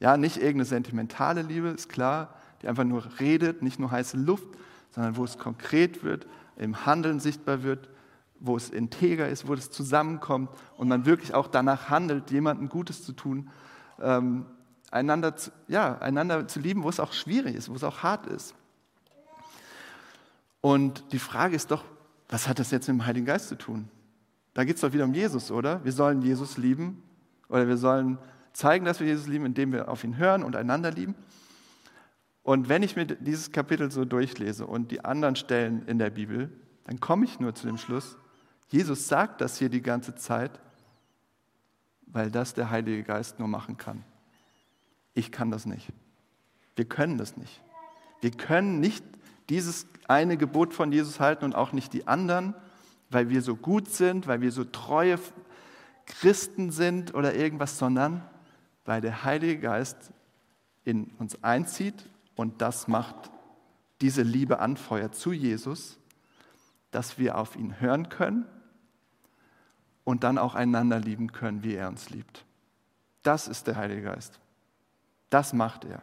Ja, 0.00 0.16
nicht 0.16 0.38
irgendeine 0.38 0.64
sentimentale 0.64 1.42
Liebe, 1.42 1.68
ist 1.68 1.88
klar, 1.88 2.34
die 2.62 2.68
einfach 2.68 2.84
nur 2.84 3.04
redet, 3.20 3.62
nicht 3.62 3.78
nur 3.78 3.90
heiße 3.90 4.16
Luft, 4.16 4.48
sondern 4.90 5.16
wo 5.16 5.24
es 5.24 5.38
konkret 5.38 6.02
wird, 6.02 6.26
im 6.56 6.84
Handeln 6.86 7.20
sichtbar 7.20 7.62
wird, 7.62 7.88
wo 8.38 8.56
es 8.56 8.70
integer 8.70 9.28
ist, 9.28 9.46
wo 9.46 9.54
es 9.54 9.70
zusammenkommt 9.70 10.50
und 10.76 10.88
man 10.88 11.04
wirklich 11.04 11.34
auch 11.34 11.46
danach 11.46 11.90
handelt, 11.90 12.30
jemandem 12.30 12.68
Gutes 12.68 13.04
zu 13.04 13.12
tun, 13.12 13.50
ähm, 14.00 14.46
einander, 14.90 15.36
zu, 15.36 15.50
ja, 15.68 15.98
einander 15.98 16.48
zu 16.48 16.58
lieben, 16.60 16.82
wo 16.82 16.88
es 16.88 17.00
auch 17.00 17.12
schwierig 17.12 17.54
ist, 17.54 17.68
wo 17.68 17.74
es 17.74 17.84
auch 17.84 18.02
hart 18.02 18.26
ist. 18.26 18.54
Und 20.60 21.12
die 21.12 21.18
Frage 21.18 21.56
ist 21.56 21.70
doch, 21.70 21.84
was 22.28 22.48
hat 22.48 22.58
das 22.58 22.70
jetzt 22.70 22.88
mit 22.88 22.98
dem 22.98 23.06
Heiligen 23.06 23.26
Geist 23.26 23.48
zu 23.48 23.56
tun? 23.56 23.88
Da 24.54 24.64
geht 24.64 24.76
es 24.76 24.82
doch 24.82 24.92
wieder 24.92 25.04
um 25.04 25.14
Jesus, 25.14 25.50
oder? 25.50 25.84
Wir 25.84 25.92
sollen 25.92 26.22
Jesus 26.22 26.56
lieben 26.56 27.02
oder 27.48 27.68
wir 27.68 27.76
sollen 27.76 28.18
zeigen, 28.52 28.84
dass 28.84 29.00
wir 29.00 29.06
Jesus 29.06 29.26
lieben, 29.26 29.46
indem 29.46 29.72
wir 29.72 29.88
auf 29.88 30.04
ihn 30.04 30.16
hören 30.16 30.42
und 30.42 30.56
einander 30.56 30.90
lieben. 30.90 31.14
Und 32.42 32.68
wenn 32.68 32.82
ich 32.82 32.96
mir 32.96 33.06
dieses 33.06 33.52
Kapitel 33.52 33.90
so 33.90 34.04
durchlese 34.04 34.66
und 34.66 34.90
die 34.90 35.04
anderen 35.04 35.36
Stellen 35.36 35.86
in 35.86 35.98
der 35.98 36.10
Bibel, 36.10 36.50
dann 36.84 37.00
komme 37.00 37.24
ich 37.24 37.38
nur 37.38 37.54
zu 37.54 37.66
dem 37.66 37.76
Schluss, 37.76 38.16
Jesus 38.68 39.08
sagt 39.08 39.40
das 39.40 39.58
hier 39.58 39.68
die 39.68 39.82
ganze 39.82 40.14
Zeit, 40.14 40.60
weil 42.06 42.30
das 42.30 42.54
der 42.54 42.70
Heilige 42.70 43.02
Geist 43.02 43.38
nur 43.38 43.48
machen 43.48 43.76
kann. 43.76 44.04
Ich 45.14 45.32
kann 45.32 45.50
das 45.50 45.66
nicht. 45.66 45.88
Wir 46.76 46.84
können 46.84 47.18
das 47.18 47.36
nicht. 47.36 47.60
Wir 48.20 48.30
können 48.30 48.80
nicht 48.80 49.04
dieses 49.48 49.86
eine 50.08 50.36
Gebot 50.36 50.72
von 50.72 50.92
Jesus 50.92 51.20
halten 51.20 51.44
und 51.44 51.54
auch 51.54 51.72
nicht 51.72 51.92
die 51.92 52.06
anderen, 52.06 52.54
weil 53.10 53.28
wir 53.28 53.42
so 53.42 53.56
gut 53.56 53.88
sind, 53.88 54.26
weil 54.28 54.40
wir 54.40 54.52
so 54.52 54.64
treue 54.64 55.18
Christen 56.06 56.70
sind 56.70 57.14
oder 57.14 57.34
irgendwas, 57.34 57.78
sondern 57.78 58.22
weil 58.84 59.00
der 59.00 59.24
Heilige 59.24 59.58
Geist 59.58 60.12
in 60.84 61.10
uns 61.18 61.42
einzieht 61.42 62.04
und 62.40 62.62
das 62.62 62.88
macht, 62.88 63.30
diese 64.00 64.22
Liebe 64.22 64.60
anfeuert 64.60 65.14
zu 65.14 65.30
Jesus, 65.30 65.98
dass 66.90 67.18
wir 67.18 67.36
auf 67.36 67.54
ihn 67.54 67.80
hören 67.80 68.08
können 68.08 68.46
und 70.04 70.24
dann 70.24 70.38
auch 70.38 70.54
einander 70.54 70.98
lieben 70.98 71.32
können, 71.32 71.62
wie 71.62 71.74
er 71.74 71.88
uns 71.88 72.08
liebt. 72.08 72.46
Das 73.22 73.46
ist 73.46 73.66
der 73.66 73.76
Heilige 73.76 74.00
Geist. 74.00 74.40
Das 75.28 75.52
macht 75.52 75.84
er. 75.84 76.00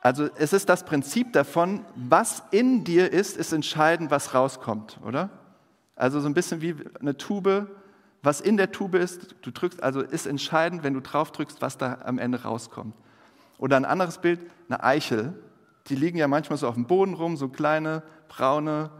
Also 0.00 0.30
es 0.36 0.54
ist 0.54 0.70
das 0.70 0.86
Prinzip 0.86 1.34
davon, 1.34 1.84
was 1.96 2.42
in 2.50 2.82
dir 2.84 3.12
ist, 3.12 3.36
ist 3.36 3.52
entscheidend, 3.52 4.10
was 4.10 4.32
rauskommt, 4.32 4.98
oder? 5.04 5.28
Also 5.96 6.18
so 6.18 6.26
ein 6.30 6.32
bisschen 6.32 6.62
wie 6.62 6.76
eine 6.98 7.18
Tube, 7.18 7.68
was 8.22 8.40
in 8.40 8.56
der 8.56 8.70
Tube 8.70 8.96
ist, 8.96 9.34
du 9.42 9.50
drückst, 9.50 9.82
also 9.82 10.00
ist 10.00 10.26
entscheidend, 10.26 10.82
wenn 10.82 10.94
du 10.94 11.00
drauf 11.00 11.32
drückst, 11.32 11.62
was 11.62 11.78
da 11.78 11.98
am 12.04 12.18
Ende 12.18 12.42
rauskommt. 12.42 12.94
Oder 13.58 13.76
ein 13.76 13.84
anderes 13.84 14.18
Bild, 14.18 14.40
eine 14.68 14.82
Eichel, 14.82 15.34
die 15.88 15.94
liegen 15.94 16.18
ja 16.18 16.28
manchmal 16.28 16.58
so 16.58 16.68
auf 16.68 16.74
dem 16.74 16.86
Boden 16.86 17.14
rum, 17.14 17.36
so 17.36 17.48
kleine, 17.48 18.02
braune 18.28 18.90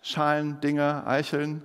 Schalen, 0.00 0.60
Dinger, 0.60 1.06
Eicheln, 1.06 1.62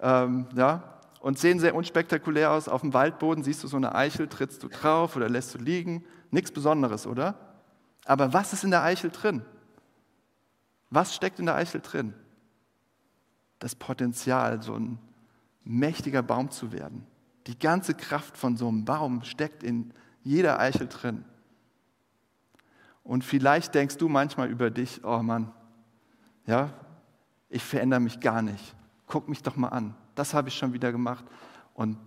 ähm, 0.00 0.46
ja, 0.54 0.94
und 1.20 1.38
sehen 1.38 1.58
sehr 1.58 1.74
unspektakulär 1.74 2.50
aus. 2.50 2.68
Auf 2.68 2.82
dem 2.82 2.92
Waldboden 2.92 3.42
siehst 3.42 3.64
du 3.64 3.68
so 3.68 3.78
eine 3.78 3.94
Eichel, 3.94 4.28
trittst 4.28 4.62
du 4.62 4.68
drauf 4.68 5.16
oder 5.16 5.28
lässt 5.28 5.54
du 5.54 5.58
liegen. 5.58 6.04
Nichts 6.30 6.52
Besonderes, 6.52 7.06
oder? 7.06 7.34
Aber 8.04 8.34
was 8.34 8.52
ist 8.52 8.64
in 8.64 8.70
der 8.70 8.82
Eichel 8.82 9.10
drin? 9.10 9.42
Was 10.90 11.14
steckt 11.14 11.38
in 11.38 11.46
der 11.46 11.54
Eichel 11.54 11.80
drin? 11.80 12.12
Das 13.58 13.74
Potenzial, 13.74 14.62
so 14.62 14.74
ein 14.74 14.98
mächtiger 15.64 16.22
Baum 16.22 16.50
zu 16.50 16.72
werden. 16.72 17.06
Die 17.46 17.58
ganze 17.58 17.94
Kraft 17.94 18.36
von 18.36 18.56
so 18.56 18.68
einem 18.68 18.84
Baum 18.84 19.22
steckt 19.22 19.62
in 19.62 19.92
jeder 20.22 20.58
Eichel 20.58 20.88
drin. 20.88 21.24
Und 23.02 23.24
vielleicht 23.24 23.74
denkst 23.74 23.98
du 23.98 24.08
manchmal 24.08 24.50
über 24.50 24.70
dich, 24.70 25.04
oh 25.04 25.22
Mann, 25.22 25.52
ja, 26.46 26.72
ich 27.50 27.62
verändere 27.62 28.00
mich 28.00 28.20
gar 28.20 28.42
nicht. 28.42 28.74
Guck 29.06 29.28
mich 29.28 29.42
doch 29.42 29.56
mal 29.56 29.68
an. 29.68 29.94
Das 30.14 30.32
habe 30.32 30.48
ich 30.48 30.56
schon 30.56 30.72
wieder 30.72 30.92
gemacht 30.92 31.24
und 31.74 31.98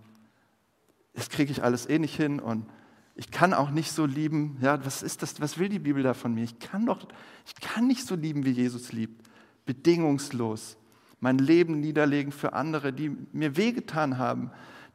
das 1.14 1.28
kriege 1.28 1.52
ich 1.52 1.62
alles 1.62 1.88
eh 1.88 1.98
nicht 1.98 2.16
hin 2.16 2.40
und 2.40 2.66
ich 3.14 3.32
kann 3.32 3.52
auch 3.52 3.70
nicht 3.70 3.90
so 3.90 4.06
lieben, 4.06 4.56
ja, 4.60 4.84
was 4.84 5.02
ist 5.02 5.22
das, 5.22 5.40
was 5.40 5.58
will 5.58 5.68
die 5.68 5.80
Bibel 5.80 6.04
da 6.04 6.14
von 6.14 6.32
mir? 6.32 6.44
Ich 6.44 6.60
kann 6.60 6.86
doch, 6.86 7.08
ich 7.46 7.54
kann 7.56 7.88
nicht 7.88 8.06
so 8.06 8.14
lieben, 8.14 8.44
wie 8.44 8.52
Jesus 8.52 8.92
liebt, 8.92 9.28
bedingungslos. 9.66 10.76
Mein 11.20 11.38
Leben 11.38 11.80
niederlegen 11.80 12.32
für 12.32 12.52
andere, 12.52 12.92
die 12.92 13.16
mir 13.32 13.56
wehgetan 13.56 14.18
haben, 14.18 14.50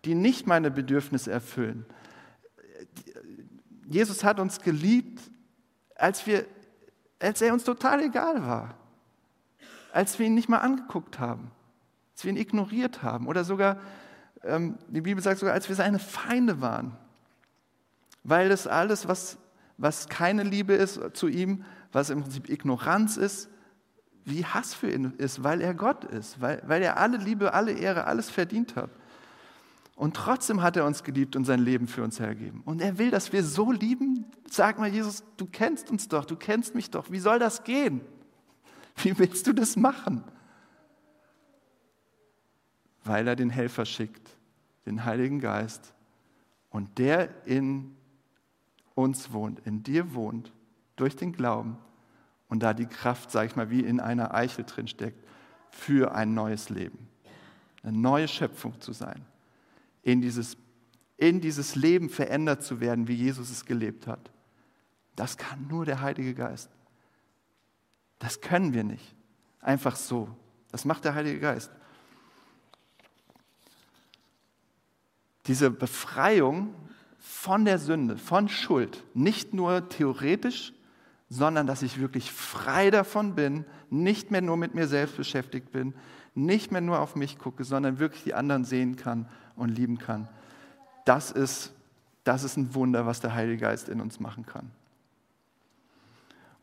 die 0.05 0.15
nicht 0.15 0.47
meine 0.47 0.71
Bedürfnisse 0.71 1.31
erfüllen. 1.31 1.85
Jesus 3.87 4.23
hat 4.23 4.39
uns 4.39 4.59
geliebt, 4.61 5.21
als, 5.95 6.25
wir, 6.25 6.45
als 7.19 7.41
er 7.41 7.53
uns 7.53 7.63
total 7.63 8.01
egal 8.01 8.45
war, 8.45 8.75
als 9.91 10.17
wir 10.19 10.25
ihn 10.25 10.33
nicht 10.33 10.49
mal 10.49 10.59
angeguckt 10.59 11.19
haben, 11.19 11.51
als 12.13 12.23
wir 12.23 12.31
ihn 12.31 12.37
ignoriert 12.37 13.03
haben. 13.03 13.27
Oder 13.27 13.43
sogar, 13.43 13.79
ähm, 14.43 14.77
die 14.87 15.01
Bibel 15.01 15.23
sagt 15.23 15.39
sogar, 15.39 15.53
als 15.53 15.69
wir 15.69 15.75
seine 15.75 15.99
Feinde 15.99 16.61
waren. 16.61 16.97
Weil 18.23 18.49
das 18.49 18.67
alles, 18.67 19.07
was, 19.07 19.37
was 19.77 20.09
keine 20.09 20.43
Liebe 20.43 20.73
ist 20.73 20.99
zu 21.13 21.27
ihm, 21.27 21.65
was 21.91 22.09
im 22.09 22.21
Prinzip 22.21 22.49
Ignoranz 22.49 23.17
ist, 23.17 23.49
wie 24.25 24.45
Hass 24.45 24.73
für 24.73 24.89
ihn 24.89 25.13
ist, 25.17 25.43
weil 25.43 25.61
er 25.61 25.73
Gott 25.73 26.05
ist, 26.05 26.39
weil, 26.39 26.61
weil 26.65 26.81
er 26.81 26.97
alle 26.97 27.17
Liebe, 27.17 27.53
alle 27.53 27.73
Ehre, 27.73 28.05
alles 28.05 28.29
verdient 28.29 28.75
hat. 28.75 28.89
Und 29.95 30.15
trotzdem 30.15 30.61
hat 30.61 30.75
er 30.75 30.85
uns 30.85 31.03
geliebt 31.03 31.35
und 31.35 31.45
sein 31.45 31.59
Leben 31.59 31.87
für 31.87 32.03
uns 32.03 32.19
hergegeben. 32.19 32.61
Und 32.65 32.81
er 32.81 32.97
will, 32.97 33.11
dass 33.11 33.31
wir 33.31 33.43
so 33.43 33.71
lieben. 33.71 34.25
Sag 34.49 34.79
mal, 34.79 34.89
Jesus, 34.89 35.23
du 35.37 35.45
kennst 35.45 35.91
uns 35.91 36.07
doch, 36.07 36.25
du 36.25 36.35
kennst 36.35 36.73
mich 36.73 36.89
doch. 36.89 37.11
Wie 37.11 37.19
soll 37.19 37.37
das 37.37 37.63
gehen? 37.63 38.01
Wie 38.95 39.17
willst 39.17 39.45
du 39.45 39.53
das 39.53 39.75
machen? 39.75 40.23
Weil 43.03 43.27
er 43.27 43.35
den 43.35 43.49
Helfer 43.49 43.85
schickt, 43.85 44.29
den 44.85 45.05
Heiligen 45.05 45.39
Geist. 45.39 45.93
Und 46.69 46.97
der 46.97 47.45
in 47.45 47.95
uns 48.95 49.31
wohnt, 49.31 49.59
in 49.65 49.83
dir 49.83 50.15
wohnt, 50.15 50.51
durch 50.95 51.15
den 51.15 51.33
Glauben 51.33 51.77
und 52.53 52.59
da 52.59 52.75
die 52.75 52.85
Kraft, 52.85 53.31
sage 53.31 53.47
ich 53.47 53.55
mal, 53.55 53.71
wie 53.71 53.79
in 53.79 53.99
einer 53.99 54.31
Eichel 54.35 54.63
drin 54.63 54.87
steckt, 54.87 55.27
für 55.71 56.13
ein 56.13 56.35
neues 56.35 56.69
Leben, 56.69 57.07
eine 57.81 57.97
neue 57.97 58.27
Schöpfung 58.27 58.79
zu 58.79 58.93
sein, 58.93 59.25
in 60.03 60.21
dieses, 60.21 60.55
in 61.17 61.41
dieses 61.41 61.73
Leben 61.75 62.11
verändert 62.11 62.61
zu 62.61 62.79
werden, 62.79 63.07
wie 63.07 63.15
Jesus 63.15 63.49
es 63.49 63.65
gelebt 63.65 64.05
hat. 64.05 64.29
Das 65.15 65.37
kann 65.37 65.65
nur 65.67 65.83
der 65.85 66.01
Heilige 66.01 66.35
Geist. 66.35 66.69
Das 68.19 68.39
können 68.39 68.75
wir 68.75 68.83
nicht. 68.83 69.15
Einfach 69.59 69.95
so. 69.95 70.29
Das 70.71 70.85
macht 70.85 71.05
der 71.05 71.15
Heilige 71.15 71.39
Geist. 71.39 71.71
Diese 75.47 75.71
Befreiung 75.71 76.75
von 77.17 77.65
der 77.65 77.79
Sünde, 77.79 78.15
von 78.15 78.47
Schuld, 78.47 79.03
nicht 79.15 79.55
nur 79.55 79.89
theoretisch, 79.89 80.71
sondern 81.29 81.67
dass 81.67 81.81
ich 81.81 81.99
wirklich 81.99 82.31
frei 82.31 82.91
davon 82.91 83.35
bin, 83.35 83.65
nicht 83.89 84.31
mehr 84.31 84.41
nur 84.41 84.57
mit 84.57 84.75
mir 84.75 84.87
selbst 84.87 85.17
beschäftigt 85.17 85.71
bin, 85.71 85.93
nicht 86.35 86.71
mehr 86.71 86.81
nur 86.81 86.99
auf 86.99 87.15
mich 87.15 87.37
gucke, 87.37 87.63
sondern 87.63 87.99
wirklich 87.99 88.23
die 88.23 88.33
anderen 88.33 88.65
sehen 88.65 88.95
kann 88.95 89.27
und 89.55 89.69
lieben 89.69 89.97
kann. 89.97 90.27
Das 91.05 91.31
ist, 91.31 91.73
das 92.23 92.43
ist 92.43 92.57
ein 92.57 92.73
Wunder, 92.73 93.05
was 93.05 93.19
der 93.19 93.33
Heilige 93.33 93.61
Geist 93.61 93.89
in 93.89 94.01
uns 94.01 94.19
machen 94.19 94.45
kann. 94.45 94.71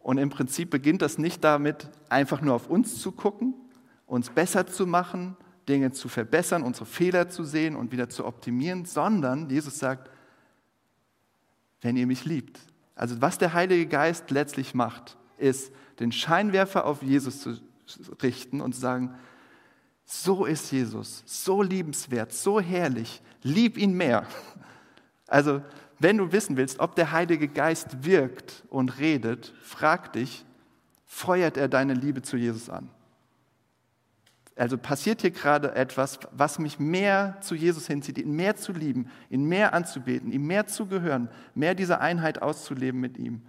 Und 0.01 0.19
im 0.19 0.31
Prinzip 0.31 0.71
beginnt 0.71 1.03
das 1.03 1.19
nicht 1.19 1.45
damit, 1.45 1.89
einfach 2.09 2.41
nur 2.41 2.55
auf 2.55 2.69
uns 2.69 3.01
zu 3.01 3.13
gucken, 3.13 3.55
uns 4.07 4.31
besser 4.31 4.67
zu 4.67 4.87
machen, 4.87 5.37
Dinge 5.69 5.93
zu 5.93 6.09
verbessern, 6.09 6.63
unsere 6.63 6.87
Fehler 6.87 7.29
zu 7.29 7.45
sehen 7.45 7.77
und 7.77 7.93
wieder 7.93 8.09
zu 8.09 8.25
optimieren, 8.25 8.87
sondern 8.87 9.49
Jesus 9.51 9.79
sagt, 9.79 10.11
wenn 11.83 11.97
ihr 11.97 12.07
mich 12.07 12.25
liebt. 12.25 12.59
Also 13.01 13.23
was 13.23 13.39
der 13.39 13.55
Heilige 13.55 13.87
Geist 13.87 14.31
letztlich 14.31 14.75
macht, 14.75 15.17
ist, 15.39 15.73
den 16.01 16.13
Scheinwerfer 16.13 16.85
auf 16.85 17.03
Jesus 17.03 17.41
zu 17.41 17.57
richten 18.21 18.61
und 18.61 18.75
zu 18.75 18.81
sagen, 18.83 19.15
so 20.05 20.45
ist 20.45 20.71
Jesus, 20.71 21.23
so 21.25 21.63
liebenswert, 21.63 22.31
so 22.31 22.61
herrlich, 22.61 23.23
lieb 23.43 23.79
ihn 23.79 23.95
mehr. 23.95 24.27
Also, 25.27 25.63
wenn 25.99 26.19
du 26.19 26.31
wissen 26.31 26.59
willst, 26.59 26.79
ob 26.79 26.95
der 26.95 27.11
Heilige 27.11 27.49
Geist 27.49 28.05
wirkt 28.05 28.65
und 28.69 28.99
redet, 28.99 29.55
frag 29.63 30.13
dich, 30.13 30.45
feuert 31.07 31.57
er 31.57 31.69
deine 31.69 31.95
Liebe 31.95 32.21
zu 32.21 32.37
Jesus 32.37 32.69
an? 32.69 32.91
Also 34.61 34.77
passiert 34.77 35.23
hier 35.23 35.31
gerade 35.31 35.75
etwas, 35.75 36.19
was 36.33 36.59
mich 36.59 36.79
mehr 36.79 37.39
zu 37.41 37.55
Jesus 37.55 37.87
hinzieht, 37.87 38.19
ihn 38.19 38.37
mehr 38.37 38.57
zu 38.57 38.73
lieben, 38.73 39.09
ihn 39.31 39.45
mehr 39.45 39.73
anzubeten, 39.73 40.31
ihm 40.31 40.47
mehr 40.47 40.67
zu 40.67 40.85
gehören, 40.85 41.31
mehr 41.55 41.75
diese 41.75 42.03
Einheit 42.03 42.43
auszuleben 42.43 43.01
mit 43.01 43.17
ihm. 43.17 43.41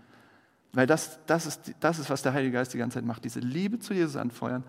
Weil 0.72 0.88
das, 0.88 1.20
das, 1.26 1.46
ist, 1.46 1.74
das 1.82 2.00
ist, 2.00 2.10
was 2.10 2.22
der 2.22 2.32
Heilige 2.32 2.54
Geist 2.54 2.74
die 2.74 2.78
ganze 2.78 2.96
Zeit 2.96 3.04
macht, 3.04 3.26
diese 3.26 3.42
Liebe 3.42 3.78
zu 3.80 3.94
Jesus 3.94 4.16
anfeuern, 4.16 4.64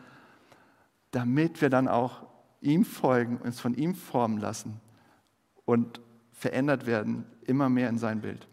damit 1.13 1.61
wir 1.61 1.71
dann 1.71 1.87
auch 1.87 2.27
ihm 2.61 2.85
folgen, 2.85 3.37
uns 3.37 3.61
von 3.61 3.75
ihm 3.75 3.95
formen 3.95 4.39
lassen 4.39 4.81
und 5.65 6.01
verändert 6.33 6.87
werden, 6.87 7.25
immer 7.47 7.69
mehr 7.69 7.89
in 7.89 7.99
sein 7.99 8.21
Bild. 8.21 8.49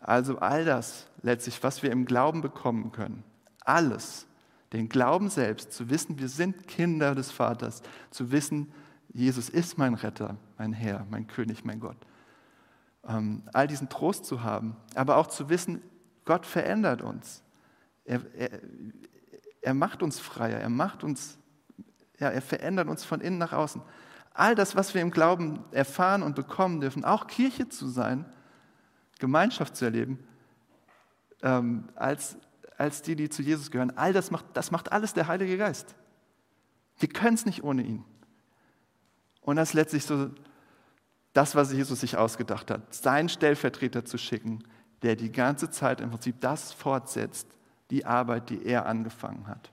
Also 0.00 0.40
all 0.40 0.64
das 0.64 1.06
letztlich, 1.22 1.62
was 1.62 1.84
wir 1.84 1.92
im 1.92 2.06
Glauben 2.06 2.40
bekommen 2.40 2.90
können, 2.90 3.22
alles, 3.62 4.26
den 4.72 4.88
Glauben 4.88 5.30
selbst, 5.30 5.72
zu 5.72 5.90
wissen, 5.90 6.18
wir 6.18 6.28
sind 6.28 6.68
Kinder 6.68 7.14
des 7.14 7.30
Vaters, 7.30 7.82
zu 8.10 8.30
wissen, 8.30 8.72
Jesus 9.12 9.48
ist 9.48 9.78
mein 9.78 9.94
Retter, 9.94 10.36
mein 10.56 10.72
Herr, 10.72 11.06
mein 11.10 11.26
König, 11.26 11.64
mein 11.64 11.80
Gott. 11.80 11.96
Ähm, 13.06 13.42
all 13.52 13.66
diesen 13.66 13.88
Trost 13.88 14.24
zu 14.24 14.42
haben, 14.42 14.76
aber 14.94 15.16
auch 15.16 15.26
zu 15.26 15.48
wissen, 15.48 15.82
Gott 16.24 16.46
verändert 16.46 17.02
uns. 17.02 17.42
Er, 18.04 18.22
er, 18.36 18.60
er 19.62 19.74
macht 19.74 20.02
uns 20.02 20.20
freier, 20.20 20.58
er 20.58 20.68
macht 20.68 21.02
uns, 21.02 21.38
ja, 22.18 22.28
er 22.28 22.42
verändert 22.42 22.88
uns 22.88 23.04
von 23.04 23.20
innen 23.20 23.38
nach 23.38 23.52
außen. 23.52 23.82
All 24.32 24.54
das, 24.54 24.76
was 24.76 24.94
wir 24.94 25.02
im 25.02 25.10
Glauben 25.10 25.64
erfahren 25.72 26.22
und 26.22 26.36
bekommen 26.36 26.80
dürfen, 26.80 27.04
auch 27.04 27.26
Kirche 27.26 27.68
zu 27.68 27.88
sein, 27.88 28.24
Gemeinschaft 29.18 29.76
zu 29.76 29.84
erleben, 29.84 30.18
ähm, 31.42 31.88
als, 31.94 32.36
als 32.80 33.02
die, 33.02 33.14
die 33.14 33.28
zu 33.28 33.42
Jesus 33.42 33.70
gehören, 33.70 33.92
all 33.96 34.12
das 34.14 34.30
macht, 34.30 34.46
das 34.54 34.70
macht 34.70 34.90
alles 34.90 35.12
der 35.12 35.28
Heilige 35.28 35.58
Geist. 35.58 35.94
Wir 36.98 37.10
können 37.10 37.34
es 37.34 37.44
nicht 37.44 37.62
ohne 37.62 37.82
ihn. 37.82 38.04
Und 39.42 39.56
das 39.56 39.70
ist 39.70 39.74
letztlich 39.74 40.04
so 40.04 40.30
das, 41.34 41.54
was 41.54 41.72
Jesus 41.72 42.00
sich 42.00 42.16
ausgedacht 42.16 42.70
hat, 42.70 42.92
seinen 42.94 43.28
Stellvertreter 43.28 44.04
zu 44.04 44.16
schicken, 44.16 44.64
der 45.02 45.14
die 45.14 45.30
ganze 45.30 45.70
Zeit 45.70 46.00
im 46.00 46.10
Prinzip 46.10 46.40
das 46.40 46.72
fortsetzt, 46.72 47.46
die 47.90 48.06
Arbeit, 48.06 48.48
die 48.50 48.64
er 48.64 48.86
angefangen 48.86 49.46
hat. 49.46 49.70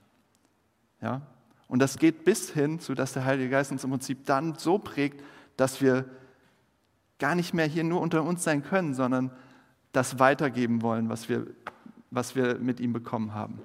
Ja? 1.00 1.22
Und 1.66 1.80
das 1.80 1.98
geht 1.98 2.24
bis 2.24 2.50
hin 2.50 2.78
zu, 2.78 2.94
dass 2.94 3.14
der 3.14 3.24
Heilige 3.24 3.50
Geist 3.50 3.72
uns 3.72 3.84
im 3.84 3.90
Prinzip 3.90 4.26
dann 4.26 4.54
so 4.56 4.78
prägt, 4.78 5.24
dass 5.56 5.80
wir 5.80 6.04
gar 7.18 7.34
nicht 7.34 7.54
mehr 7.54 7.66
hier 7.66 7.84
nur 7.84 8.00
unter 8.00 8.22
uns 8.22 8.44
sein 8.44 8.62
können, 8.62 8.94
sondern 8.94 9.30
das 9.92 10.18
weitergeben 10.18 10.82
wollen, 10.82 11.08
was 11.08 11.28
wir, 11.28 11.46
was 12.10 12.34
wir 12.34 12.58
mit 12.58 12.80
ihm 12.80 12.92
bekommen 12.92 13.34
haben. 13.34 13.60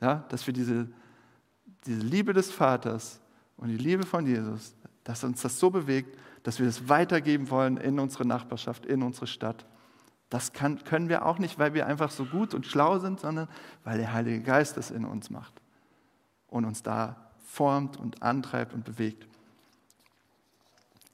Ja? 0.00 0.24
Dass 0.28 0.46
wir 0.46 0.54
diese, 0.54 0.88
diese 1.86 2.00
Liebe 2.00 2.32
des 2.32 2.50
Vaters 2.50 3.20
und 3.56 3.68
die 3.68 3.76
Liebe 3.76 4.04
von 4.04 4.26
Jesus, 4.26 4.74
dass 5.04 5.24
uns 5.24 5.42
das 5.42 5.58
so 5.58 5.70
bewegt, 5.70 6.18
dass 6.42 6.58
wir 6.58 6.66
das 6.66 6.88
weitergeben 6.88 7.50
wollen 7.50 7.76
in 7.76 7.98
unsere 7.98 8.26
Nachbarschaft, 8.26 8.86
in 8.86 9.02
unsere 9.02 9.26
Stadt. 9.26 9.66
Das 10.30 10.52
kann, 10.52 10.82
können 10.84 11.08
wir 11.08 11.26
auch 11.26 11.38
nicht, 11.38 11.58
weil 11.58 11.74
wir 11.74 11.86
einfach 11.86 12.10
so 12.10 12.24
gut 12.24 12.54
und 12.54 12.66
schlau 12.66 12.98
sind, 12.98 13.20
sondern 13.20 13.48
weil 13.84 13.98
der 13.98 14.12
Heilige 14.12 14.42
Geist 14.42 14.76
es 14.76 14.90
in 14.90 15.04
uns 15.04 15.30
macht 15.30 15.54
und 16.48 16.64
uns 16.64 16.82
da 16.82 17.30
formt 17.44 17.98
und 17.98 18.22
antreibt 18.22 18.74
und 18.74 18.84
bewegt. 18.84 19.26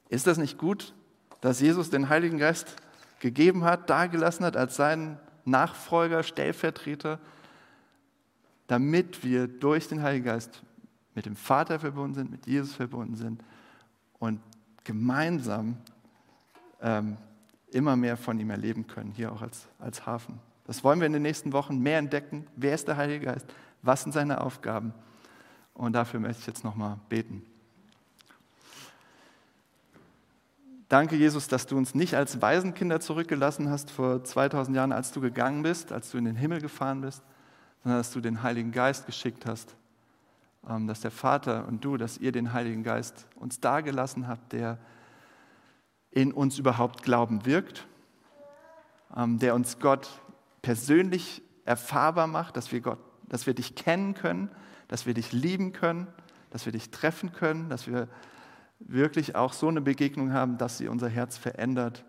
Ist 0.09 0.27
das 0.27 0.37
nicht 0.37 0.57
gut, 0.57 0.93
dass 1.39 1.59
Jesus 1.59 1.89
den 1.89 2.09
Heiligen 2.09 2.37
Geist 2.37 2.75
gegeben 3.19 3.63
hat, 3.63 3.89
dagelassen 3.89 4.45
hat 4.45 4.57
als 4.57 4.75
seinen 4.75 5.19
Nachfolger, 5.45 6.23
Stellvertreter, 6.23 7.19
damit 8.67 9.23
wir 9.23 9.47
durch 9.47 9.87
den 9.87 10.01
Heiligen 10.01 10.25
Geist 10.25 10.63
mit 11.15 11.25
dem 11.25 11.35
Vater 11.35 11.79
verbunden 11.79 12.15
sind, 12.15 12.31
mit 12.31 12.47
Jesus 12.47 12.73
verbunden 12.73 13.15
sind 13.15 13.43
und 14.19 14.39
gemeinsam 14.83 15.77
ähm, 16.81 17.17
immer 17.71 17.95
mehr 17.95 18.17
von 18.17 18.39
ihm 18.39 18.49
erleben 18.49 18.87
können, 18.87 19.11
hier 19.11 19.31
auch 19.31 19.41
als, 19.41 19.67
als 19.79 20.05
Hafen. 20.05 20.39
Das 20.65 20.83
wollen 20.83 20.99
wir 20.99 21.07
in 21.07 21.13
den 21.13 21.21
nächsten 21.21 21.53
Wochen 21.53 21.79
mehr 21.79 21.97
entdecken. 21.97 22.47
Wer 22.55 22.75
ist 22.75 22.87
der 22.87 22.97
Heilige 22.97 23.25
Geist? 23.25 23.45
Was 23.81 24.03
sind 24.03 24.11
seine 24.11 24.41
Aufgaben? 24.41 24.93
Und 25.73 25.93
dafür 25.93 26.19
möchte 26.19 26.41
ich 26.41 26.47
jetzt 26.47 26.63
nochmal 26.63 26.97
beten. 27.09 27.43
Danke, 30.91 31.15
Jesus, 31.15 31.47
dass 31.47 31.67
du 31.67 31.77
uns 31.77 31.95
nicht 31.95 32.15
als 32.15 32.41
Waisenkinder 32.41 32.99
zurückgelassen 32.99 33.69
hast 33.69 33.91
vor 33.91 34.25
2000 34.25 34.75
Jahren, 34.75 34.91
als 34.91 35.13
du 35.13 35.21
gegangen 35.21 35.63
bist, 35.63 35.93
als 35.93 36.11
du 36.11 36.17
in 36.17 36.25
den 36.25 36.35
Himmel 36.35 36.59
gefahren 36.59 36.99
bist, 36.99 37.23
sondern 37.81 38.01
dass 38.01 38.11
du 38.11 38.19
den 38.19 38.43
Heiligen 38.43 38.73
Geist 38.73 39.05
geschickt 39.05 39.45
hast, 39.45 39.73
ähm, 40.67 40.87
dass 40.87 40.99
der 40.99 41.11
Vater 41.11 41.65
und 41.69 41.85
du, 41.85 41.95
dass 41.95 42.17
ihr 42.17 42.33
den 42.33 42.51
Heiligen 42.51 42.83
Geist 42.83 43.25
uns 43.37 43.61
dagelassen 43.61 44.27
habt, 44.27 44.51
der 44.51 44.79
in 46.11 46.33
uns 46.33 46.59
überhaupt 46.59 47.03
Glauben 47.03 47.45
wirkt, 47.45 47.87
ähm, 49.15 49.39
der 49.39 49.55
uns 49.55 49.79
Gott 49.79 50.09
persönlich 50.61 51.41
erfahrbar 51.63 52.27
macht, 52.27 52.57
dass 52.57 52.73
wir, 52.73 52.81
Gott, 52.81 52.99
dass 53.29 53.47
wir 53.47 53.53
dich 53.53 53.75
kennen 53.75 54.13
können, 54.13 54.51
dass 54.89 55.05
wir 55.05 55.13
dich 55.13 55.31
lieben 55.31 55.71
können, 55.71 56.07
dass 56.49 56.65
wir 56.65 56.73
dich 56.73 56.91
treffen 56.91 57.31
können, 57.31 57.69
dass 57.69 57.87
wir 57.87 58.09
wirklich 58.87 59.35
auch 59.35 59.53
so 59.53 59.67
eine 59.67 59.81
Begegnung 59.81 60.33
haben, 60.33 60.57
dass 60.57 60.77
sie 60.77 60.87
unser 60.87 61.09
Herz 61.09 61.37
verändert 61.37 62.03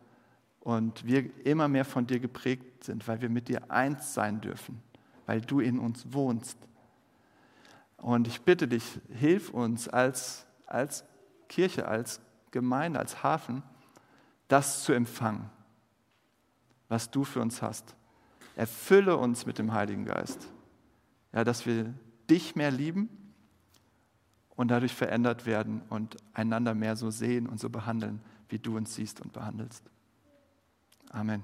und 0.60 1.06
wir 1.06 1.30
immer 1.44 1.68
mehr 1.68 1.84
von 1.84 2.06
dir 2.06 2.20
geprägt 2.20 2.84
sind, 2.84 3.06
weil 3.08 3.20
wir 3.20 3.28
mit 3.28 3.48
dir 3.48 3.70
eins 3.70 4.14
sein 4.14 4.40
dürfen, 4.40 4.82
weil 5.26 5.40
du 5.40 5.60
in 5.60 5.78
uns 5.78 6.12
wohnst. 6.12 6.56
Und 7.96 8.26
ich 8.26 8.42
bitte 8.42 8.66
dich, 8.68 9.00
hilf 9.10 9.50
uns 9.50 9.88
als, 9.88 10.46
als 10.66 11.04
Kirche, 11.48 11.86
als 11.86 12.20
Gemeinde, 12.50 12.98
als 12.98 13.22
Hafen, 13.22 13.62
das 14.48 14.84
zu 14.84 14.92
empfangen, 14.92 15.50
was 16.88 17.10
du 17.10 17.24
für 17.24 17.40
uns 17.40 17.62
hast. 17.62 17.94
Erfülle 18.56 19.16
uns 19.16 19.46
mit 19.46 19.58
dem 19.58 19.72
Heiligen 19.72 20.04
Geist. 20.04 20.48
Ja, 21.32 21.44
dass 21.44 21.64
wir 21.64 21.94
dich 22.28 22.54
mehr 22.54 22.70
lieben 22.70 23.08
und 24.57 24.68
dadurch 24.70 24.94
verändert 24.94 25.46
werden 25.46 25.82
und 25.88 26.16
einander 26.34 26.74
mehr 26.74 26.96
so 26.96 27.11
sehen 27.11 27.46
und 27.46 27.61
so 27.61 27.70
behandeln, 27.70 28.20
wie 28.48 28.59
du 28.59 28.76
uns 28.76 28.94
siehst 28.94 29.20
und 29.20 29.32
behandelst. 29.32 29.82
Amen. 31.11 31.42